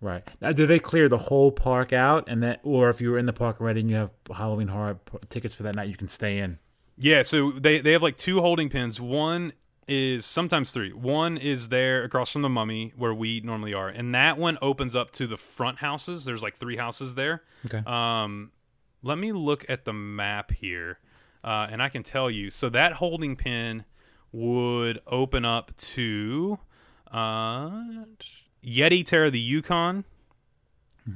Right. 0.01 0.23
Now, 0.41 0.51
do 0.51 0.65
they 0.65 0.79
clear 0.79 1.07
the 1.07 1.17
whole 1.17 1.51
park 1.51 1.93
out, 1.93 2.25
and 2.27 2.43
then, 2.43 2.57
or 2.63 2.89
if 2.89 2.99
you 2.99 3.09
were 3.11 3.17
in 3.17 3.25
the 3.25 3.33
park 3.33 3.61
already 3.61 3.79
and 3.81 3.89
you 3.89 3.95
have 3.95 4.09
Halloween 4.35 4.67
horror 4.67 4.99
tickets 5.29 5.53
for 5.55 5.63
that 5.63 5.75
night, 5.75 5.87
you 5.89 5.95
can 5.95 6.07
stay 6.09 6.39
in? 6.39 6.59
Yeah, 6.97 7.23
so 7.23 7.51
they 7.51 7.79
they 7.81 7.93
have 7.93 8.03
like 8.03 8.17
two 8.17 8.41
holding 8.41 8.69
pins. 8.69 8.99
One 8.99 9.53
is 9.87 10.25
sometimes 10.25 10.71
three. 10.71 10.93
One 10.93 11.37
is 11.37 11.69
there 11.69 12.03
across 12.03 12.31
from 12.31 12.41
the 12.41 12.49
mummy 12.49 12.93
where 12.95 13.13
we 13.13 13.41
normally 13.41 13.73
are, 13.73 13.89
and 13.89 14.13
that 14.15 14.37
one 14.37 14.57
opens 14.61 14.95
up 14.95 15.11
to 15.11 15.27
the 15.27 15.37
front 15.37 15.79
houses. 15.79 16.25
There's 16.25 16.43
like 16.43 16.57
three 16.57 16.77
houses 16.77 17.15
there. 17.15 17.43
Okay. 17.65 17.81
Um, 17.85 18.51
let 19.01 19.17
me 19.17 19.31
look 19.31 19.65
at 19.67 19.85
the 19.85 19.93
map 19.93 20.51
here, 20.51 20.99
uh, 21.43 21.67
and 21.69 21.81
I 21.81 21.89
can 21.89 22.03
tell 22.03 22.31
you. 22.31 22.49
So 22.49 22.69
that 22.69 22.93
holding 22.93 23.35
pin 23.35 23.85
would 24.31 24.99
open 25.05 25.45
up 25.45 25.75
to 25.77 26.57
uh, 27.11 27.69
Yeti 28.65 29.05
Terror 29.05 29.29
the 29.29 29.39
Yukon, 29.39 30.05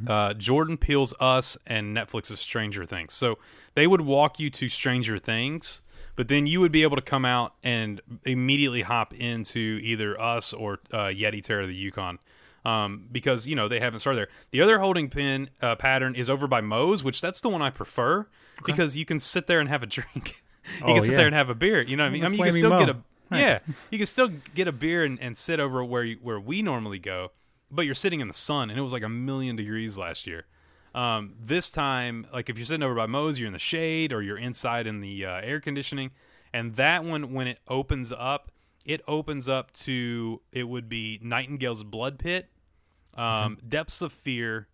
uh, 0.07 0.33
Jordan 0.33 0.77
Peele's 0.77 1.13
Us, 1.19 1.57
and 1.65 1.95
Netflix's 1.95 2.39
Stranger 2.39 2.85
Things. 2.85 3.13
So 3.13 3.39
they 3.73 3.87
would 3.87 4.01
walk 4.01 4.39
you 4.39 4.49
to 4.51 4.69
Stranger 4.69 5.17
Things, 5.17 5.81
but 6.17 6.27
then 6.27 6.45
you 6.45 6.59
would 6.59 6.73
be 6.73 6.83
able 6.83 6.97
to 6.97 7.01
come 7.01 7.23
out 7.23 7.53
and 7.63 8.01
immediately 8.25 8.81
hop 8.81 9.13
into 9.13 9.79
either 9.81 10.19
Us 10.19 10.51
or 10.51 10.79
uh, 10.91 11.05
Yeti 11.05 11.41
Terror 11.41 11.61
of 11.61 11.69
the 11.69 11.75
Yukon. 11.75 12.19
Um, 12.65 13.07
because 13.09 13.47
you 13.47 13.55
know 13.55 13.69
they 13.69 13.79
haven't 13.79 14.01
started 14.01 14.17
there. 14.19 14.27
The 14.51 14.59
other 14.61 14.79
holding 14.79 15.09
pin 15.09 15.49
uh, 15.61 15.75
pattern 15.77 16.15
is 16.15 16.29
over 16.29 16.47
by 16.47 16.59
Moe's, 16.59 17.01
which 17.01 17.21
that's 17.21 17.39
the 17.39 17.47
one 17.47 17.61
I 17.61 17.69
prefer 17.69 18.27
because 18.65 18.97
you 18.97 19.05
can 19.05 19.21
sit 19.21 19.47
there 19.47 19.61
and 19.61 19.69
have 19.69 19.83
a 19.83 19.85
drink. 19.97 20.43
you 20.79 20.83
Oh, 20.83 20.93
can 20.95 21.01
sit 21.01 21.11
yeah. 21.11 21.17
there 21.17 21.25
and 21.27 21.35
have 21.35 21.49
a 21.49 21.55
beer. 21.55 21.81
You 21.81 21.95
know 21.95 22.03
what 22.03 22.09
I 22.09 22.11
mean? 22.11 22.25
I 22.25 22.27
mean, 22.27 22.39
you 22.39 22.43
can 22.43 22.51
still 22.53 22.85
get 22.85 22.93
Moe. 22.93 23.01
a 23.31 23.37
yeah, 23.39 23.59
you 23.89 23.97
can 23.97 24.05
still 24.07 24.29
get 24.53 24.67
a 24.67 24.73
beer 24.73 25.05
and, 25.05 25.17
and 25.21 25.37
sit 25.37 25.61
over 25.61 25.81
where 25.81 26.03
you, 26.03 26.17
where 26.21 26.41
we 26.41 26.61
normally 26.61 26.99
go, 26.99 27.31
but 27.71 27.83
you're 27.83 27.95
sitting 27.95 28.19
in 28.19 28.27
the 28.27 28.33
sun, 28.33 28.69
and 28.69 28.77
it 28.77 28.81
was 28.81 28.91
like 28.91 29.03
a 29.03 29.07
million 29.09 29.55
degrees 29.55 29.97
last 29.97 30.27
year. 30.27 30.45
Um, 30.95 31.35
this 31.39 31.69
time, 31.69 32.25
like 32.33 32.49
if 32.49 32.57
you're 32.57 32.65
sitting 32.65 32.83
over 32.83 32.95
by 32.95 33.05
Moe's, 33.05 33.39
you're 33.39 33.47
in 33.47 33.53
the 33.53 33.59
shade 33.59 34.11
or 34.13 34.21
you're 34.21 34.37
inside 34.37 34.87
in 34.87 35.01
the 35.01 35.25
uh, 35.25 35.41
air 35.43 35.59
conditioning, 35.59 36.11
and 36.53 36.75
that 36.75 37.03
one 37.03 37.33
when 37.33 37.47
it 37.47 37.59
opens 37.67 38.11
up, 38.11 38.51
it 38.85 39.01
opens 39.07 39.47
up 39.49 39.71
to 39.73 40.41
it 40.51 40.63
would 40.63 40.89
be 40.89 41.19
Nightingale's 41.21 41.83
Blood 41.83 42.17
Pit, 42.19 42.49
um, 43.15 43.57
Depths 43.67 44.01
of 44.01 44.11
Fear, 44.13 44.67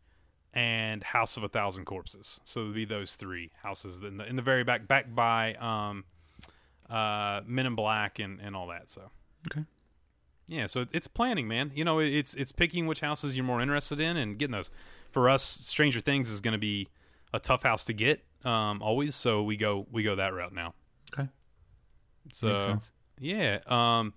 and 0.53 1.03
House 1.03 1.35
of 1.35 1.43
a 1.43 1.49
Thousand 1.49 1.85
Corpses. 1.85 2.39
So 2.45 2.61
it 2.61 2.65
would 2.65 2.75
be 2.75 2.85
those 2.85 3.15
three 3.15 3.51
houses 3.61 4.01
in 4.03 4.17
the 4.17 4.25
in 4.25 4.35
the 4.35 4.41
very 4.43 4.63
back, 4.63 4.87
back 4.87 5.13
by 5.13 5.55
um, 5.55 6.05
uh, 6.89 7.41
Men 7.45 7.65
in 7.65 7.75
Black 7.75 8.19
and, 8.19 8.39
and 8.39 8.55
all 8.55 8.67
that. 8.67 8.89
So 8.89 9.09
Okay. 9.51 9.65
yeah, 10.47 10.67
so 10.67 10.85
it's 10.93 11.07
planning, 11.07 11.47
man. 11.47 11.71
You 11.73 11.83
know, 11.83 11.99
it's 11.99 12.33
it's 12.35 12.51
picking 12.51 12.85
which 12.85 12.99
houses 13.01 13.35
you're 13.35 13.45
more 13.45 13.61
interested 13.61 13.99
in 13.99 14.15
and 14.15 14.37
getting 14.37 14.53
those. 14.53 14.69
For 15.13 15.29
us, 15.29 15.43
Stranger 15.43 16.01
Things 16.01 16.29
is 16.29 16.41
going 16.41 16.53
to 16.53 16.57
be 16.59 16.87
a 17.33 17.39
tough 17.39 17.63
house 17.63 17.85
to 17.85 17.93
get 17.93 18.23
um, 18.43 18.81
always, 18.81 19.15
so 19.15 19.43
we 19.43 19.55
go 19.57 19.87
we 19.91 20.03
go 20.03 20.15
that 20.15 20.33
route 20.33 20.53
now. 20.53 20.73
Okay. 21.13 21.29
So 22.31 22.47
Makes 22.47 22.63
sense. 22.63 22.91
yeah, 23.19 23.59
um, 23.67 24.13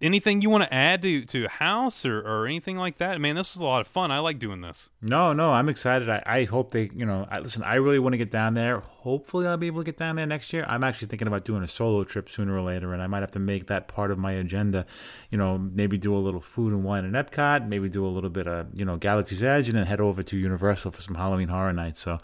anything 0.00 0.42
you 0.42 0.50
want 0.50 0.64
to 0.64 0.72
add 0.72 1.02
to 1.02 1.24
to 1.24 1.48
house 1.48 2.04
or, 2.04 2.20
or 2.20 2.46
anything 2.46 2.76
like 2.76 2.98
that? 2.98 3.20
Man, 3.20 3.36
this 3.36 3.54
is 3.54 3.60
a 3.60 3.64
lot 3.64 3.80
of 3.80 3.86
fun. 3.86 4.10
I 4.10 4.18
like 4.18 4.38
doing 4.38 4.60
this. 4.60 4.90
No, 5.02 5.32
no, 5.32 5.52
I'm 5.52 5.68
excited. 5.68 6.08
I, 6.08 6.22
I 6.24 6.44
hope 6.44 6.70
they, 6.70 6.90
you 6.94 7.04
know, 7.06 7.26
I, 7.30 7.40
listen, 7.40 7.62
I 7.62 7.74
really 7.76 7.98
want 7.98 8.14
to 8.14 8.18
get 8.18 8.30
down 8.30 8.54
there. 8.54 8.80
Hopefully, 8.80 9.46
I'll 9.46 9.56
be 9.56 9.66
able 9.66 9.80
to 9.80 9.84
get 9.84 9.98
down 9.98 10.16
there 10.16 10.26
next 10.26 10.52
year. 10.52 10.64
I'm 10.68 10.84
actually 10.84 11.08
thinking 11.08 11.28
about 11.28 11.44
doing 11.44 11.62
a 11.62 11.68
solo 11.68 12.04
trip 12.04 12.28
sooner 12.28 12.56
or 12.56 12.62
later, 12.62 12.92
and 12.92 13.02
I 13.02 13.06
might 13.06 13.20
have 13.20 13.32
to 13.32 13.38
make 13.38 13.66
that 13.66 13.88
part 13.88 14.10
of 14.10 14.18
my 14.18 14.32
agenda. 14.32 14.86
You 15.30 15.38
know, 15.38 15.58
maybe 15.58 15.98
do 15.98 16.14
a 16.14 16.18
little 16.18 16.40
food 16.40 16.72
and 16.72 16.84
wine 16.84 17.04
in 17.04 17.12
Epcot, 17.12 17.68
maybe 17.68 17.88
do 17.88 18.06
a 18.06 18.08
little 18.08 18.30
bit 18.30 18.46
of, 18.46 18.66
you 18.74 18.84
know, 18.84 18.96
Galaxy's 18.96 19.42
Edge, 19.42 19.68
and 19.68 19.78
then 19.78 19.86
head 19.86 20.00
over 20.00 20.22
to 20.22 20.36
Universal 20.36 20.92
for 20.92 21.02
some 21.02 21.14
Halloween 21.14 21.48
Horror 21.48 21.72
Nights. 21.72 22.00
So 22.00 22.18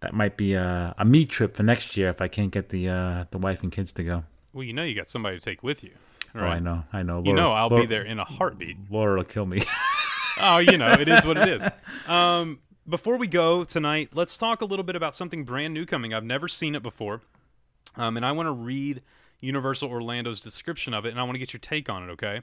that 0.00 0.14
might 0.14 0.36
be 0.36 0.54
a, 0.54 0.94
a 0.98 1.04
me 1.04 1.24
trip 1.24 1.56
for 1.56 1.62
next 1.62 1.96
year 1.96 2.08
if 2.08 2.20
I 2.20 2.28
can't 2.28 2.50
get 2.50 2.68
the 2.70 2.88
uh, 2.88 3.24
the 3.30 3.38
wife 3.38 3.62
and 3.62 3.72
kids 3.72 3.92
to 3.92 4.04
go. 4.04 4.24
Well, 4.52 4.64
you 4.64 4.72
know, 4.72 4.82
you 4.84 4.94
got 4.94 5.08
somebody 5.08 5.38
to 5.38 5.44
take 5.44 5.62
with 5.62 5.84
you. 5.84 5.90
Oh, 6.34 6.40
I 6.40 6.58
know, 6.58 6.84
I 6.92 7.02
know. 7.02 7.22
You 7.24 7.32
know, 7.32 7.52
I'll 7.52 7.68
Laura- 7.68 7.82
be 7.82 7.86
there 7.86 8.02
in 8.02 8.18
a 8.18 8.24
heartbeat. 8.24 8.76
Laura 8.90 9.16
will 9.16 9.24
kill 9.24 9.46
me. 9.46 9.62
oh, 10.40 10.58
you 10.58 10.76
know, 10.78 10.92
it 10.92 11.08
is 11.08 11.26
what 11.26 11.38
it 11.38 11.48
is. 11.48 11.68
Um, 12.06 12.60
before 12.88 13.16
we 13.16 13.26
go 13.26 13.64
tonight, 13.64 14.10
let's 14.14 14.36
talk 14.38 14.60
a 14.62 14.64
little 14.64 14.84
bit 14.84 14.96
about 14.96 15.14
something 15.14 15.44
brand 15.44 15.74
new 15.74 15.86
coming. 15.86 16.14
I've 16.14 16.24
never 16.24 16.48
seen 16.48 16.74
it 16.74 16.82
before, 16.82 17.22
um, 17.96 18.16
and 18.16 18.24
I 18.24 18.32
want 18.32 18.46
to 18.46 18.52
read 18.52 19.02
Universal 19.40 19.90
Orlando's 19.90 20.40
description 20.40 20.94
of 20.94 21.04
it, 21.06 21.10
and 21.10 21.20
I 21.20 21.22
want 21.22 21.34
to 21.34 21.38
get 21.38 21.52
your 21.52 21.60
take 21.60 21.88
on 21.88 22.08
it. 22.08 22.12
Okay, 22.12 22.42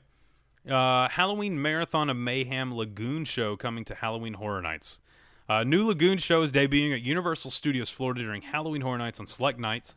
uh, 0.70 1.10
Halloween 1.10 1.62
Marathon 1.62 2.10
of 2.10 2.18
Mayhem 2.18 2.74
Lagoon 2.76 3.26
Show 3.26 3.56
coming 3.56 3.86
to 3.86 3.96
Halloween 3.96 4.34
Horror 4.34 4.62
Nights. 4.62 5.00
Uh, 5.48 5.64
new 5.64 5.86
Lagoon 5.86 6.18
Show 6.18 6.42
is 6.42 6.52
debuting 6.52 6.94
at 6.94 7.02
Universal 7.02 7.52
Studios 7.52 7.90
Florida 7.90 8.22
during 8.22 8.42
Halloween 8.42 8.82
Horror 8.82 8.98
Nights 8.98 9.20
on 9.20 9.28
select 9.28 9.60
nights. 9.60 9.96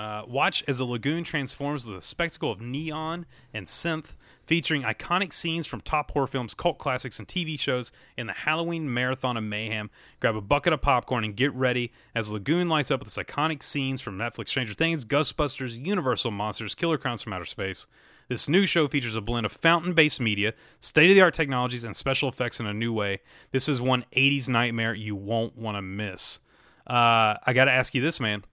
Uh, 0.00 0.24
watch 0.26 0.64
as 0.66 0.78
the 0.78 0.84
lagoon 0.86 1.22
transforms 1.22 1.84
with 1.84 1.98
a 1.98 2.00
spectacle 2.00 2.50
of 2.50 2.58
neon 2.58 3.26
and 3.52 3.66
synth, 3.66 4.16
featuring 4.46 4.80
iconic 4.80 5.30
scenes 5.30 5.66
from 5.66 5.82
top 5.82 6.10
horror 6.12 6.26
films, 6.26 6.54
cult 6.54 6.78
classics, 6.78 7.18
and 7.18 7.28
TV 7.28 7.60
shows 7.60 7.92
in 8.16 8.26
the 8.26 8.32
Halloween 8.32 8.94
Marathon 8.94 9.36
of 9.36 9.44
Mayhem. 9.44 9.90
Grab 10.18 10.36
a 10.36 10.40
bucket 10.40 10.72
of 10.72 10.80
popcorn 10.80 11.22
and 11.22 11.36
get 11.36 11.52
ready 11.52 11.92
as 12.14 12.30
Lagoon 12.30 12.66
lights 12.66 12.90
up 12.90 13.00
with 13.00 13.08
its 13.08 13.18
iconic 13.18 13.62
scenes 13.62 14.00
from 14.00 14.16
Netflix 14.16 14.48
Stranger 14.48 14.72
Things, 14.72 15.04
Ghostbusters, 15.04 15.84
Universal 15.84 16.30
Monsters, 16.30 16.74
Killer 16.74 16.96
Klowns 16.96 17.22
from 17.22 17.34
Outer 17.34 17.44
Space. 17.44 17.86
This 18.28 18.48
new 18.48 18.64
show 18.64 18.88
features 18.88 19.16
a 19.16 19.20
blend 19.20 19.44
of 19.44 19.52
fountain 19.52 19.92
based 19.92 20.18
media, 20.18 20.54
state 20.80 21.10
of 21.10 21.14
the 21.14 21.20
art 21.20 21.34
technologies, 21.34 21.84
and 21.84 21.94
special 21.94 22.30
effects 22.30 22.58
in 22.58 22.64
a 22.64 22.72
new 22.72 22.94
way. 22.94 23.20
This 23.50 23.68
is 23.68 23.82
one 23.82 24.06
80s 24.16 24.48
nightmare 24.48 24.94
you 24.94 25.14
won't 25.14 25.58
want 25.58 25.76
to 25.76 25.82
miss. 25.82 26.40
Uh, 26.86 27.36
I 27.44 27.52
got 27.52 27.66
to 27.66 27.72
ask 27.72 27.94
you 27.94 28.00
this, 28.00 28.18
man 28.18 28.44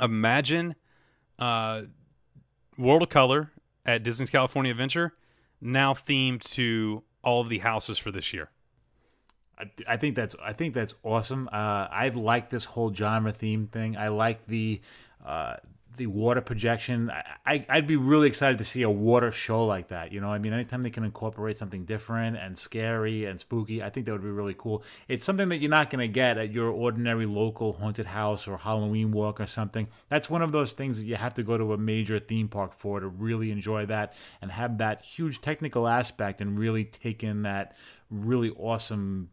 imagine 0.00 0.74
uh, 1.38 1.82
World 2.78 3.02
of 3.02 3.08
Color 3.08 3.50
at 3.86 4.02
Disney's 4.02 4.30
California 4.30 4.70
Adventure 4.70 5.14
now 5.60 5.94
themed 5.94 6.42
to 6.52 7.02
all 7.22 7.40
of 7.40 7.48
the 7.48 7.58
houses 7.58 7.98
for 7.98 8.10
this 8.10 8.32
year. 8.32 8.50
I, 9.58 9.70
I 9.88 9.96
think 9.96 10.16
that's 10.16 10.34
I 10.42 10.52
think 10.52 10.74
that's 10.74 10.94
awesome. 11.02 11.48
Uh, 11.52 11.88
I 11.90 12.08
like 12.08 12.50
this 12.50 12.64
whole 12.64 12.92
genre 12.92 13.32
theme 13.32 13.68
thing. 13.68 13.96
I 13.96 14.08
like 14.08 14.46
the 14.46 14.80
uh, 15.24 15.56
the 15.96 16.06
water 16.06 16.40
projection. 16.40 17.10
I, 17.46 17.64
I'd 17.68 17.86
be 17.86 17.96
really 17.96 18.28
excited 18.28 18.58
to 18.58 18.64
see 18.64 18.82
a 18.82 18.90
water 18.90 19.30
show 19.30 19.64
like 19.64 19.88
that. 19.88 20.12
You 20.12 20.20
know, 20.20 20.28
I 20.28 20.38
mean, 20.38 20.52
anytime 20.52 20.82
they 20.82 20.90
can 20.90 21.04
incorporate 21.04 21.56
something 21.56 21.84
different 21.84 22.36
and 22.36 22.56
scary 22.56 23.26
and 23.26 23.38
spooky, 23.38 23.82
I 23.82 23.90
think 23.90 24.06
that 24.06 24.12
would 24.12 24.22
be 24.22 24.28
really 24.28 24.54
cool. 24.56 24.82
It's 25.08 25.24
something 25.24 25.48
that 25.50 25.58
you're 25.58 25.70
not 25.70 25.90
going 25.90 26.00
to 26.00 26.12
get 26.12 26.38
at 26.38 26.52
your 26.52 26.70
ordinary 26.70 27.26
local 27.26 27.74
haunted 27.74 28.06
house 28.06 28.48
or 28.48 28.56
Halloween 28.56 29.12
walk 29.12 29.40
or 29.40 29.46
something. 29.46 29.88
That's 30.08 30.28
one 30.28 30.42
of 30.42 30.52
those 30.52 30.72
things 30.72 30.98
that 30.98 31.04
you 31.04 31.16
have 31.16 31.34
to 31.34 31.42
go 31.42 31.56
to 31.58 31.72
a 31.72 31.78
major 31.78 32.18
theme 32.18 32.48
park 32.48 32.74
for 32.74 33.00
to 33.00 33.08
really 33.08 33.50
enjoy 33.50 33.86
that 33.86 34.14
and 34.42 34.50
have 34.50 34.78
that 34.78 35.02
huge 35.02 35.40
technical 35.40 35.86
aspect 35.86 36.40
and 36.40 36.58
really 36.58 36.84
take 36.84 37.22
in 37.22 37.42
that 37.42 37.76
really 38.10 38.50
awesome 38.50 39.30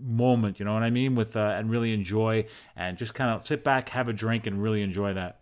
moment. 0.00 0.58
You 0.58 0.64
know 0.64 0.74
what 0.74 0.82
I 0.82 0.90
mean? 0.90 1.14
With 1.14 1.36
uh, 1.36 1.54
and 1.56 1.70
really 1.70 1.92
enjoy 1.92 2.46
and 2.76 2.96
just 2.98 3.14
kind 3.14 3.30
of 3.30 3.46
sit 3.46 3.64
back, 3.64 3.88
have 3.90 4.08
a 4.08 4.12
drink, 4.12 4.46
and 4.46 4.62
really 4.62 4.82
enjoy 4.82 5.14
that. 5.14 5.41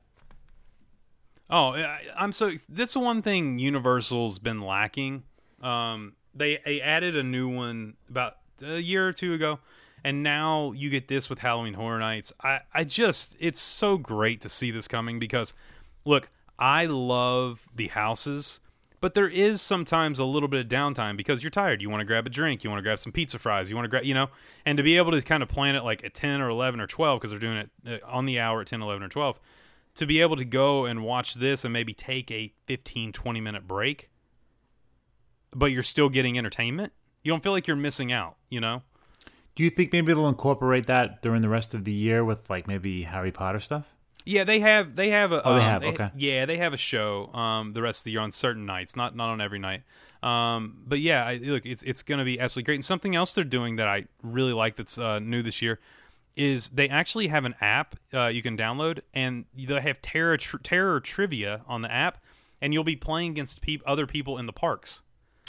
Oh, 1.50 1.70
I- 1.74 2.02
I'm 2.16 2.32
so. 2.32 2.52
That's 2.68 2.92
the 2.92 3.00
one 3.00 3.22
thing 3.22 3.58
Universal's 3.58 4.38
been 4.38 4.60
lacking. 4.60 5.24
Um, 5.62 6.14
they, 6.34 6.58
they 6.64 6.80
added 6.80 7.16
a 7.16 7.22
new 7.22 7.48
one 7.48 7.94
about 8.08 8.36
a 8.62 8.78
year 8.78 9.06
or 9.08 9.12
two 9.12 9.34
ago, 9.34 9.58
and 10.04 10.22
now 10.22 10.72
you 10.72 10.88
get 10.90 11.08
this 11.08 11.28
with 11.28 11.40
Halloween 11.40 11.74
Horror 11.74 11.98
Nights. 11.98 12.32
I, 12.42 12.60
I 12.72 12.84
just, 12.84 13.36
it's 13.40 13.60
so 13.60 13.98
great 13.98 14.40
to 14.42 14.48
see 14.48 14.70
this 14.70 14.86
coming 14.88 15.18
because, 15.18 15.54
look, 16.04 16.28
I 16.58 16.86
love 16.86 17.66
the 17.74 17.88
houses, 17.88 18.60
but 19.00 19.14
there 19.14 19.28
is 19.28 19.60
sometimes 19.60 20.18
a 20.18 20.24
little 20.24 20.48
bit 20.48 20.60
of 20.60 20.68
downtime 20.68 21.16
because 21.16 21.42
you're 21.42 21.50
tired. 21.50 21.82
You 21.82 21.90
want 21.90 22.00
to 22.00 22.06
grab 22.06 22.26
a 22.26 22.30
drink, 22.30 22.62
you 22.62 22.70
want 22.70 22.78
to 22.78 22.84
grab 22.84 22.98
some 22.98 23.12
pizza 23.12 23.38
fries, 23.38 23.68
you 23.68 23.76
want 23.76 23.84
to 23.86 23.90
grab, 23.90 24.04
you 24.04 24.14
know, 24.14 24.28
and 24.64 24.76
to 24.76 24.82
be 24.82 24.96
able 24.96 25.10
to 25.12 25.20
kind 25.22 25.42
of 25.42 25.48
plan 25.48 25.74
it 25.74 25.82
like 25.84 26.04
at 26.04 26.14
10 26.14 26.40
or 26.40 26.48
11 26.48 26.80
or 26.80 26.86
12 26.86 27.20
because 27.20 27.30
they're 27.30 27.40
doing 27.40 27.56
it 27.56 28.02
uh, 28.02 28.06
on 28.06 28.24
the 28.26 28.38
hour 28.38 28.60
at 28.60 28.66
10, 28.68 28.80
11, 28.82 29.02
or 29.02 29.08
12 29.08 29.40
to 29.94 30.06
be 30.06 30.20
able 30.20 30.36
to 30.36 30.44
go 30.44 30.84
and 30.84 31.02
watch 31.02 31.34
this 31.34 31.64
and 31.64 31.72
maybe 31.72 31.92
take 31.92 32.30
a 32.30 32.52
15 32.66 33.12
20 33.12 33.40
minute 33.40 33.66
break 33.66 34.10
but 35.52 35.66
you're 35.66 35.82
still 35.82 36.08
getting 36.08 36.38
entertainment 36.38 36.92
you 37.22 37.30
don't 37.32 37.42
feel 37.42 37.52
like 37.52 37.66
you're 37.66 37.76
missing 37.76 38.12
out 38.12 38.36
you 38.48 38.60
know 38.60 38.82
Do 39.56 39.62
you 39.64 39.70
think 39.70 39.92
maybe 39.92 40.12
they'll 40.14 40.28
incorporate 40.28 40.86
that 40.86 41.22
during 41.22 41.42
the 41.42 41.48
rest 41.48 41.74
of 41.74 41.84
the 41.84 41.92
year 41.92 42.24
with 42.24 42.48
like 42.48 42.66
maybe 42.66 43.02
Harry 43.02 43.32
Potter 43.32 43.60
stuff? 43.60 43.94
yeah 44.26 44.44
they 44.44 44.60
have 44.60 44.96
they 44.96 45.08
have 45.10 45.32
a 45.32 45.42
Oh, 45.46 45.54
they 45.54 45.60
um, 45.60 45.66
have, 45.66 45.82
okay. 45.82 46.10
yeah 46.14 46.44
they 46.46 46.58
have 46.58 46.72
a 46.74 46.76
show 46.76 47.32
um 47.32 47.72
the 47.72 47.80
rest 47.82 48.00
of 48.00 48.04
the 48.04 48.10
year 48.12 48.20
on 48.20 48.30
certain 48.30 48.66
nights 48.66 48.94
not 48.94 49.16
not 49.16 49.30
on 49.30 49.40
every 49.40 49.58
night 49.58 49.82
um 50.22 50.76
but 50.86 51.00
yeah 51.00 51.24
I, 51.24 51.36
look 51.36 51.64
it's 51.64 51.82
it's 51.82 52.02
gonna 52.02 52.24
be 52.24 52.38
absolutely 52.38 52.66
great 52.66 52.74
and 52.76 52.84
something 52.84 53.16
else 53.16 53.32
they're 53.32 53.44
doing 53.44 53.76
that 53.76 53.88
i 53.88 54.04
really 54.22 54.52
like 54.52 54.76
that's 54.76 54.98
uh, 54.98 55.20
new 55.20 55.42
this 55.42 55.62
year 55.62 55.80
is 56.36 56.70
they 56.70 56.88
actually 56.88 57.28
have 57.28 57.44
an 57.44 57.54
app 57.60 57.96
uh, 58.14 58.26
you 58.26 58.42
can 58.42 58.56
download 58.56 59.00
and 59.12 59.44
they 59.54 59.80
have 59.80 60.00
terror 60.00 60.36
tr- 60.36 60.58
terror 60.58 61.00
trivia 61.00 61.62
on 61.66 61.82
the 61.82 61.92
app 61.92 62.22
and 62.62 62.72
you'll 62.72 62.84
be 62.84 62.96
playing 62.96 63.32
against 63.32 63.60
peop 63.60 63.82
other 63.86 64.06
people 64.06 64.38
in 64.38 64.46
the 64.46 64.52
parks 64.52 65.02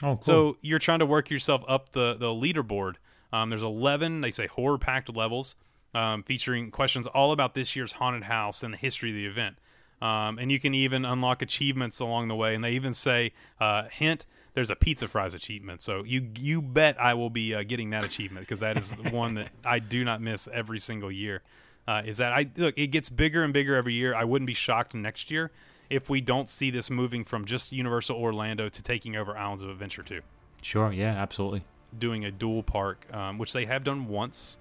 Oh, 0.03 0.15
cool. 0.15 0.21
So 0.21 0.57
you're 0.61 0.79
trying 0.79 0.99
to 0.99 1.05
work 1.05 1.29
yourself 1.29 1.63
up 1.67 1.91
the 1.91 2.15
the 2.15 2.27
leaderboard. 2.27 2.95
Um, 3.33 3.49
there's 3.49 3.63
11, 3.63 4.19
they 4.19 4.31
say 4.31 4.47
horror 4.47 4.77
packed 4.77 5.15
levels, 5.15 5.55
um, 5.93 6.23
featuring 6.23 6.69
questions 6.69 7.07
all 7.07 7.31
about 7.31 7.55
this 7.55 7.77
year's 7.77 7.93
haunted 7.93 8.23
house 8.23 8.61
and 8.61 8.73
the 8.73 8.77
history 8.77 9.11
of 9.11 9.15
the 9.15 9.25
event. 9.25 9.55
Um, 10.01 10.37
and 10.37 10.51
you 10.51 10.59
can 10.59 10.73
even 10.73 11.05
unlock 11.05 11.41
achievements 11.41 12.01
along 12.01 12.27
the 12.27 12.35
way. 12.35 12.55
And 12.55 12.63
they 12.63 12.71
even 12.71 12.93
say, 12.93 13.31
uh, 13.61 13.83
hint, 13.89 14.25
there's 14.53 14.69
a 14.69 14.75
pizza 14.75 15.07
fries 15.07 15.33
achievement. 15.33 15.81
So 15.81 16.03
you 16.03 16.29
you 16.37 16.61
bet 16.61 16.99
I 16.99 17.13
will 17.13 17.29
be 17.29 17.55
uh, 17.55 17.63
getting 17.63 17.89
that 17.91 18.03
achievement 18.03 18.45
because 18.45 18.59
that 18.61 18.77
is 18.77 18.91
the 18.91 19.09
one 19.11 19.35
that 19.35 19.49
I 19.65 19.79
do 19.79 20.03
not 20.03 20.21
miss 20.21 20.47
every 20.51 20.79
single 20.79 21.11
year. 21.11 21.41
Uh, 21.87 22.03
is 22.05 22.17
that 22.17 22.31
I 22.33 22.49
look? 22.57 22.77
It 22.77 22.87
gets 22.87 23.09
bigger 23.09 23.43
and 23.43 23.53
bigger 23.53 23.75
every 23.75 23.93
year. 23.93 24.13
I 24.13 24.23
wouldn't 24.23 24.47
be 24.47 24.53
shocked 24.53 24.93
next 24.93 25.31
year 25.31 25.51
if 25.91 26.09
we 26.09 26.21
don't 26.21 26.47
see 26.47 26.71
this 26.71 26.89
moving 26.89 27.25
from 27.25 27.43
just 27.43 27.73
Universal 27.73 28.15
Orlando 28.15 28.69
to 28.69 28.81
taking 28.81 29.17
over 29.17 29.37
Islands 29.37 29.61
of 29.61 29.69
Adventure 29.69 30.01
2, 30.01 30.21
sure, 30.61 30.93
yeah, 30.93 31.09
absolutely. 31.21 31.63
doing 31.99 32.23
a 32.23 32.31
dual 32.31 32.63
park, 32.63 33.05
um, 33.13 33.37
which 33.37 33.51
they 33.51 33.65
have 33.65 33.83
done 33.83 34.07
once, 34.07 34.57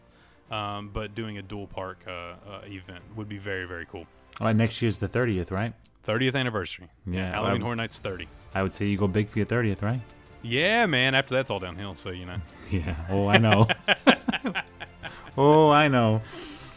um, 0.50 0.90
but 0.92 1.14
doing 1.14 1.38
a 1.38 1.42
dual 1.42 1.68
park 1.68 1.98
uh, 2.08 2.10
uh, 2.10 2.60
event 2.64 3.04
would 3.14 3.28
be 3.28 3.38
very, 3.38 3.64
very 3.64 3.86
cool. 3.86 4.06
All 4.40 4.48
right, 4.48 4.56
next 4.56 4.82
year's 4.82 4.98
the 4.98 5.06
thirtieth, 5.08 5.52
right? 5.52 5.72
30th 6.06 6.34
anniversary. 6.34 6.88
Yeah, 7.06 7.30
Halloween 7.30 7.60
I- 7.60 7.64
Horror 7.64 7.76
Nights 7.76 7.98
30. 7.98 8.26
I 8.54 8.62
would 8.62 8.74
say 8.74 8.86
you 8.86 8.96
go 8.96 9.06
big 9.06 9.28
for 9.28 9.38
your 9.38 9.46
thirtieth, 9.46 9.82
right? 9.82 10.00
Yeah, 10.42 10.86
man. 10.86 11.14
After 11.14 11.34
that's 11.34 11.50
all 11.50 11.58
downhill, 11.58 11.94
so 11.94 12.10
you 12.10 12.26
know. 12.26 12.38
Yeah. 12.70 12.94
Oh, 13.08 13.26
I 13.26 13.38
know. 13.38 13.66
oh, 15.36 15.70
I 15.70 15.88
know. 15.88 16.22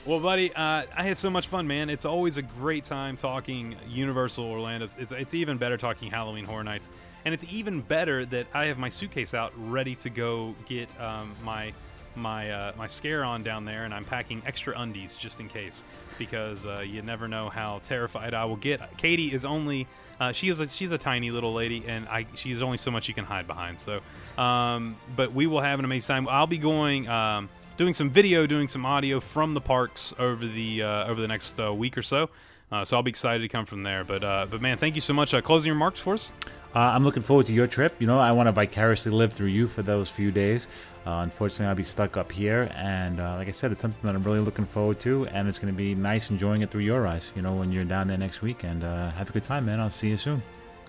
Well, 0.07 0.19
buddy, 0.19 0.51
uh, 0.51 0.85
I 0.97 1.03
had 1.03 1.19
so 1.19 1.29
much 1.29 1.45
fun, 1.45 1.67
man. 1.67 1.91
It's 1.91 2.03
always 2.03 2.37
a 2.37 2.41
great 2.41 2.83
time 2.83 3.15
talking 3.15 3.75
Universal 3.87 4.43
Orlando. 4.43 4.85
It's, 4.85 4.97
it's, 4.97 5.11
it's 5.11 5.33
even 5.35 5.59
better 5.59 5.77
talking 5.77 6.09
Halloween 6.09 6.45
Horror 6.45 6.63
Nights. 6.63 6.89
And 7.25 7.33
it's 7.33 7.45
even 7.47 7.81
better 7.81 8.25
that 8.25 8.47
I 8.55 8.65
have 8.65 8.79
my 8.79 8.89
suitcase 8.89 9.35
out 9.35 9.53
ready 9.55 9.93
to 9.97 10.09
go 10.09 10.55
get 10.65 10.89
um, 10.99 11.31
my 11.43 11.73
my 12.15 12.51
uh, 12.51 12.71
my 12.77 12.87
scare 12.87 13.23
on 13.23 13.43
down 13.43 13.65
there, 13.65 13.85
and 13.85 13.93
I'm 13.93 14.05
packing 14.05 14.41
extra 14.45 14.77
undies 14.77 15.15
just 15.15 15.39
in 15.39 15.47
case 15.47 15.83
because 16.17 16.65
uh, 16.65 16.79
you 16.79 17.01
never 17.01 17.27
know 17.27 17.49
how 17.49 17.79
terrified 17.83 18.33
I 18.33 18.45
will 18.45 18.55
get. 18.55 18.97
Katie 18.97 19.33
is 19.33 19.45
only 19.45 19.87
uh, 20.19 20.31
she 20.31 20.49
is 20.49 20.59
a, 20.59 20.67
she's 20.67 20.91
a 20.91 20.97
tiny 20.97 21.31
little 21.31 21.53
lady, 21.53 21.83
and 21.87 22.07
I 22.07 22.25
she's 22.35 22.61
only 22.61 22.77
so 22.77 22.91
much 22.91 23.07
you 23.07 23.13
can 23.13 23.25
hide 23.25 23.47
behind. 23.47 23.79
So, 23.79 24.01
um, 24.37 24.95
but 25.15 25.33
we 25.33 25.47
will 25.47 25.61
have 25.61 25.79
an 25.79 25.85
amazing 25.85 26.13
time. 26.13 26.27
I'll 26.27 26.47
be 26.47 26.57
going. 26.57 27.07
Um, 27.07 27.49
doing 27.77 27.93
some 27.93 28.09
video, 28.09 28.45
doing 28.45 28.67
some 28.67 28.85
audio 28.85 29.19
from 29.19 29.53
the 29.53 29.61
parks 29.61 30.13
over 30.19 30.45
the 30.45 30.83
uh, 30.83 31.07
over 31.07 31.19
the 31.21 31.27
next 31.27 31.59
uh, 31.59 31.73
week 31.73 31.97
or 31.97 32.03
so. 32.03 32.29
Uh, 32.71 32.83
so 32.83 32.97
I'll 32.97 33.03
be 33.03 33.09
excited 33.09 33.41
to 33.41 33.49
come 33.49 33.65
from 33.65 33.83
there. 33.83 34.03
But 34.03 34.23
uh, 34.23 34.47
but 34.49 34.61
man, 34.61 34.77
thank 34.77 34.95
you 34.95 35.01
so 35.01 35.13
much. 35.13 35.33
Uh, 35.33 35.41
closing 35.41 35.71
remarks 35.71 35.99
for 35.99 36.13
us. 36.13 36.33
Uh, 36.75 36.79
I'm 36.79 37.03
looking 37.03 37.21
forward 37.21 37.45
to 37.47 37.53
your 37.53 37.67
trip. 37.67 37.95
You 37.99 38.07
know, 38.07 38.17
I 38.17 38.31
want 38.31 38.47
to 38.47 38.51
vicariously 38.51 39.11
live 39.11 39.33
through 39.33 39.47
you 39.47 39.67
for 39.67 39.83
those 39.83 40.09
few 40.09 40.31
days. 40.31 40.67
Uh, 41.05 41.19
unfortunately, 41.21 41.67
I'll 41.67 41.75
be 41.75 41.83
stuck 41.83 42.15
up 42.15 42.31
here, 42.31 42.71
and 42.75 43.19
uh, 43.19 43.35
like 43.35 43.49
I 43.49 43.51
said, 43.51 43.71
it's 43.73 43.81
something 43.81 43.99
that 44.03 44.15
I'm 44.15 44.23
really 44.23 44.39
looking 44.39 44.65
forward 44.65 44.99
to, 45.01 45.27
and 45.27 45.47
it's 45.49 45.59
going 45.59 45.71
to 45.71 45.77
be 45.77 45.93
nice 45.93 46.29
enjoying 46.29 46.61
it 46.61 46.71
through 46.71 46.81
your 46.81 47.05
eyes. 47.05 47.29
You 47.35 47.41
know, 47.41 47.53
when 47.53 47.71
you're 47.73 47.83
down 47.83 48.07
there 48.07 48.17
next 48.17 48.41
week, 48.41 48.63
and 48.63 48.83
uh, 48.83 49.11
have 49.11 49.29
a 49.29 49.33
good 49.33 49.43
time, 49.43 49.65
man. 49.65 49.79
I'll 49.81 49.91
see 49.91 50.09
you 50.09 50.17
soon. 50.17 50.41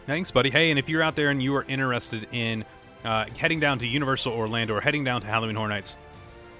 Thanks, 0.06 0.30
buddy. 0.30 0.50
Hey, 0.50 0.70
and 0.70 0.78
if 0.78 0.88
you're 0.88 1.02
out 1.02 1.16
there 1.16 1.30
and 1.30 1.42
you 1.42 1.54
are 1.56 1.64
interested 1.64 2.28
in 2.30 2.64
uh, 3.04 3.26
heading 3.36 3.58
down 3.58 3.78
to 3.80 3.86
Universal 3.86 4.32
Orlando 4.32 4.74
or 4.74 4.80
heading 4.80 5.02
down 5.02 5.20
to 5.22 5.26
Halloween 5.26 5.56
Horror 5.56 5.68
Nights, 5.68 5.96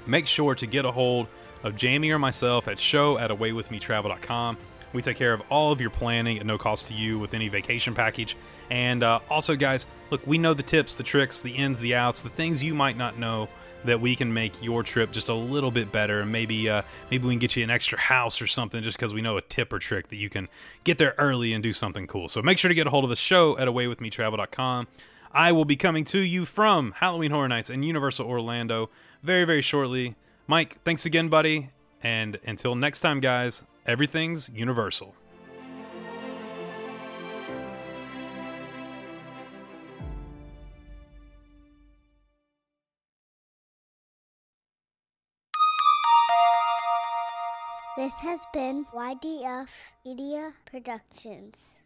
make 0.07 0.27
sure 0.27 0.55
to 0.55 0.67
get 0.67 0.85
a 0.85 0.91
hold 0.91 1.29
of 1.63 1.77
Jamie 1.77 2.11
or 2.11 2.19
myself 2.19 2.69
at 2.69 2.79
show 2.79 3.19
at 3.19 3.31
awaywithmetravel.com. 3.31 4.57
We 4.95 5.03
take 5.03 5.17
care 5.17 5.35
of 5.35 5.43
all 5.51 5.73
of 5.73 5.81
your 5.81 5.91
planning 5.91 6.39
at 6.39 6.47
no 6.47 6.57
cost 6.57 6.89
to 6.89 6.95
you 6.95 7.19
with 7.19 7.35
any 7.35 7.49
vacation 7.49 7.95
package. 7.95 8.37
And 8.71 9.03
uh, 9.03 9.21
also, 9.29 9.57
guys, 9.57 9.87
look, 10.11 10.27
we 10.27 10.39
know 10.39 10.55
the 10.55 10.63
tips, 10.63 10.97
the 10.97 11.03
tricks, 11.03 11.43
the 11.43 11.51
ins, 11.51 11.81
the 11.81 11.97
outs, 11.97 12.23
the 12.23 12.31
things 12.31 12.63
you 12.63 12.75
might 12.75 12.97
not 12.97 13.19
know 13.19 13.49
that 13.85 14.01
we 14.01 14.17
can 14.17 14.33
make 14.33 14.63
your 14.63 14.83
trip 14.83 15.13
just 15.13 15.29
a 15.29 15.35
little 15.35 15.71
bit 15.71 15.93
better. 15.93 16.21
And 16.21 16.33
maybe, 16.33 16.71
uh, 16.71 16.83
maybe 17.11 17.27
we 17.27 17.35
can 17.35 17.39
get 17.39 17.55
you 17.57 17.65
an 17.65 17.71
extra 17.71 17.99
house 17.99 18.41
or 18.41 18.47
something 18.47 18.83
just 18.83 18.97
because 18.97 19.13
we 19.13 19.21
know 19.21 19.37
a 19.37 19.43
tip 19.43 19.73
or 19.73 19.79
trick 19.79 20.09
that 20.09 20.17
you 20.17 20.31
can 20.31 20.49
get 20.85 20.97
there 20.99 21.15
early 21.19 21.53
and 21.53 21.63
do 21.63 21.73
something 21.73 22.07
cool. 22.07 22.29
So 22.29 22.41
make 22.41 22.59
sure 22.59 22.69
to 22.69 22.75
get 22.75 22.87
a 22.87 22.91
hold 22.91 23.05
of 23.05 23.11
the 23.11 23.17
show 23.17 23.59
at 23.59 23.69
awaywithmetravel.com. 23.69 24.87
I 25.33 25.53
will 25.53 25.65
be 25.65 25.77
coming 25.77 26.05
to 26.05 26.21
you 26.21 26.45
from 26.45 26.93
Halloween 26.93 27.33
Horror 27.33 27.49
Nights 27.49 27.69
in 27.69 27.83
Universal 27.83 28.27
Orlando 28.27 28.89
very, 29.23 29.45
very 29.45 29.63
shortly. 29.63 30.15
Mike, 30.47 30.79
thanks 30.85 31.05
again, 31.05 31.29
buddy. 31.29 31.71
And 32.03 32.39
until 32.47 32.75
next 32.75 33.01
time, 33.01 33.21
guys, 33.21 33.65
everything's 33.87 34.49
Universal. 34.51 35.15
This 47.97 48.15
has 48.15 48.41
been 48.53 48.85
YDF 48.93 49.69
Media 50.05 50.53
Productions. 50.67 51.84